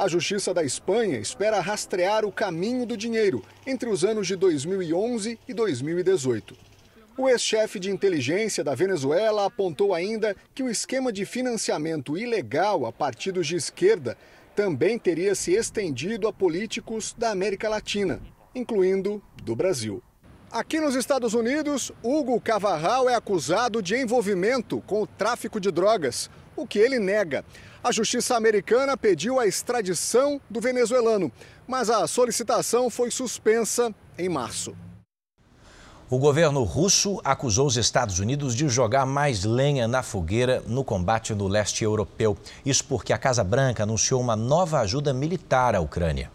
A 0.00 0.08
Justiça 0.08 0.54
da 0.54 0.64
Espanha 0.64 1.18
espera 1.18 1.60
rastrear 1.60 2.24
o 2.24 2.32
caminho 2.32 2.86
do 2.86 2.96
dinheiro 2.96 3.44
entre 3.66 3.86
os 3.86 4.02
anos 4.02 4.26
de 4.26 4.34
2011 4.34 5.38
e 5.46 5.52
2018. 5.52 6.56
O 7.18 7.28
ex-chefe 7.28 7.78
de 7.78 7.90
inteligência 7.90 8.64
da 8.64 8.74
Venezuela 8.74 9.44
apontou 9.44 9.92
ainda 9.92 10.34
que 10.54 10.62
o 10.62 10.70
esquema 10.70 11.12
de 11.12 11.26
financiamento 11.26 12.16
ilegal 12.16 12.86
a 12.86 12.92
partidos 12.92 13.46
de 13.46 13.56
esquerda 13.56 14.16
também 14.56 14.98
teria 14.98 15.34
se 15.34 15.52
estendido 15.52 16.26
a 16.26 16.32
políticos 16.32 17.14
da 17.18 17.30
América 17.30 17.68
Latina, 17.68 18.22
incluindo 18.54 19.22
do 19.44 19.54
Brasil. 19.54 20.02
Aqui 20.50 20.80
nos 20.80 20.94
Estados 20.94 21.34
Unidos, 21.34 21.92
Hugo 22.02 22.40
Cavarral 22.40 23.06
é 23.06 23.14
acusado 23.14 23.82
de 23.82 23.96
envolvimento 23.96 24.80
com 24.86 25.02
o 25.02 25.06
tráfico 25.06 25.60
de 25.60 25.70
drogas, 25.70 26.30
o 26.56 26.66
que 26.66 26.78
ele 26.78 26.98
nega. 26.98 27.44
A 27.82 27.90
justiça 27.90 28.36
americana 28.36 28.94
pediu 28.94 29.40
a 29.40 29.46
extradição 29.46 30.38
do 30.50 30.60
venezuelano, 30.60 31.32
mas 31.66 31.88
a 31.88 32.06
solicitação 32.06 32.90
foi 32.90 33.10
suspensa 33.10 33.94
em 34.18 34.28
março. 34.28 34.76
O 36.10 36.18
governo 36.18 36.62
russo 36.62 37.20
acusou 37.24 37.66
os 37.66 37.78
Estados 37.78 38.18
Unidos 38.18 38.54
de 38.54 38.68
jogar 38.68 39.06
mais 39.06 39.44
lenha 39.44 39.88
na 39.88 40.02
fogueira 40.02 40.62
no 40.66 40.84
combate 40.84 41.34
no 41.34 41.48
leste 41.48 41.82
europeu. 41.82 42.36
Isso 42.66 42.84
porque 42.84 43.14
a 43.14 43.18
Casa 43.18 43.42
Branca 43.42 43.84
anunciou 43.84 44.20
uma 44.20 44.36
nova 44.36 44.80
ajuda 44.80 45.14
militar 45.14 45.74
à 45.74 45.80
Ucrânia. 45.80 46.30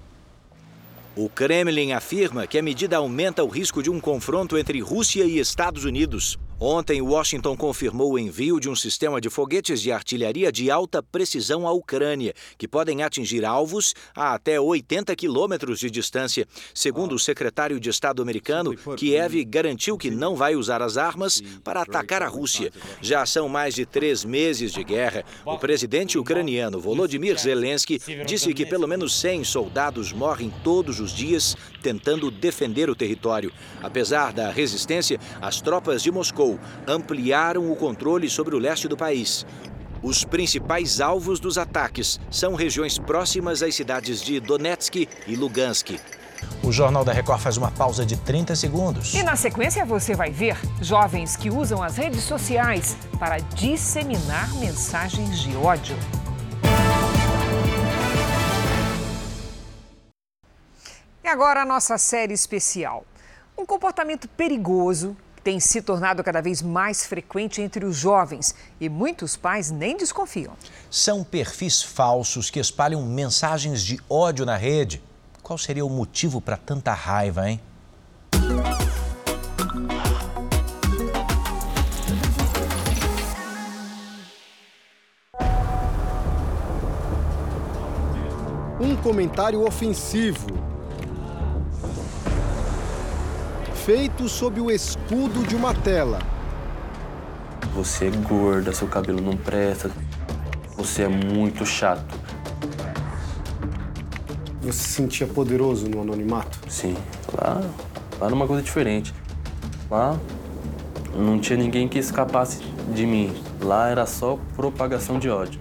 O 1.16 1.30
Kremlin 1.30 1.91
afirma 1.91 2.48
que 2.48 2.58
a 2.58 2.64
medida 2.64 2.98
aumenta 2.98 3.43
o 3.43 3.48
risco 3.48 3.84
de 3.84 3.91
um 3.91 4.00
confronto 4.00 4.58
entre 4.58 4.80
Rússia 4.80 5.26
e 5.26 5.38
Estados 5.38 5.86
Unidos. 5.86 6.39
Ontem, 6.58 7.01
Washington 7.01 7.58
confirmou 7.58 8.14
o 8.14 8.20
envio 8.20 8.62
de 8.62 8.70
um 8.70 8.76
sistema 8.76 9.20
de 9.20 9.30
foguetes 9.30 9.82
de 9.82 9.91
artilharia 9.91 10.49
de 10.53 10.72
alta 10.72 11.03
precisão 11.03 11.68
à 11.68 11.74
Ucrânia, 11.74 12.34
que 12.58 12.66
podem 12.66 13.03
atingir 13.03 13.43
alvos 13.43 13.93
a 14.16 14.34
até 14.34 14.58
80 14.58 15.14
quilômetros 15.18 15.80
de 15.80 15.91
distância. 15.91 16.47
Segundo 16.74 17.14
o 17.14 17.20
secretário 17.20 17.78
de 17.78 17.89
Estado 17.89 18.22
americano, 18.22 18.74
Kiev 18.95 19.43
garantiu 19.43 19.97
que 19.97 20.10
não 20.10 20.34
vai 20.34 20.56
usar 20.56 20.82
as 20.82 20.95
armas 20.95 21.43
para 21.62 21.82
atacar 21.82 22.24
a 22.24 22.28
Rússia. 22.30 22.72
Já 23.01 23.26
são 23.26 23.49
mais 23.49 23.76
de 23.76 23.86
três 23.86 24.24
meses 24.24 24.72
de 24.72 24.82
guerra. 24.82 25.26
O 25.45 25.58
presidente 25.58 26.18
ucraniano 26.18 26.80
Volodymyr 26.80 27.38
Zelensky 27.38 27.99
disse 28.26 28.53
que 28.53 28.66
pelo 28.66 28.88
menos 28.88 29.20
100 29.20 29.43
soldados 29.43 30.14
morrem 30.14 30.53
todos 30.64 31.01
os 31.01 31.12
dias 31.12 31.53
tentando 31.82 32.32
defender 32.32 32.89
o 32.89 32.95
território. 32.95 33.51
Apesar 33.84 34.32
da 34.32 34.49
resistência, 34.51 35.20
as 35.41 35.60
tropas 35.60 36.01
de 36.01 36.10
Moscou 36.12 36.45
Moscou 36.46 36.60
ampliaram 36.88 37.72
o 37.72 37.76
controle 37.76 38.30
sobre 38.30 38.56
o 38.56 38.60
leste 38.60 38.88
do 38.88 38.96
país. 38.96 39.46
Os 40.04 40.24
principais 40.24 41.02
alvos 41.02 41.39
dos 41.39 41.58
ataques 41.58 42.20
são 42.30 42.54
regiões 42.54 43.00
próximas 43.00 43.64
às 43.64 43.74
cidades 43.74 44.22
de 44.22 44.39
Donetsk 44.39 45.08
e 45.26 45.36
Lugansk. 45.36 46.00
O 46.64 46.72
Jornal 46.72 47.04
da 47.04 47.12
Record 47.12 47.39
faz 47.39 47.58
uma 47.58 47.72
pausa 47.72 48.06
de 48.06 48.16
30 48.18 48.56
segundos. 48.56 49.16
E 49.16 49.24
na 49.24 49.36
sequência 49.36 49.84
você 49.84 50.14
vai 50.14 50.30
ver 50.30 50.58
jovens 50.80 51.36
que 51.36 51.50
usam 51.50 51.82
as 51.82 51.98
redes 51.98 52.22
sociais 52.22 52.96
para 53.18 53.38
disseminar 53.39 54.54
mensagens 54.56 55.39
de 55.39 55.56
ódio. 55.56 55.96
E 61.24 61.28
agora 61.28 61.64
a 61.64 61.66
nossa 61.66 61.98
série 61.98 62.34
especial. 62.34 63.04
Um 63.58 63.66
comportamento 63.66 64.28
perigoso 64.30 65.18
tem 65.46 65.60
se 65.60 65.80
tornado 65.80 66.24
cada 66.24 66.41
vez 66.41 66.60
mais 66.64 67.06
frequente 67.06 67.62
entre 67.62 67.86
os 67.86 67.96
jovens 67.96 68.56
e 68.82 68.89
muitos 68.89 69.38
pais 69.38 69.70
nem 69.70 69.96
desconfiam. 69.96 70.54
São 70.89 71.24
perfis 71.24 71.84
falsos 71.84 72.50
que 72.50 72.60
espalham 72.60 73.06
mensagens 73.06 73.84
de 73.84 74.00
ódio 74.10 74.43
na 74.43 74.58
rede. 74.58 75.04
Qual 75.43 75.56
seria 75.56 75.86
o 75.86 75.89
motivo 75.89 76.41
para 76.41 76.58
tanta 76.58 76.93
raiva, 76.93 77.48
hein? 77.48 77.62
Um 88.82 88.96
comentário 88.96 89.64
ofensivo 89.64 90.75
feito 93.86 94.28
sob 94.28 94.60
o 94.60 94.72
escudo 94.72 95.44
de 95.48 95.56
uma 95.56 95.72
tela. 95.72 96.18
Você 97.76 98.08
é 98.08 98.10
gorda, 98.10 98.74
seu 98.74 98.88
cabelo 98.88 99.22
não 99.22 99.38
presta, 99.38 99.92
você 100.76 101.04
é 101.04 101.08
muito 101.08 101.64
chato. 101.68 102.20
Você 104.64 104.72
se 104.72 104.90
sentia 104.90 105.28
poderoso 105.28 105.88
no 105.88 106.02
anonimato? 106.02 106.58
Sim, 106.68 106.98
lá, 107.40 107.62
lá 108.20 108.26
era 108.26 108.34
uma 108.34 108.48
coisa 108.48 108.64
diferente. 108.64 109.14
Lá 109.92 110.20
não 111.16 111.40
tinha 111.40 111.56
ninguém 111.56 111.88
que 111.88 112.00
escapasse 112.00 112.64
de 112.92 113.06
mim. 113.06 113.36
Lá 113.62 113.88
era 113.88 114.08
só 114.08 114.40
propagação 114.56 115.20
de 115.20 115.30
ódio. 115.30 115.60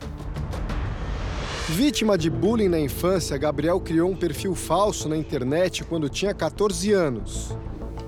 Vítima 1.68 2.16
de 2.16 2.30
bullying 2.30 2.68
na 2.68 2.80
infância, 2.80 3.36
Gabriel 3.36 3.78
criou 3.80 4.10
um 4.10 4.16
perfil 4.16 4.54
falso 4.54 5.10
na 5.10 5.16
internet 5.16 5.84
quando 5.84 6.08
tinha 6.08 6.32
14 6.32 6.90
anos. 6.90 7.54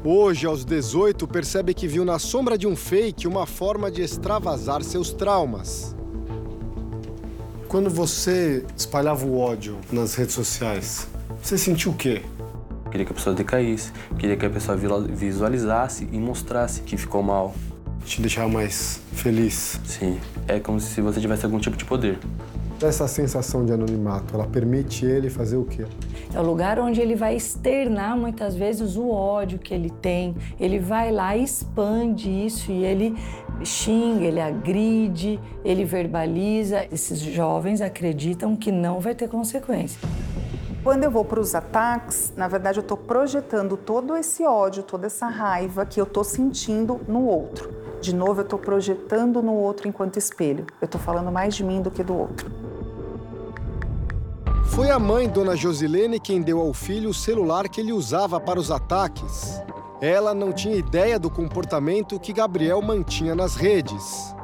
Hoje, 0.09 0.47
aos 0.47 0.65
18, 0.65 1.27
percebe 1.27 1.75
que 1.75 1.89
viu 1.89 2.05
na 2.05 2.17
sombra 2.17 2.57
de 2.57 2.65
um 2.65 2.77
fake 2.77 3.27
uma 3.27 3.45
forma 3.45 3.91
de 3.91 4.03
extravasar 4.03 4.85
seus 4.85 5.13
traumas. 5.13 5.97
Quando 7.67 7.91
você 7.91 8.65
espalhava 8.77 9.27
o 9.27 9.37
ódio 9.37 9.77
nas 9.91 10.15
redes 10.15 10.33
sociais, 10.33 11.09
você 11.43 11.59
sentiu 11.59 11.91
o 11.91 11.95
quê? 11.97 12.23
Queria 12.89 13.05
que 13.05 13.11
a 13.11 13.15
pessoa 13.17 13.35
decaísse, 13.35 13.91
queria 14.17 14.37
que 14.37 14.47
a 14.47 14.51
pessoa 14.51 14.77
visualizasse 14.77 16.09
e 16.13 16.19
mostrasse 16.21 16.83
que 16.83 16.97
ficou 16.97 17.21
mal. 17.21 17.53
te 18.05 18.23
deixava 18.23 18.49
mais 18.49 19.01
feliz? 19.13 19.81
Sim, 19.85 20.21
é 20.47 20.61
como 20.61 20.79
se 20.79 21.01
você 21.01 21.21
tivesse 21.21 21.45
algum 21.45 21.59
tipo 21.59 21.77
de 21.77 21.85
poder. 21.85 22.17
Essa 22.83 23.09
sensação 23.09 23.65
de 23.65 23.73
anonimato, 23.73 24.35
ela 24.35 24.47
permite 24.47 25.07
ele 25.07 25.31
fazer 25.31 25.57
o 25.57 25.65
quê? 25.65 25.87
É 26.35 26.39
o 26.39 26.43
lugar 26.43 26.79
onde 26.79 27.01
ele 27.01 27.17
vai 27.17 27.35
externar 27.35 28.15
muitas 28.19 28.55
vezes 28.55 28.97
o 28.97 29.09
ódio 29.09 29.59
que 29.59 29.73
ele 29.73 29.89
tem. 29.89 30.37
Ele 30.61 30.79
vai 30.79 31.11
lá 31.11 31.35
e 31.35 31.43
expande 31.43 32.29
isso 32.29 32.71
e 32.71 32.85
ele 32.85 33.17
xinga, 33.65 34.27
ele 34.27 34.41
agride, 34.41 35.41
ele 35.65 35.87
verbaliza. 35.87 36.87
Esses 36.93 37.19
jovens 37.19 37.81
acreditam 37.81 38.55
que 38.55 38.71
não 38.71 39.01
vai 39.01 39.15
ter 39.15 39.29
consequência. 39.29 39.99
Quando 40.85 41.05
eu 41.05 41.11
vou 41.11 41.25
para 41.25 41.41
os 41.41 41.55
ataques, 41.55 42.33
na 42.37 42.47
verdade 42.47 42.79
eu 42.79 42.83
estou 42.83 42.97
projetando 42.97 43.79
todo 43.79 44.15
esse 44.15 44.45
ódio, 44.45 44.83
toda 44.83 45.07
essa 45.07 45.29
raiva 45.29 45.87
que 45.87 45.99
eu 45.99 46.05
estou 46.05 46.23
sentindo 46.23 47.01
no 47.09 47.25
outro. 47.25 47.87
De 48.01 48.15
novo, 48.15 48.41
eu 48.41 48.45
estou 48.45 48.59
projetando 48.59 49.43
no 49.43 49.55
outro 49.55 49.89
enquanto 49.89 50.19
espelho. 50.19 50.67
Eu 50.81 50.85
estou 50.85 51.01
falando 51.01 51.33
mais 51.33 51.57
de 51.57 51.65
mim 51.65 51.81
do 51.81 51.91
que 51.91 52.05
do 52.05 52.17
outro. 52.17 52.66
Foi 54.69 54.91
a 54.91 54.99
mãe, 54.99 55.29
Dona 55.29 55.57
Josilene, 55.57 56.21
quem 56.21 56.43
deu 56.43 56.61
ao 56.61 56.75
filho 56.75 57.11
o 57.11 57.15
celular 57.15 57.69
que 57.69 57.81
ele 57.81 57.93
usava 57.93 58.39
para 58.39 58.59
os 58.59 58.71
ataques. 58.71 59.61
Ela 60.01 60.35
não 60.35 60.53
tinha 60.53 60.77
ideia 60.77 61.19
do 61.19 61.31
comportamento 61.31 62.21
que 62.21 62.33
Gabriel 62.33 62.83
mantinha 62.83 63.35
nas 63.35 63.55
redes. 63.57 64.35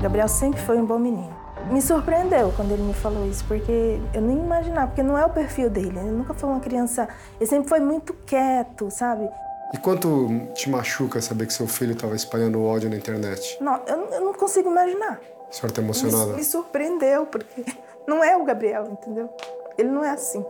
Gabriel 0.00 0.28
sempre 0.28 0.60
foi 0.62 0.78
um 0.78 0.86
bom 0.86 0.98
menino. 0.98 1.38
Me 1.70 1.82
surpreendeu 1.82 2.52
quando 2.56 2.72
ele 2.72 2.82
me 2.82 2.94
falou 2.94 3.28
isso, 3.28 3.44
porque 3.44 4.00
eu 4.14 4.22
nem 4.22 4.38
imaginava, 4.38 4.88
porque 4.88 5.02
não 5.02 5.16
é 5.16 5.24
o 5.26 5.30
perfil 5.30 5.68
dele. 5.68 5.98
Ele 5.98 6.10
nunca 6.10 6.32
foi 6.32 6.48
uma 6.48 6.60
criança. 6.60 7.06
Ele 7.38 7.48
sempre 7.48 7.68
foi 7.68 7.80
muito 7.80 8.14
quieto, 8.14 8.90
sabe? 8.90 9.28
E 9.72 9.78
quanto 9.78 10.28
te 10.54 10.70
machuca 10.70 11.20
saber 11.20 11.46
que 11.46 11.52
seu 11.52 11.66
filho 11.66 11.92
estava 11.92 12.16
espalhando 12.16 12.62
ódio 12.62 12.88
na 12.88 12.96
internet? 12.96 13.58
Não, 13.60 13.78
eu, 13.86 13.98
eu 14.10 14.20
não 14.22 14.32
consigo 14.32 14.70
imaginar. 14.70 15.20
A 15.48 15.52
senhora 15.52 15.68
está 15.68 15.82
emocionada? 15.82 16.32
Me, 16.32 16.36
me 16.38 16.44
surpreendeu, 16.44 17.26
porque 17.26 17.64
não 18.10 18.24
é 18.24 18.36
o 18.36 18.44
Gabriel, 18.44 18.88
entendeu? 18.90 19.30
Ele 19.78 19.88
não 19.88 20.04
é 20.04 20.10
assim. 20.10 20.44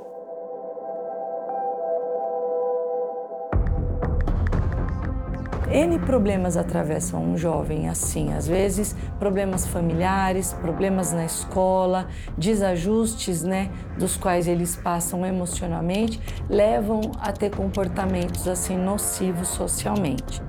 N 5.70 5.98
problemas 6.00 6.56
atravessam 6.56 7.22
um 7.22 7.36
jovem 7.36 7.88
assim, 7.88 8.32
às 8.32 8.44
vezes 8.44 8.96
problemas 9.20 9.66
familiares, 9.66 10.52
problemas 10.54 11.12
na 11.12 11.24
escola, 11.26 12.08
desajustes, 12.36 13.42
né, 13.42 13.70
dos 13.96 14.16
quais 14.16 14.48
eles 14.48 14.74
passam 14.74 15.24
emocionalmente, 15.24 16.18
levam 16.48 17.02
a 17.20 17.30
ter 17.30 17.54
comportamentos 17.54 18.48
assim 18.48 18.76
nocivos 18.76 19.48
socialmente. 19.48 20.42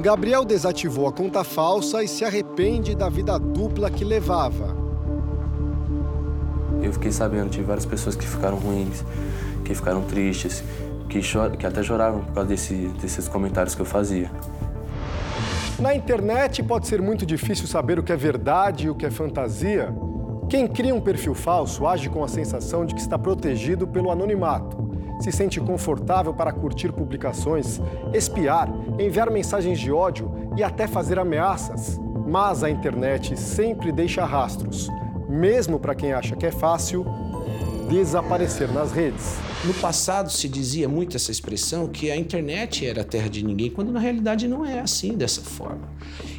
Gabriel 0.00 0.44
desativou 0.44 1.08
a 1.08 1.12
conta 1.12 1.42
falsa 1.42 2.04
e 2.04 2.08
se 2.08 2.24
arrepende 2.24 2.94
da 2.94 3.08
vida 3.08 3.38
dupla 3.38 3.90
que 3.90 4.04
levava. 4.04 4.83
Eu 6.82 6.92
fiquei 6.92 7.10
sabendo 7.10 7.50
de 7.50 7.62
várias 7.62 7.86
pessoas 7.86 8.14
que 8.14 8.26
ficaram 8.26 8.56
ruins, 8.56 9.04
que 9.64 9.74
ficaram 9.74 10.02
tristes, 10.02 10.62
que, 11.08 11.20
que 11.58 11.66
até 11.66 11.82
choraram 11.82 12.20
por 12.20 12.34
causa 12.34 12.48
desse, 12.48 12.74
desses 13.00 13.28
comentários 13.28 13.74
que 13.74 13.80
eu 13.80 13.86
fazia. 13.86 14.30
Na 15.78 15.94
internet 15.94 16.62
pode 16.62 16.86
ser 16.86 17.02
muito 17.02 17.26
difícil 17.26 17.66
saber 17.66 17.98
o 17.98 18.02
que 18.02 18.12
é 18.12 18.16
verdade 18.16 18.86
e 18.86 18.90
o 18.90 18.94
que 18.94 19.04
é 19.04 19.10
fantasia. 19.10 19.92
Quem 20.48 20.68
cria 20.68 20.94
um 20.94 21.00
perfil 21.00 21.34
falso 21.34 21.86
age 21.86 22.08
com 22.08 22.22
a 22.22 22.28
sensação 22.28 22.84
de 22.84 22.94
que 22.94 23.00
está 23.00 23.18
protegido 23.18 23.86
pelo 23.86 24.10
anonimato. 24.10 24.84
Se 25.20 25.32
sente 25.32 25.60
confortável 25.60 26.34
para 26.34 26.52
curtir 26.52 26.92
publicações, 26.92 27.80
espiar, 28.12 28.68
enviar 28.98 29.30
mensagens 29.30 29.78
de 29.78 29.90
ódio 29.90 30.30
e 30.56 30.62
até 30.62 30.86
fazer 30.86 31.18
ameaças. 31.18 31.98
Mas 32.26 32.62
a 32.62 32.70
internet 32.70 33.36
sempre 33.36 33.90
deixa 33.90 34.24
rastros, 34.24 34.88
mesmo 35.34 35.78
para 35.78 35.94
quem 35.94 36.12
acha 36.12 36.36
que 36.36 36.46
é 36.46 36.52
fácil 36.52 37.04
desaparecer 37.88 38.72
nas 38.72 38.92
redes. 38.92 39.36
No 39.64 39.74
passado 39.74 40.30
se 40.30 40.48
dizia 40.48 40.88
muito 40.88 41.16
essa 41.16 41.30
expressão 41.30 41.88
que 41.88 42.10
a 42.10 42.16
internet 42.16 42.86
era 42.86 43.02
a 43.02 43.04
terra 43.04 43.28
de 43.28 43.44
ninguém, 43.44 43.70
quando 43.70 43.92
na 43.92 44.00
realidade 44.00 44.48
não 44.48 44.64
é 44.64 44.80
assim 44.80 45.14
dessa 45.14 45.42
forma. 45.42 45.88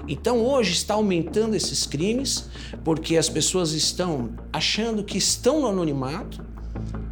Então 0.07 0.43
hoje 0.43 0.73
está 0.73 0.93
aumentando 0.93 1.55
esses 1.55 1.85
crimes 1.85 2.49
porque 2.83 3.17
as 3.17 3.29
pessoas 3.29 3.73
estão 3.73 4.31
achando 4.51 5.03
que 5.03 5.17
estão 5.17 5.61
no 5.61 5.67
anonimato 5.67 6.43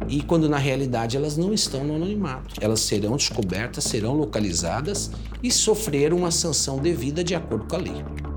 e 0.08 0.22
quando 0.22 0.48
na 0.48 0.58
realidade 0.58 1.16
elas 1.16 1.36
não 1.36 1.52
estão 1.52 1.84
no 1.84 1.96
anonimato. 1.96 2.54
Elas 2.60 2.80
serão 2.80 3.16
descobertas, 3.16 3.84
serão 3.84 4.14
localizadas 4.14 5.10
e 5.42 5.50
sofrer 5.50 6.12
uma 6.12 6.30
sanção 6.30 6.78
devida 6.78 7.24
de 7.24 7.34
acordo 7.34 7.66
com 7.66 7.76
a 7.76 7.78
lei. 7.78 8.33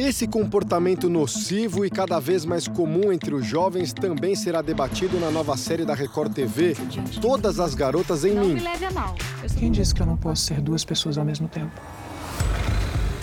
Esse 0.00 0.26
comportamento 0.26 1.10
nocivo 1.10 1.84
e 1.84 1.90
cada 1.90 2.18
vez 2.18 2.46
mais 2.46 2.66
comum 2.66 3.12
entre 3.12 3.34
os 3.34 3.44
jovens 3.44 3.92
também 3.92 4.34
será 4.34 4.62
debatido 4.62 5.20
na 5.20 5.30
nova 5.30 5.58
série 5.58 5.84
da 5.84 5.92
Record 5.92 6.32
TV, 6.32 6.74
Todas 7.20 7.60
as 7.60 7.74
Garotas 7.74 8.24
em 8.24 8.32
não 8.32 8.46
Mim. 8.46 8.54
Me 8.54 8.60
leve 8.60 8.86
a 8.86 8.90
mal. 8.92 9.14
Quem 9.58 9.70
disse 9.70 9.94
que 9.94 10.00
eu 10.00 10.06
não 10.06 10.16
posso 10.16 10.44
ser 10.44 10.62
duas 10.62 10.86
pessoas 10.86 11.18
ao 11.18 11.24
mesmo 11.26 11.48
tempo? 11.48 11.78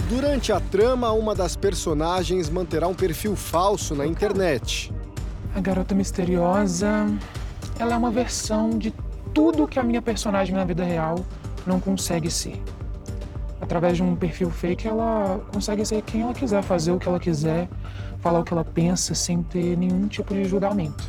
Durante 0.07 0.51
a 0.51 0.59
trama, 0.59 1.11
uma 1.13 1.33
das 1.33 1.55
personagens 1.55 2.47
manterá 2.47 2.87
um 2.87 2.93
perfil 2.93 3.35
falso 3.35 3.95
na 3.95 4.05
internet. 4.05 4.93
A 5.55 5.59
garota 5.59 5.95
misteriosa, 5.95 7.07
ela 7.79 7.95
é 7.95 7.97
uma 7.97 8.11
versão 8.11 8.69
de 8.69 8.93
tudo 9.33 9.67
que 9.67 9.79
a 9.79 9.83
minha 9.83 10.01
personagem 10.01 10.53
na 10.53 10.63
vida 10.63 10.83
real 10.83 11.25
não 11.65 11.79
consegue 11.79 12.29
ser 12.29 12.61
através 13.67 13.97
de 13.97 14.03
um 14.03 14.15
perfil 14.15 14.49
fake, 14.49 14.87
ela 14.87 15.41
consegue 15.51 15.85
ser 15.85 16.01
quem 16.01 16.21
ela 16.21 16.33
quiser, 16.33 16.63
fazer 16.63 16.93
o 16.93 16.97
que 16.97 17.07
ela 17.07 17.19
quiser, 17.19 17.67
falar 18.19 18.39
o 18.39 18.43
que 18.43 18.53
ela 18.53 18.63
pensa 18.63 19.13
sem 19.13 19.43
ter 19.43 19.77
nenhum 19.77 20.07
tipo 20.07 20.33
de 20.33 20.45
julgamento. 20.45 21.03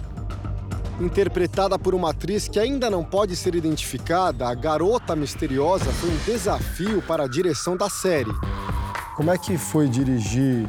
Interpretada 1.01 1.79
por 1.79 1.95
uma 1.95 2.11
atriz 2.11 2.49
que 2.49 2.59
ainda 2.59 2.91
não 2.91 3.05
pode 3.05 3.37
ser 3.37 3.55
identificada, 3.55 4.49
a 4.49 4.55
Garota 4.55 5.15
Misteriosa 5.15 5.85
foi 5.93 6.11
um 6.11 6.17
desafio 6.27 7.01
para 7.01 7.23
a 7.23 7.29
direção 7.29 7.77
da 7.77 7.89
série. 7.89 8.33
Como 9.15 9.31
é 9.31 9.39
que 9.39 9.57
foi 9.57 9.89
dirigir 9.89 10.69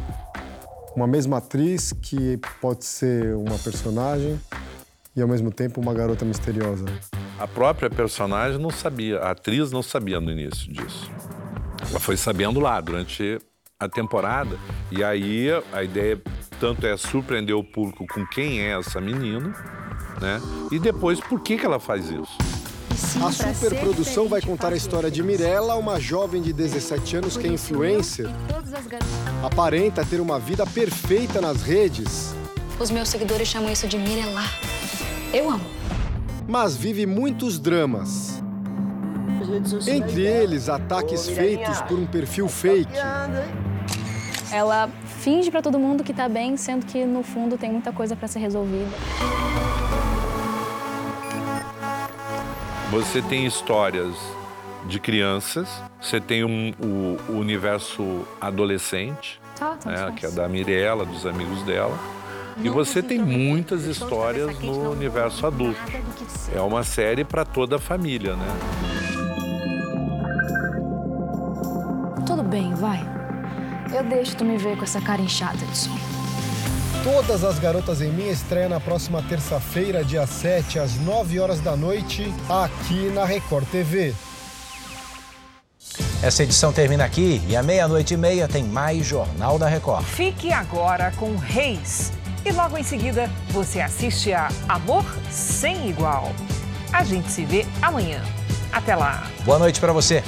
uma 0.95 1.07
mesma 1.07 1.37
atriz 1.37 1.91
que 1.91 2.39
pode 2.61 2.85
ser 2.85 3.35
uma 3.35 3.57
personagem 3.57 4.39
e 5.15 5.21
ao 5.23 5.27
mesmo 5.27 5.51
tempo 5.51 5.81
uma 5.81 5.93
garota 5.95 6.23
misteriosa? 6.23 6.85
A 7.39 7.47
própria 7.47 7.89
personagem 7.89 8.59
não 8.59 8.69
sabia, 8.69 9.17
a 9.19 9.31
atriz 9.31 9.71
não 9.71 9.81
sabia 9.81 10.19
no 10.19 10.29
início 10.29 10.71
disso. 10.71 11.09
Ela 11.87 11.99
foi 11.99 12.17
sabendo 12.17 12.59
lá 12.59 12.79
durante 12.81 13.39
a 13.79 13.87
temporada. 13.87 14.57
E 14.91 15.03
aí 15.03 15.47
a 15.71 15.83
ideia 15.83 16.21
tanto 16.59 16.85
é 16.85 16.97
surpreender 16.97 17.55
o 17.55 17.63
público 17.63 18.05
com 18.07 18.25
quem 18.27 18.59
é 18.61 18.77
essa 18.77 18.99
menina, 18.99 19.53
né? 20.19 20.41
E 20.71 20.79
depois 20.79 21.19
por 21.19 21.39
que, 21.39 21.57
que 21.57 21.65
ela 21.65 21.79
faz 21.79 22.09
isso. 22.09 22.37
A 23.23 23.31
superprodução 23.31 24.27
vai 24.27 24.41
contar 24.41 24.73
a 24.73 24.75
história 24.75 25.09
de 25.09 25.23
Mirella, 25.23 25.75
uma 25.75 25.99
jovem 25.99 26.41
de 26.41 26.51
17 26.51 27.17
anos 27.17 27.37
que 27.37 27.47
é 27.47 27.51
influencer. 27.51 28.27
Aparenta 29.41 30.05
ter 30.05 30.19
uma 30.19 30.37
vida 30.37 30.65
perfeita 30.65 31.39
nas 31.39 31.61
redes. 31.61 32.35
Os 32.77 32.91
meus 32.91 33.07
seguidores 33.07 33.47
chamam 33.47 33.71
isso 33.71 33.87
de 33.87 33.97
Mirella. 33.97 34.43
Eu 35.33 35.49
amo. 35.49 35.65
Mas 36.47 36.75
vive 36.75 37.05
muitos 37.05 37.57
dramas. 37.57 38.38
Entre 39.87 40.25
eles, 40.25 40.69
ataques 40.69 41.27
feitos 41.29 41.81
por 41.81 41.97
um 41.97 42.05
perfil 42.05 42.47
fake. 42.47 42.91
Ela 44.51 44.89
finge 45.19 45.51
para 45.51 45.61
todo 45.61 45.77
mundo 45.77 46.03
que 46.03 46.13
tá 46.13 46.27
bem, 46.27 46.57
sendo 46.57 46.85
que 46.85 47.05
no 47.05 47.23
fundo 47.23 47.57
tem 47.57 47.71
muita 47.71 47.91
coisa 47.91 48.15
para 48.15 48.27
ser 48.27 48.39
resolvida. 48.39 48.89
Você 52.91 53.21
tem 53.21 53.45
histórias 53.45 54.15
de 54.87 54.99
crianças, 54.99 55.69
você 56.01 56.19
tem 56.19 56.43
um, 56.43 56.73
o, 56.79 57.31
o, 57.31 57.37
universo 57.37 58.25
adolescente, 58.41 59.39
tá, 59.55 59.75
tá 59.75 59.89
né, 59.89 60.13
que 60.15 60.25
é 60.25 60.31
da 60.31 60.49
Mirella, 60.49 61.05
dos 61.05 61.25
amigos 61.25 61.61
dela. 61.63 61.97
E 62.63 62.67
você 62.67 63.01
tem 63.01 63.19
muitas 63.19 63.85
histórias 63.85 64.59
no 64.59 64.91
universo 64.91 65.45
adulto. 65.45 65.79
É 66.53 66.59
uma 66.59 66.83
série 66.83 67.23
para 67.23 67.45
toda 67.45 67.77
a 67.77 67.79
família, 67.79 68.35
né? 68.35 69.18
Tudo 72.29 72.43
bem, 72.43 72.75
vai. 72.75 72.99
Eu 73.91 74.03
deixo 74.03 74.35
tu 74.37 74.45
me 74.45 74.55
ver 74.55 74.77
com 74.77 74.83
essa 74.83 75.01
cara 75.01 75.19
inchada 75.19 75.57
de 75.57 75.75
sono. 75.75 75.99
Todas 77.03 77.43
as 77.43 77.57
Garotas 77.57 78.03
em 78.03 78.11
Mim 78.11 78.29
estreia 78.29 78.69
na 78.69 78.79
próxima 78.79 79.19
terça-feira, 79.23 80.05
dia 80.05 80.27
7, 80.27 80.77
às 80.77 80.95
9 80.97 81.39
horas 81.39 81.59
da 81.59 81.75
noite, 81.75 82.31
aqui 82.47 83.09
na 83.15 83.25
Record 83.25 83.65
TV. 83.69 84.13
Essa 86.21 86.43
edição 86.43 86.71
termina 86.71 87.03
aqui 87.03 87.41
e 87.47 87.55
à 87.55 87.63
meia-noite 87.63 88.13
e 88.13 88.17
meia 88.17 88.47
tem 88.47 88.63
mais 88.63 89.07
Jornal 89.07 89.57
da 89.57 89.67
Record. 89.67 90.05
Fique 90.05 90.53
agora 90.53 91.11
com 91.17 91.35
Reis. 91.35 92.13
E 92.45 92.51
logo 92.51 92.77
em 92.77 92.83
seguida 92.83 93.27
você 93.49 93.81
assiste 93.81 94.31
a 94.33 94.49
Amor 94.67 95.03
Sem 95.31 95.89
Igual. 95.89 96.31
A 96.93 97.03
gente 97.03 97.31
se 97.31 97.43
vê 97.43 97.65
amanhã. 97.81 98.21
Até 98.71 98.95
lá. 98.95 99.27
Boa 99.43 99.57
noite 99.57 99.79
para 99.79 99.91
você. 99.91 100.23